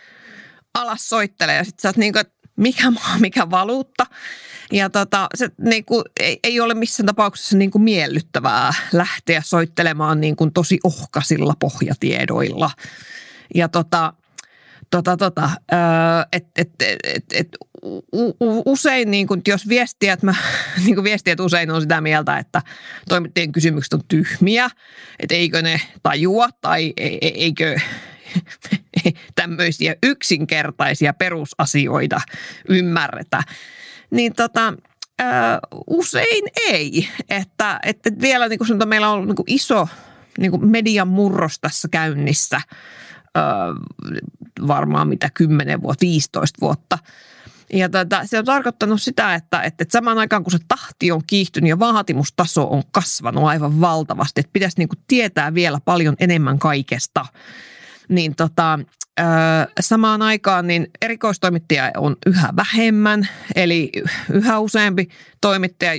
alas 0.73 1.09
soittelee 1.09 1.55
ja 1.55 1.63
sitten 1.63 1.81
sä 1.81 1.89
oot 1.89 1.97
niinku, 1.97 2.19
että 2.19 2.34
mikä 2.55 2.91
maa, 2.91 3.17
mikä 3.21 3.49
valuutta. 3.49 4.05
Ja 4.71 4.89
tota, 4.89 5.27
se 5.35 5.49
niin 5.61 5.85
kuin, 5.85 6.03
ei, 6.19 6.39
ei 6.43 6.59
ole 6.59 6.73
missään 6.73 7.07
tapauksessa 7.07 7.57
niin 7.57 7.71
kuin 7.71 7.81
miellyttävää 7.81 8.73
lähteä 8.91 9.41
soittelemaan 9.45 10.21
niin 10.21 10.35
kuin 10.35 10.53
tosi 10.53 10.79
ohkasilla 10.83 11.53
pohjatiedoilla. 11.59 12.71
Ja 13.55 13.69
tota, 13.69 14.13
tota, 14.89 15.17
tota, 15.17 15.49
et, 16.31 16.47
et, 16.55 16.69
et, 17.03 17.25
et, 17.33 17.47
usein, 18.65 19.11
niin 19.11 19.27
kuin, 19.27 19.41
jos 19.47 19.69
viestiät, 19.69 20.23
mä, 20.23 20.35
niin 20.85 20.95
kuin 20.95 21.03
viestiät 21.03 21.39
usein 21.39 21.71
on 21.71 21.81
sitä 21.81 22.01
mieltä, 22.01 22.37
että 22.37 22.61
toimittajien 23.09 23.51
kysymykset 23.51 23.93
on 23.93 24.01
tyhmiä, 24.07 24.69
että 25.19 25.35
eikö 25.35 25.61
ne 25.61 25.81
tajua 26.03 26.49
tai 26.61 26.93
e, 26.97 27.07
e, 27.07 27.17
eikö, 27.21 27.79
tämmöisiä 29.35 29.95
yksinkertaisia 30.03 31.13
perusasioita 31.13 32.21
ymmärretä, 32.69 33.43
niin 34.11 34.33
tota, 34.33 34.73
ö, 35.21 35.25
usein 35.87 36.43
ei. 36.69 37.09
Että, 37.29 37.79
että 37.83 38.09
vielä 38.21 38.47
niin 38.47 38.59
kuin 38.59 38.67
sanotaan, 38.67 38.89
meillä 38.89 39.09
on 39.09 39.27
niin 39.27 39.35
kuin 39.35 39.45
iso 39.47 39.87
niin 40.37 40.51
kuin 40.51 40.67
median 40.67 41.07
murros 41.07 41.59
tässä 41.59 41.87
käynnissä, 41.91 42.61
ö, 43.37 43.39
varmaan 44.67 45.07
mitä 45.07 45.29
10 45.33 45.81
vuotta, 45.81 46.05
15 46.05 46.61
vuotta. 46.61 46.97
Ja 47.73 47.89
tota, 47.89 48.25
se 48.25 48.39
on 48.39 48.45
tarkoittanut 48.45 49.01
sitä, 49.01 49.35
että, 49.35 49.61
että 49.61 49.85
samaan 49.89 50.17
aikaan 50.17 50.43
kun 50.43 50.51
se 50.51 50.57
tahti 50.67 51.11
on 51.11 51.21
kiihtynyt 51.27 51.69
ja 51.69 51.79
vaatimustaso 51.79 52.67
on 52.67 52.83
kasvanut 52.91 53.43
aivan 53.43 53.81
valtavasti, 53.81 54.39
että 54.39 54.53
pitäisi 54.53 54.77
niin 54.77 54.89
kuin 54.89 54.99
tietää 55.07 55.53
vielä 55.53 55.79
paljon 55.85 56.15
enemmän 56.19 56.59
kaikesta– 56.59 57.25
niin 58.09 58.35
tota, 58.35 58.79
samaan 59.79 60.21
aikaan 60.21 60.67
niin 60.67 60.87
erikoistoimittaja 61.01 61.91
on 61.97 62.15
yhä 62.25 62.49
vähemmän, 62.55 63.27
eli 63.55 63.91
yhä 64.33 64.59
useampi 64.59 65.07
toimittaja 65.41 65.91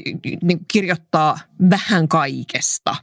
niin 0.42 0.60
kirjoittaa 0.68 1.38
vähän 1.70 2.08
kaikesta 2.08 2.96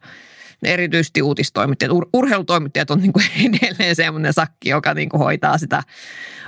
erityisesti 0.64 1.22
uutistoimittajat. 1.22 1.92
Ur- 1.92 2.10
urheilutoimittajat 2.14 2.92
on 2.92 3.00
niin 3.00 3.14
kuin 3.14 3.26
edelleen 3.46 3.96
semmoinen 3.96 4.34
sakki, 4.34 4.70
joka 4.70 4.94
niin 4.94 5.10
kuin 5.10 5.20
hoitaa 5.20 5.58
sitä 5.58 5.84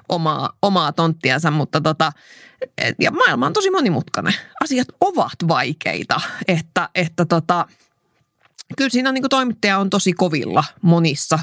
omaa, 0.09 0.57
omaa 0.61 0.91
tonttiansa, 0.91 1.51
mutta 1.51 1.81
tota, 1.81 2.11
ja 2.99 3.11
maailma 3.11 3.45
on 3.45 3.53
tosi 3.53 3.71
monimutkainen. 3.71 4.33
Asiat 4.63 4.87
ovat 5.01 5.47
vaikeita, 5.47 6.21
että, 6.47 6.89
että 6.95 7.25
tota, 7.25 7.67
kyllä 8.77 8.89
siinä 8.89 9.11
niin 9.11 9.21
kuin 9.21 9.29
toimittaja 9.29 9.77
on 9.77 9.89
tosi 9.89 10.13
kovilla 10.13 10.63
monissa 10.81 11.39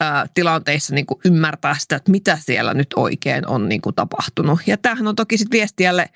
ää, 0.00 0.26
tilanteissa 0.34 0.94
niin 0.94 1.06
kuin 1.06 1.20
ymmärtää 1.24 1.76
sitä, 1.78 1.96
että 1.96 2.10
mitä 2.10 2.38
siellä 2.40 2.74
nyt 2.74 2.88
oikein 2.96 3.46
on 3.46 3.68
niin 3.68 3.80
kuin 3.80 3.94
tapahtunut. 3.94 4.60
Ja 4.66 4.76
tämähän 4.76 5.08
on 5.08 5.16
toki 5.16 5.38
sitten 5.38 5.58
viestiälle 5.58 6.10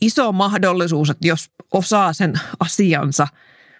iso 0.00 0.32
mahdollisuus, 0.32 1.10
että 1.10 1.28
jos 1.28 1.50
osaa 1.72 2.12
sen 2.12 2.40
asiansa 2.60 3.28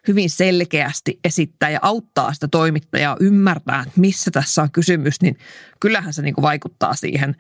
hyvin 0.09 0.31
selkeästi 0.31 1.20
esittää 1.24 1.70
ja 1.70 1.79
auttaa 1.83 2.35
sitä 2.35 2.48
toimittajaa 2.48 3.16
ymmärtää, 3.20 3.85
että 3.87 4.00
missä 4.00 4.31
tässä 4.31 4.62
on 4.62 4.70
kysymys, 4.70 5.22
niin 5.22 5.38
kyllähän 5.81 6.12
se 6.12 6.22
niin 6.22 6.35
kuin 6.35 6.42
vaikuttaa 6.42 6.94
siihen 6.94 7.37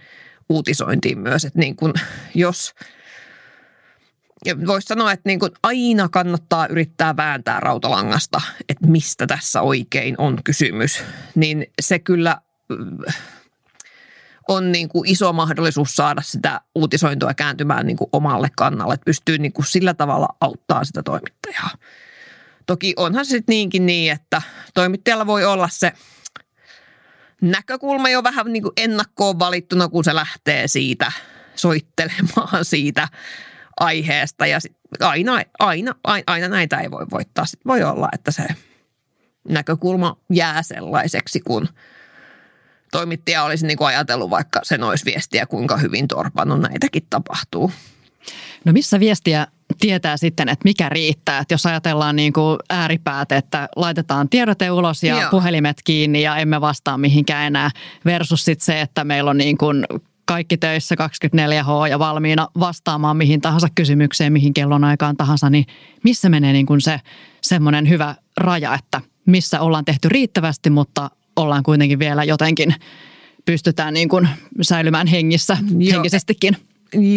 uutisointiin 0.48 1.18
myös. 1.18 1.44
Että 1.44 1.58
niin 1.58 1.76
kuin, 1.76 1.92
jos– 2.34 2.72
voisi 4.66 4.86
sanoa, 4.86 5.12
että 5.12 5.28
niin 5.28 5.40
kuin 5.40 5.52
aina 5.62 6.08
kannattaa 6.08 6.66
yrittää 6.66 7.16
vääntää 7.16 7.60
rautalangasta, 7.60 8.40
että 8.68 8.86
mistä 8.86 9.26
tässä 9.26 9.62
oikein 9.62 10.14
on 10.18 10.38
kysymys. 10.44 11.02
Niin 11.34 11.66
se 11.80 11.98
kyllä 11.98 12.40
äh, 13.06 13.16
on 14.48 14.72
niin 14.72 14.88
kuin 14.88 15.08
iso 15.08 15.32
mahdollisuus 15.32 15.96
saada 15.96 16.22
sitä 16.22 16.60
uutisointua 16.74 17.34
kääntymään 17.34 17.86
niin 17.86 17.96
kuin 17.96 18.08
omalle 18.12 18.48
kannalle, 18.56 18.94
että 18.94 19.04
pystyy 19.04 19.38
niin 19.38 19.52
kuin 19.52 19.66
sillä 19.66 19.94
tavalla 19.94 20.28
auttaa 20.40 20.84
sitä 20.84 21.02
toimittajaa. 21.02 21.70
Toki 22.66 22.94
onhan 22.96 23.26
se 23.26 23.28
sitten 23.28 23.52
niinkin 23.52 23.86
niin, 23.86 24.12
että 24.12 24.42
toimittajalla 24.74 25.26
voi 25.26 25.44
olla 25.44 25.68
se 25.72 25.92
näkökulma 27.42 28.08
jo 28.08 28.22
vähän 28.22 28.52
niin 28.52 28.62
kuin 28.62 28.72
ennakkoon 28.76 29.38
valittuna, 29.38 29.88
kun 29.88 30.04
se 30.04 30.14
lähtee 30.14 30.68
siitä 30.68 31.12
soittelemaan 31.56 32.64
siitä 32.64 33.08
aiheesta 33.80 34.46
ja 34.46 34.60
sit 34.60 34.76
aina, 35.00 35.42
aina, 35.58 35.94
aina, 36.04 36.24
aina 36.26 36.48
näitä 36.48 36.78
ei 36.78 36.90
voi 36.90 37.06
voittaa. 37.10 37.46
Sitten 37.46 37.70
voi 37.70 37.82
olla, 37.82 38.08
että 38.12 38.30
se 38.30 38.46
näkökulma 39.48 40.16
jää 40.32 40.62
sellaiseksi, 40.62 41.40
kun 41.40 41.68
toimittaja 42.92 43.44
olisi 43.44 43.66
niin 43.66 43.78
kuin 43.78 43.88
ajatellut 43.88 44.30
vaikka 44.30 44.60
sen 44.62 44.82
olisi 44.82 45.04
viestiä, 45.04 45.46
kuinka 45.46 45.76
hyvin 45.76 46.08
torpannut 46.08 46.60
näitäkin 46.60 47.06
tapahtuu. 47.10 47.72
No 48.64 48.72
missä 48.72 49.00
viestiä 49.00 49.46
tietää 49.80 50.16
sitten, 50.16 50.48
että 50.48 50.64
mikä 50.64 50.88
riittää. 50.88 51.38
Että 51.38 51.54
jos 51.54 51.66
ajatellaan 51.66 52.16
niin 52.16 52.32
kuin 52.32 52.58
ääripäät, 52.70 53.32
että 53.32 53.68
laitetaan 53.76 54.28
tiedote 54.28 54.70
ulos 54.70 55.02
ja 55.02 55.20
Joo. 55.20 55.30
puhelimet 55.30 55.76
kiinni 55.84 56.22
ja 56.22 56.36
emme 56.36 56.60
vastaa 56.60 56.98
mihinkään 56.98 57.46
enää 57.46 57.70
versus 58.04 58.44
sitten 58.44 58.64
se, 58.64 58.80
että 58.80 59.04
meillä 59.04 59.30
on 59.30 59.38
niin 59.38 59.58
kuin 59.58 59.86
kaikki 60.30 60.56
töissä 60.56 60.94
24H 60.94 61.88
ja 61.90 61.98
valmiina 61.98 62.48
vastaamaan 62.60 63.16
mihin 63.16 63.40
tahansa 63.40 63.68
kysymykseen, 63.74 64.32
mihin 64.32 64.54
kellon 64.54 64.84
aikaan 64.84 65.16
tahansa, 65.16 65.50
niin 65.50 65.66
missä 66.04 66.28
menee 66.28 66.52
niin 66.52 66.66
kuin 66.66 66.80
se 66.80 67.00
semmoinen 67.42 67.88
hyvä 67.88 68.14
raja, 68.36 68.74
että 68.74 69.00
missä 69.26 69.60
ollaan 69.60 69.84
tehty 69.84 70.08
riittävästi, 70.08 70.70
mutta 70.70 71.10
ollaan 71.36 71.62
kuitenkin 71.62 71.98
vielä 71.98 72.24
jotenkin 72.24 72.74
pystytään 73.44 73.94
niin 73.94 74.08
kuin 74.08 74.28
säilymään 74.62 75.06
hengissä, 75.06 75.56
Joo. 75.78 75.92
henkisestikin. 75.92 76.56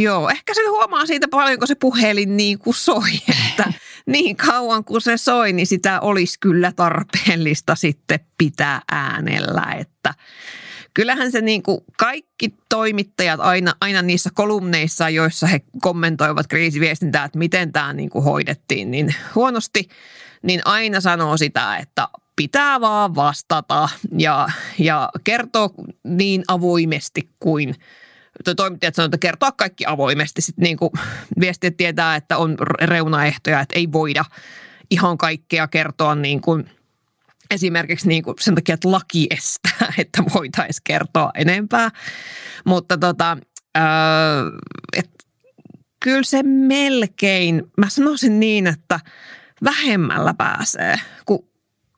Joo, 0.02 0.30
ehkä 0.30 0.54
se 0.54 0.62
huomaa 0.70 1.06
siitä 1.06 1.28
paljon, 1.28 1.60
kun 1.60 1.68
se 1.68 1.76
puhelin 1.76 2.38
niin 2.38 2.60
kuin 2.60 2.74
soi, 2.74 3.12
että 3.50 3.74
niin 4.06 4.36
kauan 4.36 4.84
kuin 4.84 5.02
se 5.02 5.18
soi, 5.18 5.54
niin 5.54 5.68
sitä 5.68 6.00
olisi 6.00 6.40
kyllä 6.40 6.72
tarpeellista 6.72 7.76
sitten 7.76 8.20
pitää 8.38 8.82
äänellä, 8.92 9.76
että 9.80 10.14
kyllähän 10.94 11.32
se 11.32 11.42
niin 11.42 11.64
kuin 11.64 11.82
kaikki 11.98 12.54
toimittajat 12.70 13.40
aina, 13.40 13.74
aina 13.82 14.02
niissä 14.02 14.30
kolumneissa, 14.34 15.10
joissa 15.10 15.48
he 15.48 15.62
kommentoivat 15.82 16.48
kriisiviestintää, 16.48 17.26
että 17.26 17.40
miten 17.40 17.72
tämä 17.72 17.94
niin 17.94 18.10
kuin 18.10 18.24
hoidettiin 18.24 18.92
niin 18.92 19.16
huonosti, 19.36 19.88
niin 20.42 20.62
aina 20.66 21.02
sanoo 21.02 21.38
sitä, 21.38 21.78
että 21.78 22.08
pitää 22.36 22.82
vaan 22.82 23.16
vastata 23.16 23.90
ja, 24.18 24.48
ja 24.80 25.10
kertoa 25.24 25.70
niin 26.04 26.44
avoimesti 26.48 27.30
kuin 27.40 27.76
toimittajat 28.56 28.96
sanoo, 28.96 29.06
että 29.06 29.18
kertoa 29.18 29.52
kaikki 29.52 29.86
avoimesti. 29.86 30.42
Sitten 30.42 30.64
niin 30.64 30.78
kuin 30.78 30.92
viestit 31.40 31.78
tietää, 31.78 32.16
että 32.16 32.38
on 32.38 32.58
reunaehtoja, 32.82 33.60
että 33.60 33.80
ei 33.80 33.92
voida 33.92 34.26
ihan 34.90 35.18
kaikkea 35.18 35.68
kertoa 35.68 36.16
niin 36.16 36.42
kuin– 36.42 36.70
esimerkiksi 37.54 38.08
niin 38.08 38.24
kuin 38.24 38.36
sen 38.40 38.56
takia, 38.56 38.74
että 38.74 38.92
laki 38.92 39.28
estää, 39.30 39.94
että 39.98 40.24
voitaisiin 40.34 40.84
kertoa 40.84 41.32
enempää. 41.36 41.90
Mutta 42.66 42.98
tota, 42.98 43.38
öö, 43.78 43.84
et, 44.98 45.10
kyllä 46.00 46.24
se 46.24 46.44
melkein, 46.44 47.64
mä 47.78 47.90
sanoisin 47.90 48.40
niin, 48.40 48.68
että 48.68 49.00
vähemmällä 49.64 50.34
pääsee, 50.34 50.96
kun 51.26 51.48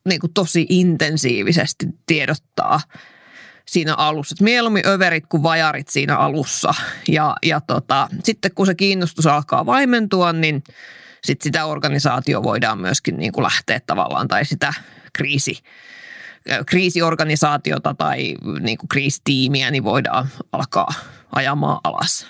niin 0.09 0.19
kuin 0.19 0.33
tosi 0.33 0.65
intensiivisesti 0.69 1.85
tiedottaa 2.05 2.79
siinä 3.67 3.93
alussa. 3.93 4.35
Et 4.39 4.41
mieluummin 4.41 4.87
överit 4.87 5.23
kuin 5.29 5.43
vajarit 5.43 5.87
siinä 5.87 6.17
alussa. 6.17 6.73
Ja, 7.07 7.35
ja 7.45 7.61
tota, 7.61 8.07
sitten 8.23 8.51
kun 8.55 8.65
se 8.65 8.75
kiinnostus 8.75 9.27
alkaa 9.27 9.65
vaimentua, 9.65 10.33
niin 10.33 10.63
sit 11.23 11.41
sitä 11.41 11.65
organisaatio 11.65 12.43
voidaan 12.43 12.79
myöskin 12.79 13.17
niin 13.17 13.31
kuin 13.31 13.43
lähteä 13.43 13.81
tavallaan 13.87 14.27
tai 14.27 14.45
sitä 14.45 14.73
kriisi, 15.15 15.59
kriisiorganisaatiota 16.65 17.93
tai 17.93 18.35
niin 18.59 18.77
kuin 18.77 18.89
kriisitiimiä 18.89 19.71
niin 19.71 19.83
voidaan 19.83 20.27
alkaa 20.51 20.93
ajamaan 21.35 21.79
alas. 21.83 22.27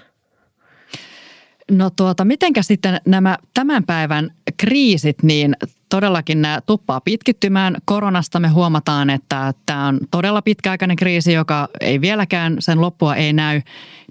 No 1.72 1.90
tuota, 1.90 2.26
mitenkä 2.26 2.62
sitten 2.62 3.02
nämä 3.06 3.38
tämän 3.54 3.84
päivän 3.84 4.32
kriisit, 4.58 5.24
niin 5.24 5.56
todellakin 5.90 6.42
nämä 6.42 6.62
tuppaa 6.66 7.02
pitkittymään. 7.02 7.78
Koronasta 7.86 8.40
me 8.40 8.48
huomataan, 8.48 9.10
että 9.10 9.54
tämä 9.66 9.88
on 9.88 10.00
todella 10.12 10.42
pitkäaikainen 10.42 10.98
kriisi, 10.98 11.34
joka 11.34 11.70
ei 11.82 12.02
vieläkään, 12.02 12.56
sen 12.60 12.82
loppua 12.82 13.16
ei 13.16 13.34
näy. 13.34 13.62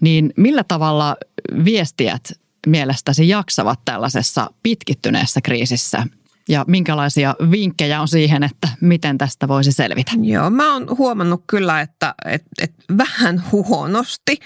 Niin 0.00 0.32
millä 0.36 0.64
tavalla 0.64 1.16
viestijät 1.64 2.32
mielestäsi 2.66 3.28
jaksavat 3.28 3.80
tällaisessa 3.84 4.50
pitkittyneessä 4.62 5.40
kriisissä? 5.40 6.06
Ja 6.48 6.64
minkälaisia 6.68 7.34
vinkkejä 7.50 8.00
on 8.00 8.08
siihen, 8.08 8.42
että 8.42 8.68
miten 8.80 9.18
tästä 9.18 9.48
voisi 9.48 9.72
selvitä? 9.72 10.12
Joo, 10.22 10.50
mä 10.50 10.72
oon 10.72 10.98
huomannut 10.98 11.44
kyllä, 11.46 11.80
että, 11.80 12.14
että, 12.24 12.50
että 12.62 12.84
vähän 12.98 13.42
huonosti, 13.52 14.38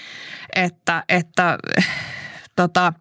että, 0.55 1.03
että 1.09 1.57
tota, 2.55 2.93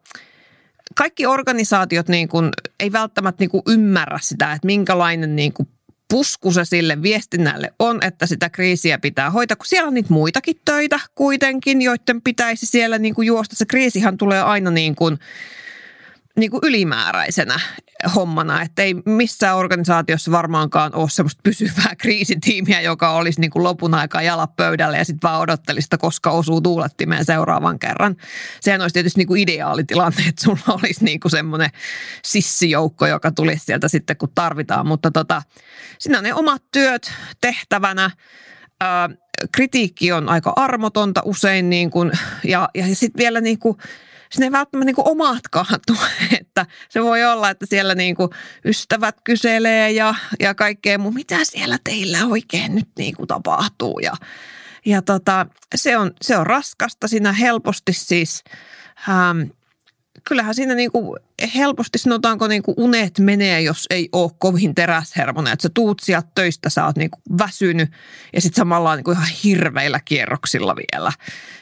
kaikki 0.95 1.27
organisaatiot 1.27 2.09
niin 2.09 2.29
kuin, 2.29 2.51
ei 2.81 2.93
välttämättä 2.93 3.43
niin 3.43 3.51
kuin 3.51 3.63
ymmärrä 3.69 4.19
sitä, 4.23 4.53
että 4.53 4.67
minkälainen 4.67 5.37
niin 5.37 5.53
kuin 5.53 5.69
pusku 6.11 6.53
se 6.53 6.65
sille 6.65 7.03
viestinnälle 7.03 7.73
on, 7.79 7.99
että 8.03 8.27
sitä 8.27 8.51
kriisiä 8.51 8.99
pitää 8.99 9.31
hoitaa, 9.31 9.57
kun 9.57 9.67
siellä 9.67 9.89
on 9.89 9.95
niitä 9.95 10.13
muitakin 10.13 10.57
töitä 10.65 11.01
kuitenkin, 11.15 11.83
joiden 11.83 12.23
pitäisi 12.23 12.67
siellä 12.67 12.99
niin 12.99 13.15
kuin 13.15 13.27
juosta. 13.27 13.57
Se 13.57 13.67
kriisihan 13.67 14.17
tulee 14.17 14.43
aina 14.43 14.71
niin 14.71 14.95
kuin, 14.95 15.19
niin 16.37 16.51
kuin 16.51 16.61
ylimääräisenä 16.65 17.61
hommana, 18.15 18.63
että 18.63 18.83
ei 18.83 18.95
missään 18.95 19.57
organisaatiossa 19.57 20.31
varmaankaan 20.31 20.95
ole 20.95 21.11
semmoista 21.11 21.41
pysyvää 21.43 21.97
kriisitiimiä, 21.99 22.81
joka 22.81 23.11
olisi 23.11 23.41
niin 23.41 23.51
kuin 23.51 23.63
lopun 23.63 23.95
aikaa 23.95 24.23
jalat 24.23 24.57
pöydälle 24.57 24.99
ja 24.99 25.05
sitten 25.05 25.29
vaan 25.29 25.41
odottelisi, 25.41 25.87
että 25.87 25.99
koska 25.99 26.31
osuu 26.31 26.61
tuulettimeen 26.61 27.25
seuraavan 27.25 27.79
kerran. 27.79 28.17
Sehän 28.61 28.81
olisi 28.81 28.95
tietysti 28.95 29.21
niin 29.21 29.29
kuin 29.29 29.41
ideaalitilanne, 29.41 30.23
että 30.29 30.43
sulla 30.43 30.75
olisi 30.83 31.05
niin 31.05 31.21
kuin 31.21 31.33
semmoinen 31.33 31.71
sissijoukko, 32.25 33.07
joka 33.07 33.31
tulisi 33.31 33.65
sieltä 33.65 33.89
sitten 33.89 34.17
kun 34.17 34.33
tarvitaan, 34.35 34.87
mutta 34.87 35.11
tota, 35.11 35.43
siinä 35.99 36.19
on 36.19 36.25
ne 36.25 36.35
omat 36.35 36.63
työt 36.73 37.13
tehtävänä. 37.41 38.11
Ää, 38.81 39.11
kritiikki 39.53 40.13
on 40.13 40.29
aika 40.29 40.53
armotonta 40.57 41.23
usein 41.25 41.71
niin 41.71 41.91
kuin, 41.91 42.13
ja, 42.45 42.69
ja 42.75 42.95
sitten 42.95 43.19
vielä 43.19 43.41
niin 43.41 43.59
kuin– 43.59 43.77
sinne 44.31 44.47
ei 44.47 44.53
välttämättä 44.53 44.87
niin 44.87 44.97
kuin 44.97 45.09
omatkaan 45.09 45.81
tule. 45.87 45.99
Että 46.41 46.67
se 46.89 47.03
voi 47.03 47.25
olla, 47.25 47.51
että 47.51 47.67
siellä 47.67 47.95
niin 47.95 48.17
kuin 48.17 48.31
ystävät 48.65 49.17
kyselee 49.25 49.91
ja, 49.91 50.15
ja 50.41 50.55
kaikkea 50.55 50.99
muu. 50.99 51.13
Mitä 51.13 51.37
siellä 51.43 51.79
teillä 51.85 52.19
oikein 52.27 52.75
nyt 52.75 52.89
niin 52.99 53.17
kuin 53.17 53.27
tapahtuu? 53.27 53.99
Ja, 53.99 54.13
ja 54.87 55.03
tota, 55.03 55.47
se, 55.75 55.99
on, 55.99 56.13
se 56.23 56.37
on 56.37 56.47
raskasta. 56.47 57.09
Siinä 57.09 57.33
helposti 57.33 57.93
siis 57.93 58.45
ähm, 59.09 59.41
kyllähän 60.29 60.55
siinä 60.55 60.75
niin 60.75 60.93
kuin 60.93 61.19
helposti 61.55 61.99
sanotaanko 61.99 62.49
niin 62.49 62.63
kuin 62.63 62.75
unet 62.79 63.19
menee, 63.19 63.61
jos 63.61 63.87
ei 63.91 64.09
ole 64.13 64.31
kovin 64.39 64.75
teräshermonen. 64.75 65.53
Että 65.53 65.63
sä 65.63 65.69
tuut 65.75 66.01
sieltä 66.01 66.29
töistä, 66.35 66.71
sä 66.71 66.87
oot 66.87 66.97
niin 66.97 67.11
kuin 67.11 67.39
väsynyt 67.39 67.91
ja 68.33 68.41
sitten 68.41 68.61
samalla 68.61 68.97
niin 68.97 69.05
kuin 69.05 69.17
ihan 69.17 69.29
hirveillä 69.45 70.01
kierroksilla 70.05 70.77
vielä. 70.77 71.13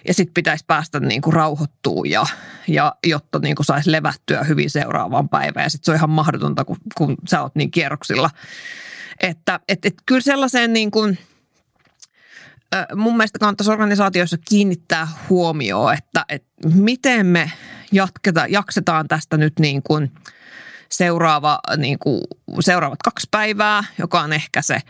Ja 0.08 0.14
sitten 0.14 0.34
pitäisi 0.34 0.64
päästä 0.66 1.00
niin 1.00 1.22
kuin 1.22 1.34
rauhoittumaan, 1.34 2.10
ja, 2.10 2.26
ja 2.68 2.94
jotta 3.06 3.38
niin 3.38 3.56
kuin 3.56 3.66
saisi 3.66 3.92
levättyä 3.92 4.44
hyvin 4.44 4.70
seuraavaan 4.70 5.28
päivään. 5.28 5.64
Ja 5.64 5.70
sitten 5.70 5.84
se 5.84 5.90
on 5.90 5.96
ihan 5.96 6.10
mahdotonta, 6.10 6.64
kun, 6.64 6.76
kun 6.94 7.16
sä 7.28 7.42
oot 7.42 7.54
niin 7.54 7.70
kierroksilla. 7.70 8.30
Että 9.20 9.60
et, 9.68 9.84
et, 9.84 9.94
kyllä 10.06 10.20
sellaiseen 10.20 10.72
niin 10.72 10.90
kuin– 10.90 11.18
mun 12.94 13.16
mielestä 13.16 13.38
kannattaisi 13.38 13.70
organisaatioissa 13.70 14.36
kiinnittää 14.48 15.08
huomioon, 15.28 15.94
että, 15.94 16.24
että 16.28 16.68
miten 16.74 17.26
me 17.26 17.52
jatketa, 17.92 18.46
jaksetaan 18.48 19.08
tästä 19.08 19.36
nyt 19.36 19.58
niin 19.58 19.82
kuin 19.82 20.12
seuraava, 20.88 21.58
niin 21.76 21.98
kuin 21.98 22.22
seuraavat 22.60 23.02
kaksi 23.02 23.28
päivää, 23.30 23.84
joka 23.98 24.20
on 24.20 24.32
ehkä 24.32 24.62
se 24.62 24.80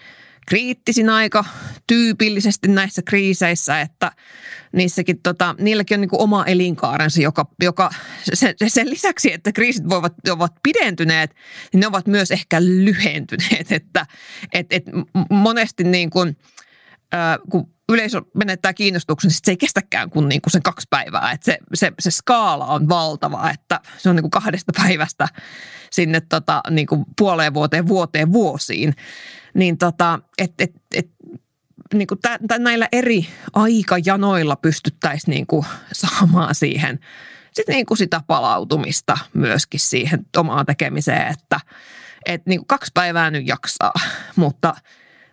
kriittisin 0.47 1.11
aika 1.11 1.45
tyypillisesti 1.87 2.69
näissä 2.69 3.03
kriiseissä, 3.03 3.81
että 3.81 4.13
niissäkin 4.73 5.23
tota, 5.23 5.55
niilläkin 5.59 5.95
on 5.95 6.01
niin 6.01 6.09
kuin 6.09 6.21
oma 6.21 6.45
elinkaarensa, 6.45 7.21
joka, 7.21 7.47
joka 7.63 7.91
sen, 8.35 8.55
sen 8.69 8.91
lisäksi, 8.91 9.33
että 9.33 9.53
kriisit 9.53 9.89
voivat, 9.89 10.13
ovat 10.31 10.53
pidentyneet, 10.63 11.35
niin 11.73 11.81
ne 11.81 11.87
ovat 11.87 12.07
myös 12.07 12.31
ehkä 12.31 12.63
lyhentyneet, 12.63 13.73
että 13.73 14.07
et, 14.53 14.67
et 14.71 14.85
monesti 15.31 15.85
niin 15.85 16.11
kuin– 16.11 16.37
kun 17.51 17.76
yleisö 17.89 18.23
menettää 18.35 18.75
kiinnostuksen, 18.75 19.29
niin 19.29 19.41
se 19.45 19.51
ei 19.53 19.57
kestäkään 19.57 20.11
kuin, 20.11 20.29
niin 20.29 20.41
sen 20.49 20.63
kaksi 20.63 20.87
päivää. 20.91 21.33
Että 21.33 21.45
se, 21.45 21.59
se, 21.75 21.93
se 21.99 22.11
skaala 22.11 22.67
on 22.67 22.89
valtava, 22.89 23.51
että 23.51 23.81
se 23.99 24.09
on 24.09 24.17
niin 24.17 24.23
kuin 24.23 24.31
kahdesta 24.31 24.73
päivästä 24.83 25.29
sinne 25.91 26.21
tota, 26.21 26.63
niin 26.71 26.87
kuin 26.87 27.05
puoleen 27.19 27.55
vuoteen, 27.55 27.89
vuoteen, 27.89 28.33
vuosiin. 28.33 28.95
Niin 29.55 29.79
tota, 29.79 30.21
et, 30.39 30.53
et, 30.59 30.73
et, 30.95 31.11
niin 31.95 32.07
kuin 32.07 32.21
tä, 32.21 32.39
tä, 32.49 32.59
näillä 32.59 32.89
eri 32.93 33.27
aikajanoilla 33.53 34.57
pystyttäisiin 34.57 35.33
niin 35.33 35.47
kuin 35.47 35.67
saamaan 35.93 36.55
siihen 36.55 37.01
sit 37.53 37.69
niin 37.69 37.87
kuin 37.87 37.99
sitä 37.99 38.21
palautumista 38.27 39.19
myöskin 39.35 39.81
siihen 39.81 40.27
omaan 40.37 40.67
tekemiseen, 40.67 41.27
että 41.27 41.61
et 42.27 42.47
niin 42.47 42.61
kuin 42.61 42.67
kaksi 42.67 42.91
päivää 42.95 43.31
nyt 43.31 43.47
jaksaa, 43.47 43.93
mutta, 44.37 44.75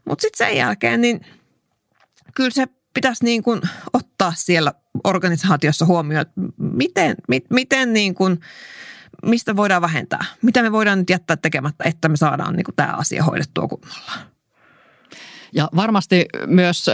mutta 0.05 0.21
sitten 0.21 0.47
sen 0.47 0.57
jälkeen 0.57 1.01
niin– 1.01 1.21
kyllä 2.35 2.49
se 2.49 2.67
pitäisi 2.93 3.23
niin 3.23 3.43
kuin 3.43 3.61
ottaa 3.93 4.33
siellä 4.35 4.73
organisaatiossa 5.03 5.85
huomioon, 5.85 6.21
että 6.21 6.41
miten, 6.57 7.15
mit, 7.27 7.45
miten 7.49 7.93
niin 7.93 8.15
kuin, 8.15 8.39
mistä 9.25 9.55
voidaan 9.55 9.81
vähentää, 9.81 10.25
mitä 10.41 10.61
me 10.61 10.71
voidaan 10.71 10.99
nyt 10.99 11.09
jättää 11.09 11.37
tekemättä, 11.37 11.83
että 11.87 12.09
me 12.09 12.17
saadaan 12.17 12.55
niin 12.55 12.63
kuin 12.63 12.75
tämä 12.75 12.93
asia 12.93 13.23
hoidettua 13.23 13.67
kunnolla. 13.67 14.11
Ja 15.53 15.69
varmasti 15.75 16.25
myös 16.47 16.85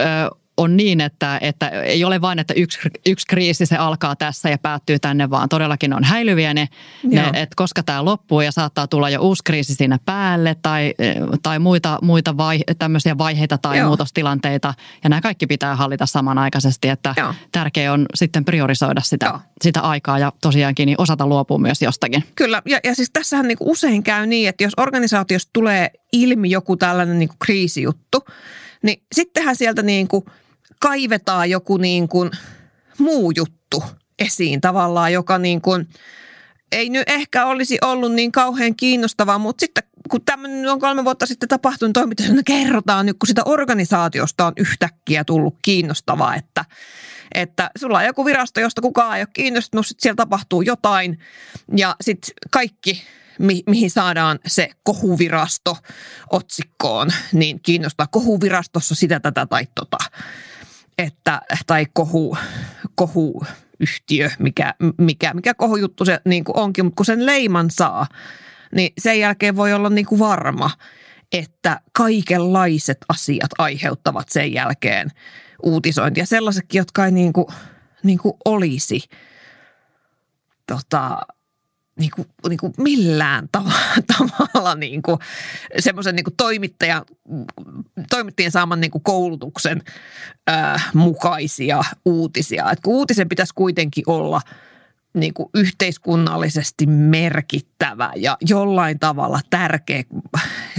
on 0.60 0.76
niin, 0.76 1.00
että, 1.00 1.38
että 1.40 1.68
ei 1.68 2.04
ole 2.04 2.20
vain, 2.20 2.38
että 2.38 2.54
yksi, 2.54 2.78
yksi 3.06 3.26
kriisi 3.26 3.66
se 3.66 3.76
alkaa 3.76 4.16
tässä 4.16 4.48
ja 4.48 4.58
päättyy 4.58 4.98
tänne, 4.98 5.30
vaan 5.30 5.48
todellakin 5.48 5.92
on 5.92 6.04
häilyviä 6.04 6.54
ne, 6.54 6.68
ne 7.02 7.26
että 7.26 7.56
koska 7.56 7.82
tämä 7.82 8.04
loppuu 8.04 8.40
ja 8.40 8.52
saattaa 8.52 8.86
tulla 8.86 9.10
jo 9.10 9.20
uusi 9.20 9.42
kriisi 9.44 9.74
siinä 9.74 9.98
päälle 10.04 10.56
tai, 10.62 10.94
tai 11.42 11.58
muita, 11.58 11.98
muita 12.02 12.36
vai, 12.36 12.60
tämmöisiä 12.78 13.18
vaiheita 13.18 13.58
tai 13.58 13.78
Joo. 13.78 13.86
muutostilanteita. 13.86 14.74
Ja 15.04 15.10
nämä 15.10 15.20
kaikki 15.20 15.46
pitää 15.46 15.76
hallita 15.76 16.06
samanaikaisesti, 16.06 16.88
että 16.88 17.14
Joo. 17.16 17.34
tärkeää 17.52 17.92
on 17.92 18.06
sitten 18.14 18.44
priorisoida 18.44 19.00
sitä, 19.04 19.40
sitä 19.62 19.80
aikaa 19.80 20.18
ja 20.18 20.32
tosiaankin 20.42 20.86
niin 20.86 21.00
osata 21.00 21.26
luopua 21.26 21.58
myös 21.58 21.82
jostakin. 21.82 22.24
Kyllä, 22.34 22.62
ja, 22.66 22.80
ja 22.84 22.94
siis 22.94 23.10
tässähän 23.12 23.48
niin 23.48 23.58
usein 23.60 24.02
käy 24.02 24.26
niin, 24.26 24.48
että 24.48 24.64
jos 24.64 24.72
organisaatiossa 24.76 25.50
tulee 25.52 25.90
ilmi 26.12 26.50
joku 26.50 26.76
tällainen 26.76 27.18
niin 27.18 27.30
kriisijuttu, 27.44 28.24
niin 28.82 29.02
sittenhän 29.14 29.56
sieltä 29.56 29.82
niin 29.82 30.08
kuin– 30.08 30.24
kaivetaan 30.80 31.50
joku 31.50 31.76
niin 31.76 32.08
kuin 32.08 32.30
muu 32.98 33.32
juttu 33.36 33.82
esiin 34.18 34.60
tavallaan, 34.60 35.12
joka 35.12 35.38
niin 35.38 35.60
kuin 35.60 35.88
ei 36.72 36.90
nyt 36.90 37.02
ehkä 37.06 37.46
olisi 37.46 37.78
ollut 37.82 38.12
niin 38.12 38.32
kauhean 38.32 38.76
kiinnostavaa, 38.76 39.38
mutta 39.38 39.60
sitten 39.60 39.84
kun 40.10 40.20
tämmöinen 40.24 40.68
on 40.68 40.80
kolme 40.80 41.04
vuotta 41.04 41.26
sitten 41.26 41.48
tapahtunut 41.48 41.92
toiminta, 41.92 42.22
niin 42.22 42.44
kerrotaan 42.44 43.06
nyt, 43.06 43.16
kun 43.18 43.26
sitä 43.26 43.42
organisaatiosta 43.44 44.46
on 44.46 44.52
yhtäkkiä 44.56 45.24
tullut 45.24 45.56
kiinnostavaa, 45.62 46.34
että, 46.34 46.64
että 47.34 47.70
sulla 47.78 47.98
on 47.98 48.04
joku 48.04 48.24
virasto, 48.24 48.60
josta 48.60 48.82
kukaan 48.82 49.16
ei 49.16 49.22
ole 49.22 49.28
kiinnostunut, 49.32 49.86
sitten 49.86 50.02
siellä 50.02 50.16
tapahtuu 50.16 50.62
jotain 50.62 51.18
ja 51.76 51.96
sitten 52.00 52.34
kaikki 52.50 53.02
mi- 53.38 53.62
mihin 53.66 53.90
saadaan 53.90 54.38
se 54.46 54.70
kohuvirasto 54.82 55.76
otsikkoon, 56.30 57.08
niin 57.32 57.60
kiinnostaa 57.62 58.06
kohuvirastossa 58.06 58.94
sitä, 58.94 59.20
tätä 59.20 59.46
tai 59.46 59.66
tota 59.74 59.98
että, 61.00 61.40
tai 61.66 61.86
kohu, 61.92 62.36
kohuyhtiö, 62.94 64.30
mikä, 64.38 64.74
mikä, 64.98 65.34
mikä 65.34 65.54
kohujuttu 65.54 66.04
se 66.04 66.20
niin 66.24 66.44
kuin 66.44 66.58
onkin, 66.58 66.84
mutta 66.84 66.96
kun 66.96 67.06
sen 67.06 67.26
leiman 67.26 67.70
saa, 67.70 68.06
niin 68.74 68.92
sen 68.98 69.20
jälkeen 69.20 69.56
voi 69.56 69.72
olla 69.72 69.90
niin 69.90 70.06
kuin 70.06 70.18
varma, 70.18 70.70
että 71.32 71.80
kaikenlaiset 71.92 72.98
asiat 73.08 73.50
aiheuttavat 73.58 74.28
sen 74.28 74.52
jälkeen 74.52 75.08
uutisointia. 75.62 76.26
Sellaisetkin, 76.26 76.78
jotka 76.78 77.04
ei 77.04 77.12
niin 77.12 77.32
kuin, 77.32 77.46
niin 78.02 78.18
kuin 78.18 78.34
olisi 78.44 79.00
tota, 80.66 81.20
niin 82.00 82.10
kuin, 82.16 82.28
niin 82.48 82.58
kuin 82.58 82.72
millään 82.78 83.48
tav- 83.58 84.02
tavalla 84.16 84.74
niin 84.74 85.02
kuin, 85.02 85.18
semmoisen 85.78 86.16
niin 86.16 86.24
kuin 86.24 86.36
toimittaja, 86.36 87.04
toimittajien 88.10 88.52
saaman 88.52 88.80
niin 88.80 88.90
kuin 88.90 89.02
koulutuksen 89.02 89.82
ää, 90.46 90.80
mukaisia 90.94 91.84
uutisia. 92.04 92.70
Et 92.70 92.80
kun 92.80 92.94
uutisen 92.94 93.28
pitäisi 93.28 93.54
kuitenkin 93.54 94.04
olla 94.06 94.40
niin 95.14 95.34
kuin 95.34 95.48
yhteiskunnallisesti 95.54 96.86
merkittävä 96.86 98.12
ja 98.16 98.36
jollain 98.40 98.98
tavalla 98.98 99.40
tärkeä. 99.50 100.02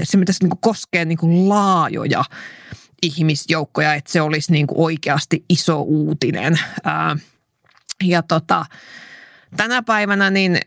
Se 0.03 0.17
pitäisi 0.17 0.43
niin 0.43 0.49
kuin 0.49 0.61
koskea 0.61 1.05
niin 1.05 1.17
kuin 1.17 1.49
laajoja 1.49 2.24
ihmisjoukkoja, 3.01 3.93
että 3.93 4.11
se 4.11 4.22
olisi 4.22 4.51
niin 4.51 4.67
kuin 4.67 4.80
oikeasti 4.80 5.45
iso 5.49 5.82
uutinen. 5.82 6.59
Ää, 6.84 7.17
ja 8.03 8.24
tota, 8.24 8.65
tänä 9.57 9.82
päivänä 9.82 10.30
niin 10.30 10.57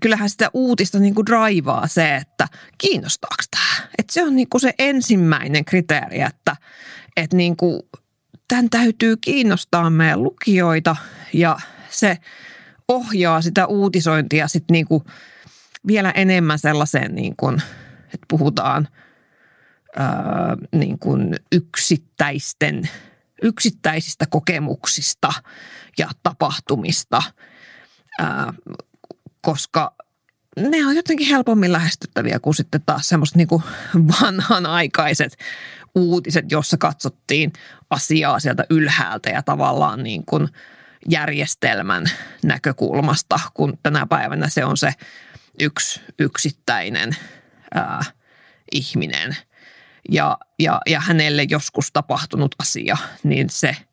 kyllähän 0.00 0.30
sitä 0.30 0.50
uutista 0.54 0.98
niin 0.98 1.14
kuin 1.14 1.26
draivaa 1.26 1.86
se, 1.86 2.16
että 2.16 2.48
kiinnostaako 2.78 3.42
tämä. 3.50 3.88
Että 3.98 4.12
se 4.12 4.22
on 4.22 4.36
niin 4.36 4.48
kuin 4.48 4.60
se 4.60 4.74
ensimmäinen 4.78 5.64
kriteeri, 5.64 6.20
että, 6.20 6.56
että 7.16 7.36
niin 7.36 7.56
kuin, 7.56 7.82
tämän 8.48 8.70
täytyy 8.70 9.16
kiinnostaa 9.16 9.90
meidän 9.90 10.22
lukijoita 10.22 10.96
ja 11.32 11.58
se 11.90 12.18
ohjaa 12.88 13.42
sitä 13.42 13.66
uutisointia 13.66 14.48
sitten 14.48 14.72
niin 14.72 14.86
kuin 14.86 15.04
vielä 15.86 16.10
enemmän 16.10 16.58
sellaiseen, 16.58 17.14
niin 17.14 17.36
kuin, 17.36 17.62
että 18.04 18.26
puhutaan 18.28 18.88
ää, 19.96 20.56
niin 20.72 20.98
kuin 20.98 21.36
yksittäisten, 21.52 22.88
yksittäisistä 23.42 24.26
kokemuksista 24.26 25.32
ja 25.98 26.08
tapahtumista– 26.22 27.22
ää, 28.20 28.52
koska 29.40 29.94
ne 30.56 30.86
on 30.86 30.96
jotenkin 30.96 31.26
helpommin 31.26 31.72
lähestyttäviä 31.72 32.38
kuin 32.38 32.54
sitten 32.54 32.82
taas 32.86 33.08
semmoista 33.08 33.38
niin 33.38 33.48
kuin 33.48 33.62
vanhanaikaiset 34.22 35.38
uutiset, 35.94 36.52
jossa 36.52 36.76
katsottiin 36.76 37.52
asiaa 37.90 38.40
sieltä 38.40 38.64
ylhäältä 38.70 39.30
ja 39.30 39.42
tavallaan 39.42 40.02
niin 40.02 40.24
kuin 40.26 40.48
järjestelmän 41.08 42.04
näkökulmasta, 42.44 43.40
kun 43.54 43.78
tänä 43.82 44.06
päivänä 44.06 44.48
se 44.48 44.64
on 44.64 44.76
se 44.76 44.92
yksi 45.60 46.00
yksittäinen 46.18 47.16
ää, 47.74 48.04
ihminen. 48.72 49.36
Ja, 50.10 50.38
ja, 50.58 50.80
ja 50.86 51.00
hänelle 51.00 51.46
joskus 51.48 51.92
tapahtunut 51.92 52.54
asia, 52.58 52.96
niin 53.22 53.50
se– 53.50 53.76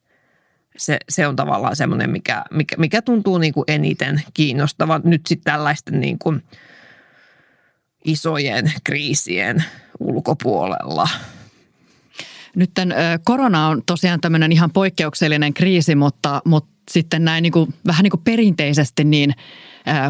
se, 0.78 0.98
se 1.10 1.28
on 1.28 1.36
tavallaan 1.36 1.76
semmoinen, 1.76 2.10
mikä, 2.10 2.44
mikä, 2.52 2.76
mikä 2.78 3.02
tuntuu 3.02 3.38
niin 3.38 3.54
kuin 3.54 3.64
eniten 3.68 4.22
kiinnostavan 4.34 5.02
nyt 5.04 5.22
sitten 5.28 5.54
tällaisten 5.54 6.00
niin 6.00 6.20
kuin 6.20 6.44
isojen 8.06 8.72
kriisien 8.84 9.64
ulkopuolella. 10.00 11.08
Nyt 12.56 12.72
korona 13.24 13.68
on 13.68 13.82
tosiaan 13.86 14.22
tämmöinen 14.22 14.52
ihan 14.52 14.72
poikkeuksellinen 14.72 15.54
kriisi, 15.54 15.96
mutta, 15.96 16.42
mutta 16.46 16.70
sitten 16.92 17.26
näin 17.26 17.42
niin 17.42 17.52
kuin, 17.52 17.74
vähän 17.88 18.04
niin 18.04 18.12
kuin 18.12 18.24
perinteisesti 18.24 19.04
niin 19.04 19.34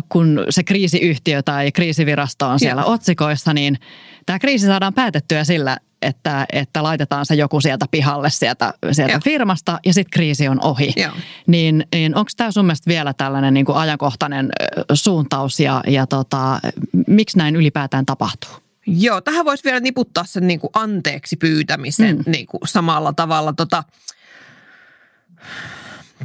kun 0.09 0.45
se 0.49 0.63
kriisiyhtiö 0.63 1.43
tai 1.43 1.71
kriisivirasto 1.71 2.47
on 2.47 2.59
siellä 2.59 2.81
Joo. 2.81 2.91
otsikoissa, 2.91 3.53
niin 3.53 3.77
tämä 4.25 4.39
kriisi 4.39 4.65
saadaan 4.65 4.93
päätettyä 4.93 5.43
sillä, 5.43 5.77
että, 6.01 6.45
että 6.53 6.83
laitetaan 6.83 7.25
se 7.25 7.35
joku 7.35 7.61
sieltä 7.61 7.85
pihalle 7.91 8.29
sieltä, 8.29 8.73
sieltä 8.91 9.19
firmasta 9.23 9.79
ja 9.85 9.93
sitten 9.93 10.11
kriisi 10.11 10.47
on 10.47 10.63
ohi. 10.63 10.93
Joo. 10.97 11.11
Niin, 11.47 11.87
niin 11.93 12.15
onko 12.15 12.31
tämä 12.37 12.51
sun 12.51 12.65
mielestä 12.65 12.87
vielä 12.87 13.13
tällainen 13.13 13.53
niin 13.53 13.65
kuin 13.65 13.77
ajankohtainen 13.77 14.49
suuntaus 14.93 15.59
ja, 15.59 15.83
ja 15.87 16.07
tota, 16.07 16.59
miksi 17.07 17.37
näin 17.37 17.55
ylipäätään 17.55 18.05
tapahtuu? 18.05 18.51
Joo, 18.87 19.21
tähän 19.21 19.45
voisi 19.45 19.63
vielä 19.63 19.79
niputtaa 19.79 20.23
sen 20.23 20.47
niin 20.47 20.59
kuin 20.59 20.71
anteeksi 20.73 21.35
pyytämisen 21.35 22.17
mm. 22.17 22.23
niin 22.31 22.45
kuin 22.45 22.61
samalla 22.65 23.13
tavalla. 23.13 23.53
Tota, 23.53 23.83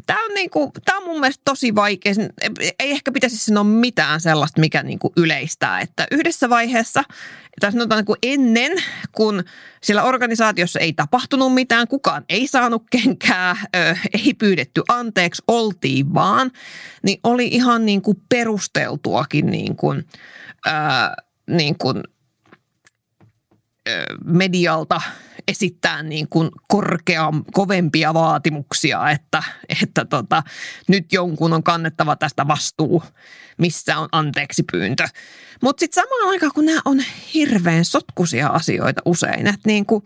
Tämä 0.06 0.24
on, 0.24 0.34
niinku, 0.34 0.72
tämä 0.84 0.98
on 0.98 1.04
mun 1.04 1.20
mielestä 1.20 1.42
tosi 1.44 1.74
vaikea. 1.74 2.12
Ei 2.78 2.90
ehkä 2.90 3.12
pitäisi 3.12 3.36
sanoa 3.36 3.64
mitään 3.64 4.20
sellaista, 4.20 4.60
mikä 4.60 4.82
niinku 4.82 5.12
yleistää. 5.16 5.80
Että 5.80 6.06
yhdessä 6.10 6.48
vaiheessa, 6.48 7.02
tai 7.60 7.72
sanotaan 7.72 7.98
niinku 7.98 8.16
ennen, 8.22 8.72
kun 9.12 9.44
siellä 9.82 10.02
organisaatiossa 10.02 10.80
ei 10.80 10.92
tapahtunut 10.92 11.54
mitään, 11.54 11.88
kukaan 11.88 12.24
ei 12.28 12.46
saanut 12.46 12.82
kenkää, 12.90 13.56
ö, 13.76 13.96
ei 14.12 14.34
pyydetty 14.34 14.82
anteeksi, 14.88 15.42
oltiin 15.48 16.14
vaan, 16.14 16.50
niin 17.02 17.20
oli 17.24 17.46
ihan 17.46 17.86
niinku 17.86 18.14
perusteltuakin 18.28 19.46
niinku, 19.46 19.92
ö, 19.92 20.70
niinku, 21.46 21.94
medialta– 24.24 25.00
esittää 25.48 26.02
niin 26.02 26.28
kuin 26.28 26.50
korkea, 26.68 27.28
kovempia 27.52 28.14
vaatimuksia, 28.14 29.10
että, 29.10 29.42
että 29.82 30.04
tota, 30.04 30.42
nyt 30.88 31.12
jonkun 31.12 31.52
on 31.52 31.62
kannettava 31.62 32.16
tästä 32.16 32.48
vastuu, 32.48 33.02
missä 33.58 33.98
on 33.98 34.08
anteeksi 34.12 34.62
pyyntö. 34.72 35.08
Mutta 35.62 35.80
sitten 35.80 36.02
samaan 36.02 36.30
aikaan, 36.30 36.52
kun 36.54 36.66
nämä 36.66 36.80
on 36.84 37.00
hirveän 37.34 37.84
sotkuisia 37.84 38.48
asioita 38.48 39.02
usein, 39.04 39.46
että 39.46 39.60
niin 39.66 39.86
kuin, 39.86 40.04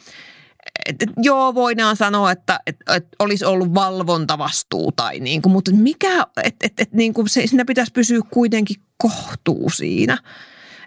et, 0.87 1.03
et, 1.03 1.11
joo, 1.17 1.55
voidaan 1.55 1.97
sanoa, 1.97 2.33
että 2.33 2.61
et, 2.67 2.77
et 2.97 3.07
olisi 3.19 3.45
ollut 3.45 3.75
valvontavastuu 3.75 4.93
tai 4.93 5.21
niin 5.21 5.43
kuin, 5.43 5.53
mutta 5.53 5.71
mikä, 5.75 6.27
että 6.45 6.67
et, 6.67 6.81
et, 6.81 6.93
niin 6.93 7.15
kuin 7.15 7.29
se, 7.29 7.47
siinä 7.47 7.65
pitäisi 7.65 7.93
pysyä 7.93 8.21
kuitenkin 8.31 8.77
kohtuu 8.99 9.71
siinä, 9.71 10.19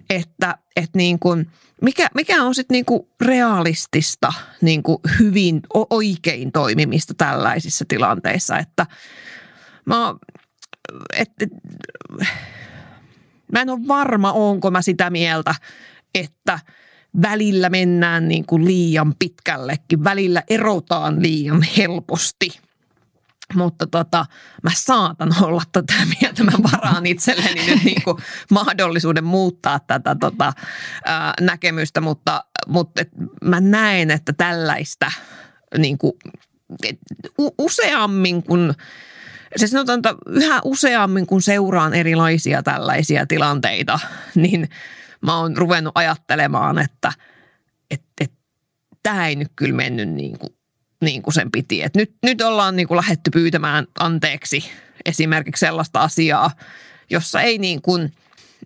että 0.10 0.58
et 0.76 0.90
niin 0.96 1.20
kuin– 1.20 1.46
mikä, 1.82 2.10
mikä 2.16 2.44
on 2.44 2.56
sitten 2.56 2.76
niinku 2.76 3.10
realistista, 3.22 4.34
niinku 4.62 5.02
hyvin 5.20 5.62
oikein 5.90 6.52
toimimista 6.52 7.14
tällaisissa 7.14 7.86
tilanteissa, 7.88 8.58
että 8.58 8.86
mä, 9.86 10.16
et, 11.18 11.32
et, 11.42 11.50
mä 13.52 13.62
en 13.62 13.70
ole 13.70 13.88
varma, 13.88 14.32
onko 14.32 14.72
mä 14.72 14.82
sitä 14.82 15.10
mieltä, 15.10 15.56
että 16.16 16.60
välillä 17.22 17.70
mennään 17.70 18.28
niin 18.28 18.46
kuin 18.46 18.66
liian 18.66 19.14
pitkällekin, 19.20 20.04
välillä 20.04 20.44
erotaan 20.50 21.22
liian 21.22 21.62
helposti– 21.78 22.50
mutta 23.54 23.88
tota, 23.88 24.26
mä 24.64 24.72
saatan 24.74 25.30
olla 25.42 25.62
tätä 25.72 25.94
mieltä. 26.22 26.44
Mä 26.44 26.52
varaan 26.72 27.06
itselleni 27.06 27.66
nyt 27.66 27.84
niin 27.84 28.04
kuin 28.04 28.18
mahdollisuuden 28.52 29.24
muuttaa 29.24 29.80
tätä 29.80 30.16
tota, 30.20 30.54
ää, 31.06 31.34
näkemystä, 31.42 32.02
mutta, 32.02 32.44
mutta 32.68 33.02
et 33.02 33.10
mä 33.44 33.60
näen, 33.60 34.12
että 34.12 34.34
tällaista 34.34 35.12
niin 35.78 35.98
kuin, 35.98 36.14
et, 36.84 37.00
useammin 37.58 38.44
kuin 38.44 38.74
se 39.56 39.68
sanotaan, 39.68 40.00
että 40.00 40.16
yhä 40.28 40.62
useammin 40.64 41.28
kun 41.28 41.42
seuraan 41.42 41.94
erilaisia 41.94 42.64
tällaisia 42.64 43.26
tilanteita, 43.26 44.00
niin 44.36 44.70
mä 45.22 45.38
oon 45.38 45.58
ruvennut 45.58 45.92
ajattelemaan, 45.96 46.80
että 46.80 47.14
et, 47.92 48.04
et, 48.22 48.32
tämä 49.04 49.28
ei 49.28 49.36
nyt 49.36 49.52
kyllä 49.56 49.76
mennyt 49.76 50.10
niin 50.10 50.40
kuin 50.40 50.59
niin 51.02 51.22
kuin 51.22 51.34
sen 51.34 51.52
piti. 51.52 51.84
Et 51.84 51.96
nyt, 51.96 52.14
nyt 52.24 52.42
ollaan 52.42 52.76
niin 52.76 52.88
kuin 52.88 52.96
lähetty 52.96 53.32
pyytämään 53.32 53.88
anteeksi 54.00 54.64
esimerkiksi 55.06 55.60
sellaista 55.60 56.00
asiaa, 56.00 56.52
jossa 57.10 57.42
ei 57.42 57.58
niin 57.58 57.82
kuin– 57.82 58.12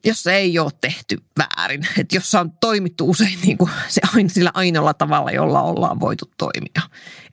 jos 0.06 0.24
se 0.24 0.36
ei 0.36 0.60
ole 0.60 0.72
tehty 0.82 1.18
väärin. 1.38 1.88
Että 2.00 2.16
jos 2.16 2.36
on 2.36 2.52
toimittu 2.52 3.10
usein 3.10 3.39
niin 3.41 3.58
kuin 3.58 3.72
se 3.88 4.02
aina, 4.16 4.30
sillä 4.30 4.52
ainoalla 4.54 4.94
tavalla, 4.94 5.32
jolla 5.32 5.62
ollaan 5.62 6.00
voitu 6.00 6.32
toimia. 6.38 6.82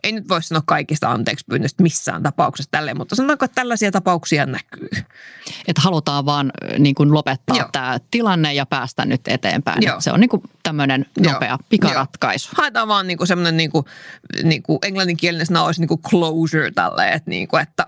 Ei 0.02 0.12
nyt 0.12 0.28
voi 0.28 0.42
sanoa 0.42 0.62
kaikista 0.66 1.10
anteeksi 1.10 1.44
pyynnöstä 1.48 1.82
missään 1.82 2.22
tapauksessa 2.22 2.70
tälleen, 2.70 2.96
mutta 2.96 3.16
sanotaanko, 3.16 3.44
että 3.44 3.54
tällaisia 3.54 3.90
tapauksia 3.90 4.46
näkyy. 4.46 4.88
Että 5.66 5.82
halutaan 5.82 6.26
vaan 6.26 6.52
niin 6.78 6.94
kuin 6.94 7.14
lopettaa 7.14 7.56
Joo. 7.56 7.68
tämä 7.72 7.98
tilanne 8.10 8.54
ja 8.54 8.66
päästä 8.66 9.04
nyt 9.04 9.20
eteenpäin. 9.28 9.82
Joo. 9.82 10.00
Se 10.00 10.12
on 10.12 10.20
niin 10.20 10.30
kuin 10.30 10.42
tämmöinen 10.62 11.06
nopea 11.18 11.48
Joo. 11.48 11.58
pikaratkaisu. 11.68 12.48
Joo. 12.48 12.62
Haetaan 12.62 12.88
vaan 12.88 13.06
niin 13.06 13.18
kuin 13.18 13.28
semmoinen 13.28 13.56
niin 13.56 13.70
kuin, 13.70 13.84
niin 14.42 14.62
kuin 14.62 14.78
englanninkielinen 14.82 15.46
sana 15.46 15.64
olisi 15.64 15.80
niin 15.80 15.88
kuin 15.88 16.02
closure 16.02 16.70
tälleen, 16.70 17.12
että, 17.12 17.30
niin 17.30 17.48
kuin, 17.48 17.62
että 17.62 17.86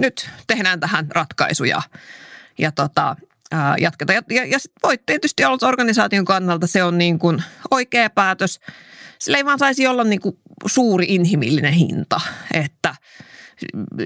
nyt 0.00 0.30
tehdään 0.46 0.80
tähän 0.80 1.06
ratkaisuja. 1.10 1.82
Ja 2.58 2.72
tota, 2.72 3.16
jatketa. 3.80 4.12
Ja, 4.12 4.22
ja, 4.30 4.44
ja 4.44 4.58
voi 4.82 4.98
tietysti 5.06 5.44
olla 5.44 5.68
organisaation 5.68 6.24
kannalta 6.24 6.66
se 6.66 6.84
on 6.84 6.98
niin 6.98 7.18
kuin 7.18 7.42
oikea 7.70 8.10
päätös. 8.10 8.60
Sillä 9.18 9.38
ei 9.38 9.44
vaan 9.44 9.58
saisi 9.58 9.86
olla 9.86 10.04
niin 10.04 10.20
kuin 10.20 10.38
suuri 10.66 11.06
inhimillinen 11.08 11.72
hinta, 11.72 12.20
että 12.54 12.94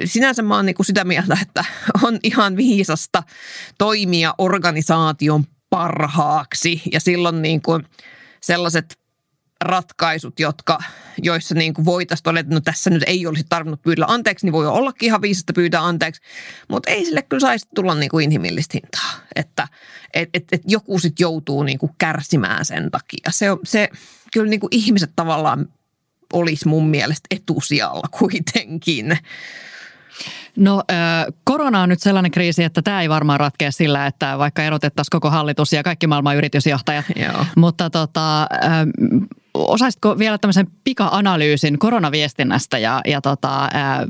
sinänsä 0.04 0.42
mä 0.42 0.56
oon 0.56 0.66
niin 0.66 0.76
kuin 0.76 0.86
sitä 0.86 1.04
mieltä, 1.04 1.38
että 1.42 1.64
on 2.02 2.18
ihan 2.22 2.56
viisasta 2.56 3.22
toimia 3.78 4.34
organisaation 4.38 5.44
parhaaksi 5.70 6.82
ja 6.92 7.00
silloin 7.00 7.42
niin 7.42 7.62
kuin 7.62 7.84
sellaiset 8.40 8.98
ratkaisut, 9.60 10.40
jotka, 10.40 10.78
joissa 11.22 11.54
niin 11.54 11.74
kuin 11.74 11.84
voitaisiin 11.84 12.24
todeta, 12.24 12.40
että 12.40 12.54
no 12.54 12.60
tässä 12.60 12.90
nyt 12.90 13.02
ei 13.06 13.26
olisi 13.26 13.46
tarvinnut 13.48 13.82
pyydellä 13.82 14.06
anteeksi, 14.08 14.46
niin 14.46 14.52
voi 14.52 14.66
ollakin 14.66 15.06
ihan 15.06 15.22
viisasta 15.22 15.52
pyytää 15.52 15.84
anteeksi. 15.84 16.22
Mutta 16.68 16.90
ei 16.90 17.04
sille 17.04 17.22
kyllä 17.22 17.40
saisi 17.40 17.68
tulla 17.74 17.94
niin 17.94 18.10
kuin 18.10 18.24
inhimillistä 18.24 18.72
hintaa, 18.74 19.20
että 19.36 19.68
et, 20.14 20.28
et, 20.34 20.44
et 20.52 20.62
joku 20.66 20.98
sitten 20.98 21.24
joutuu 21.24 21.62
niin 21.62 21.78
kuin 21.78 21.92
kärsimään 21.98 22.64
sen 22.64 22.90
takia. 22.90 23.30
Se, 23.30 23.46
se 23.64 23.88
kyllä 24.32 24.50
niin 24.50 24.60
kuin 24.60 24.68
ihmiset 24.70 25.10
tavallaan 25.16 25.68
olisi 26.32 26.68
mun 26.68 26.88
mielestä 26.88 27.26
etusijalla 27.30 28.08
kuitenkin. 28.18 29.18
No 30.56 30.82
korona 31.44 31.82
on 31.82 31.88
nyt 31.88 32.00
sellainen 32.00 32.30
kriisi, 32.30 32.64
että 32.64 32.82
tämä 32.82 33.02
ei 33.02 33.08
varmaan 33.08 33.40
ratkea 33.40 33.70
sillä, 33.70 34.06
että 34.06 34.38
vaikka 34.38 34.64
erotettaisiin 34.64 35.10
koko 35.10 35.30
hallitus 35.30 35.72
ja 35.72 35.82
kaikki 35.82 36.06
maailman 36.06 36.36
yritysjohtajat. 36.36 37.04
Joo. 37.24 37.44
Mutta 37.56 37.90
tota, 37.90 38.46
osaisitko 39.66 40.18
vielä 40.18 40.38
tämmöisen 40.38 40.66
pika-analyysin 40.84 41.78
koronaviestinnästä 41.78 42.78
ja, 42.78 43.00
ja 43.06 43.20
tota, 43.20 43.68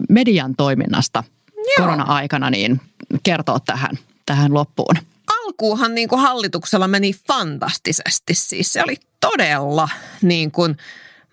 median 0.08 0.54
toiminnasta 0.56 1.24
Joo. 1.56 1.64
korona-aikana 1.78 2.50
niin 2.50 2.80
kertoa 3.22 3.58
tähän, 3.66 3.98
tähän 4.26 4.54
loppuun? 4.54 4.96
Alkuuhan 5.44 5.94
niin 5.94 6.08
kuin 6.08 6.20
hallituksella 6.20 6.88
meni 6.88 7.12
fantastisesti. 7.28 8.34
Siis 8.34 8.72
se 8.72 8.82
oli 8.82 8.96
todella 9.20 9.88
niin 10.22 10.50
kuin– 10.50 10.76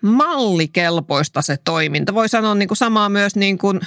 mallikelpoista 0.02 1.42
se 1.42 1.56
toiminta. 1.64 2.14
Voi 2.14 2.28
sanoa 2.28 2.54
niin 2.54 2.68
kuin 2.68 2.78
samaa 2.78 3.08
myös 3.08 3.36
niin 3.36 3.58
kuin 3.58 3.80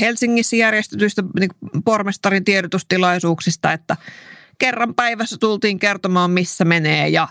Helsingissä 0.00 0.56
järjestetyistä 0.56 1.22
niin 1.40 1.50
kuin 1.60 1.82
pormestarin 1.82 2.44
tiedotustilaisuuksista, 2.44 3.72
että 3.72 3.96
kerran 4.58 4.94
päivässä 4.94 5.36
tultiin 5.40 5.78
kertomaan, 5.78 6.30
missä 6.30 6.64
menee 6.64 7.08
ja, 7.08 7.28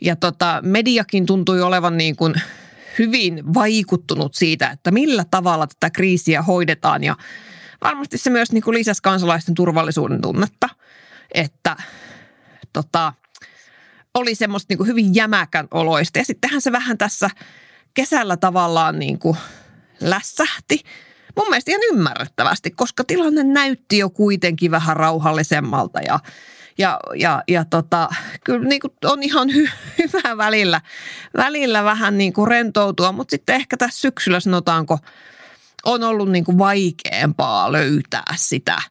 ja 0.00 0.16
tota, 0.16 0.60
mediakin 0.62 1.26
tuntui 1.26 1.62
olevan 1.62 1.96
niin 1.96 2.16
kuin 2.16 2.34
hyvin 2.98 3.54
vaikuttunut 3.54 4.34
siitä, 4.34 4.70
että 4.70 4.90
millä 4.90 5.24
tavalla 5.30 5.66
tätä 5.66 5.90
kriisiä 5.90 6.42
hoidetaan 6.42 7.04
ja 7.04 7.16
varmasti 7.84 8.18
se 8.18 8.30
myös 8.30 8.52
niin 8.52 8.62
kuin 8.62 8.74
lisäsi 8.74 9.02
kansalaisten 9.02 9.54
turvallisuuden 9.54 10.20
tunnetta, 10.20 10.68
että 11.34 11.76
tota, 12.72 13.12
oli 14.14 14.34
semmoista 14.34 14.66
niin 14.70 14.78
kuin 14.78 14.88
hyvin 14.88 15.14
jämäkän 15.14 15.68
oloista. 15.70 16.18
Ja 16.18 16.24
sittenhän 16.24 16.60
se 16.60 16.72
vähän 16.72 16.98
tässä 16.98 17.30
kesällä 17.94 18.36
tavallaan 18.36 18.98
niin 18.98 19.18
kuin 19.18 19.36
lässähti. 20.00 20.80
Mun 21.36 21.48
mielestä 21.48 21.70
ihan 21.70 21.82
ymmärrettävästi, 21.92 22.70
koska 22.70 23.04
tilanne 23.04 23.44
näytti 23.44 23.98
jo 23.98 24.10
kuitenkin 24.10 24.70
vähän 24.70 24.96
rauhallisemmalta 24.96 26.00
ja 26.00 26.20
ja, 26.78 27.00
ja, 27.14 27.42
ja 27.48 27.64
tota, 27.64 28.08
kyllä 28.44 28.68
niin 28.68 28.80
kuin 28.80 28.92
on 29.04 29.22
ihan 29.22 29.54
hy, 29.54 29.68
hyvä 29.98 30.36
välillä, 30.36 30.80
välillä 31.36 31.84
vähän 31.84 32.18
niin 32.18 32.32
kuin 32.32 32.48
rentoutua, 32.48 33.12
mutta 33.12 33.30
sitten 33.30 33.56
ehkä 33.56 33.76
tässä 33.76 34.00
syksyllä 34.00 34.40
sanotaanko, 34.40 34.98
on 35.84 36.02
ollut 36.02 36.30
niin 36.30 36.44
kuin 36.44 36.58
vaikeampaa 36.58 37.72
löytää 37.72 38.34
sitä 38.36 38.82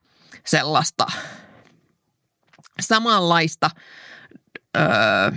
sellaista 0.46 1.06
samanlaista 2.80 3.70
öö, 4.78 5.32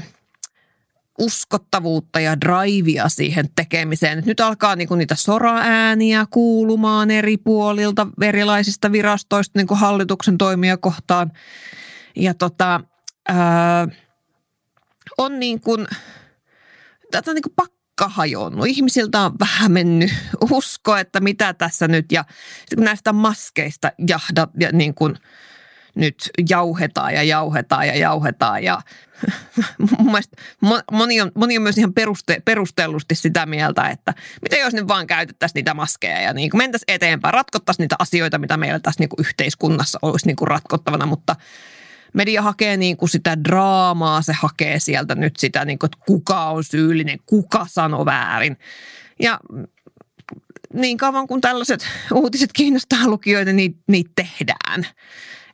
uskottavuutta 1.20 2.20
ja 2.20 2.40
draivia 2.40 3.08
siihen 3.08 3.48
tekemiseen. 3.56 4.22
nyt 4.26 4.40
alkaa 4.40 4.76
niinku 4.76 4.94
niitä 4.94 5.14
sora-ääniä 5.14 6.26
kuulumaan 6.30 7.10
eri 7.10 7.36
puolilta, 7.36 8.06
erilaisista 8.22 8.92
virastoista 8.92 9.58
niinku 9.58 9.74
hallituksen 9.74 10.38
toimia 10.38 10.76
kohtaan. 10.76 11.32
Ja 12.16 12.34
tota, 12.34 12.80
ää, 13.28 13.88
on 15.18 15.40
niin 15.40 15.60
kuin, 15.60 15.86
tätä 17.10 17.34
niin 17.34 17.42
kuin 17.42 17.54
pakka 17.56 18.08
hajonnut. 18.08 18.66
Ihmisiltä 18.66 19.20
on 19.20 19.32
vähän 19.40 19.72
mennyt 19.72 20.10
usko, 20.50 20.96
että 20.96 21.20
mitä 21.20 21.54
tässä 21.54 21.88
nyt. 21.88 22.12
Ja 22.12 22.24
kun 22.74 22.84
näistä 22.84 23.12
maskeista 23.12 23.92
jahda 24.08 24.48
ja 24.60 24.72
niin 24.72 24.94
kuin– 24.94 25.16
nyt 25.94 26.30
jauhetaan 26.50 27.14
ja 27.14 27.22
jauhetaan 27.22 27.86
ja 27.86 27.96
jauhetaan. 27.96 28.64
Ja 28.64 28.80
mun 29.98 30.06
mielestä 30.06 30.36
moni 30.92 31.20
on, 31.20 31.32
moni 31.34 31.56
on 31.56 31.62
myös 31.62 31.78
ihan 31.78 31.94
peruste, 31.94 32.42
perustellusti 32.44 33.14
sitä 33.14 33.46
mieltä, 33.46 33.88
että 33.88 34.14
mitä 34.42 34.56
jos 34.56 34.74
nyt 34.74 34.88
vaan 34.88 35.06
käytettäisiin 35.06 35.54
niitä 35.54 35.74
maskeja 35.74 36.20
ja 36.20 36.32
niin 36.32 36.50
mentäisiin 36.54 36.94
eteenpäin, 36.94 37.34
ratkottaisiin 37.34 37.84
niitä 37.84 37.96
asioita, 37.98 38.38
mitä 38.38 38.56
meillä 38.56 38.78
tässä 38.78 39.00
niin 39.00 39.08
kuin 39.08 39.26
yhteiskunnassa 39.26 39.98
olisi 40.02 40.26
niin 40.26 40.36
kuin 40.36 40.48
ratkottavana, 40.48 41.06
mutta 41.06 41.36
media 42.14 42.42
hakee 42.42 42.76
niin 42.76 42.96
kuin 42.96 43.08
sitä 43.08 43.44
draamaa, 43.44 44.22
se 44.22 44.32
hakee 44.32 44.78
sieltä 44.78 45.14
nyt 45.14 45.36
sitä, 45.36 45.64
niin 45.64 45.78
kuin, 45.78 45.88
että 45.88 46.04
kuka 46.06 46.50
on 46.50 46.64
syyllinen, 46.64 47.18
kuka 47.26 47.66
sanoo 47.68 48.04
väärin. 48.04 48.56
Ja 49.20 49.40
niin 50.74 50.96
kauan 50.96 51.26
kuin 51.26 51.40
tällaiset 51.40 51.86
uutiset 52.14 52.52
kiinnostaa 52.52 53.08
lukijoita, 53.08 53.52
niin 53.52 53.78
niitä 53.86 54.10
tehdään 54.16 54.86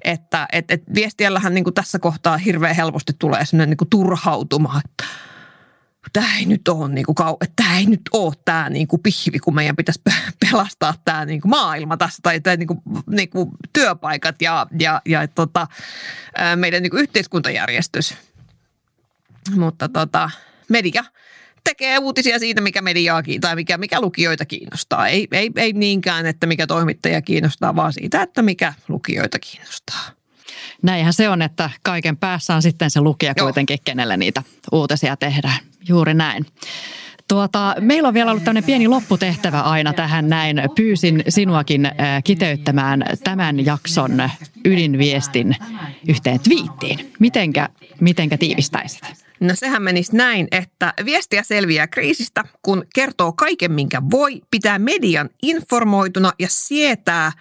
että 0.05 0.49
et, 0.53 0.71
et 0.71 0.83
viestiällähän 0.95 1.55
niin 1.55 1.65
kuin 1.65 1.75
tässä 1.75 1.99
kohtaa 1.99 2.39
hirveän 2.39 2.77
helposti 2.77 3.13
tulee 3.19 3.47
sellainen 3.47 3.71
niin 3.71 3.77
kuin 3.77 3.91
turhautuma, 3.91 4.81
että 4.85 5.05
tämä 6.13 6.37
ei 6.39 6.47
nyt 6.47 6.69
ole, 6.69 6.89
niin 6.89 7.07
kuin, 7.07 7.17
tämä 7.57 7.79
ei 7.79 7.87
nyt 7.87 8.01
ole 8.13 8.35
tämä 8.45 8.71
niin 8.71 8.89
kuin 8.89 9.03
pihvi, 9.03 9.39
kun 9.39 9.55
meidän 9.55 9.77
pitäisi 9.77 10.01
pelastaa 10.41 10.95
tämä 11.05 11.25
niin 11.25 11.41
kuin 11.41 11.51
maailma 11.51 11.97
tässä 11.97 12.19
tai 12.23 12.41
tämä 12.41 12.57
niin 12.57 12.67
kuin, 12.67 12.81
niin 13.11 13.31
kuin 13.31 13.51
työpaikat 13.73 14.43
ja, 14.43 14.67
ja, 14.81 15.03
ja 15.07 15.29
tota, 15.29 15.67
meidän 16.57 16.83
niin 16.83 16.91
kuin 16.91 17.03
yhteiskuntajärjestys. 17.03 18.15
Mutta 19.57 19.89
tota, 19.89 20.31
media 20.69 21.05
tekee 21.65 21.99
uutisia 21.99 22.39
siitä, 22.39 22.61
mikä 22.61 22.83
mediaa 22.83 23.23
tai 23.41 23.55
mikä, 23.55 23.79
mikä 23.79 24.01
lukijoita 24.01 24.45
kiinnostaa. 24.45 25.09
Ei, 25.09 25.29
ei, 25.33 25.51
ei 25.57 25.73
niinkään, 25.73 26.27
että 26.27 26.47
mikä 26.47 26.67
toimittaja 26.67 27.23
kiinnostaa, 27.23 27.77
vaan 27.77 27.93
siitä, 27.93 28.23
että 28.23 28.43
mikä 28.43 28.75
lukijoita 28.89 29.39
kiinnostaa. 29.39 30.11
Näinhän 30.83 31.13
se 31.13 31.29
on, 31.29 31.43
että 31.43 31.71
kaiken 31.83 32.17
päässä 32.17 32.55
on 32.55 32.63
sitten 32.63 32.91
se 32.91 33.01
lukija 33.01 33.33
Joo. 33.37 33.47
kuitenkin, 33.47 33.79
kenelle 33.85 34.17
niitä 34.17 34.43
uutisia 34.73 35.17
tehdään. 35.17 35.59
Juuri 35.89 36.15
näin. 36.15 36.47
Tuota, 37.29 37.75
meillä 37.81 38.09
on 38.09 38.15
vielä 38.15 38.31
ollut 38.31 38.45
tämmöinen 38.45 38.65
pieni 38.65 38.89
lopputehtävä 38.89 39.61
aina 39.61 39.93
tähän 39.93 40.29
näin. 40.29 40.63
Pyysin 40.77 41.25
sinuakin 41.29 41.87
äh, 41.87 41.93
kiteyttämään 42.25 43.05
tämän 43.25 43.65
jakson 43.67 44.31
ydinviestin 44.65 45.57
yhteen 46.09 46.41
twiittiin. 46.41 47.13
Mitenkä, 47.19 47.69
mitenkä 48.01 48.39
tiivistäisit? 48.39 49.27
No 49.41 49.55
sehän 49.55 49.83
menisi 49.83 50.17
näin, 50.17 50.49
että 50.51 50.95
viestiä 51.05 51.43
selviää 51.43 51.87
kriisistä, 51.87 52.45
kun 52.63 52.85
kertoo 52.95 53.33
kaiken, 53.33 53.73
minkä 53.73 54.03
voi, 54.11 54.43
pitää 54.51 54.79
median 54.79 55.31
informoituna 55.43 56.33
ja 56.39 56.47
sietää 56.51 57.33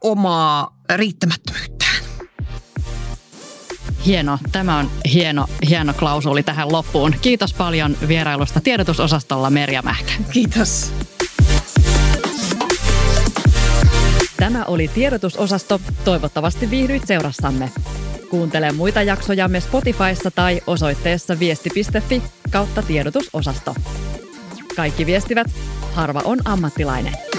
omaa 0.00 0.76
riittämättömyyttään. 0.96 1.79
Hieno. 4.06 4.38
Tämä 4.52 4.78
on 4.78 4.90
hieno, 5.12 5.46
hieno 5.68 5.94
klausuli 5.94 6.42
tähän 6.42 6.72
loppuun. 6.72 7.14
Kiitos 7.20 7.54
paljon 7.54 7.96
vierailusta 8.08 8.60
tiedotusosastolla 8.60 9.50
Merja 9.50 9.82
Mähkä. 9.82 10.12
Kiitos. 10.32 10.92
Tämä 14.36 14.64
oli 14.64 14.88
tiedotusosasto. 14.88 15.80
Toivottavasti 16.04 16.70
viihdyit 16.70 17.06
seurassamme. 17.06 17.70
Kuuntele 18.30 18.72
muita 18.72 19.02
jaksojamme 19.02 19.60
Spotifyssa 19.60 20.30
tai 20.30 20.60
osoitteessa 20.66 21.38
viesti.fi 21.38 22.22
kautta 22.50 22.82
tiedotusosasto. 22.82 23.74
Kaikki 24.76 25.06
viestivät, 25.06 25.46
harva 25.94 26.22
on 26.24 26.38
ammattilainen. 26.44 27.29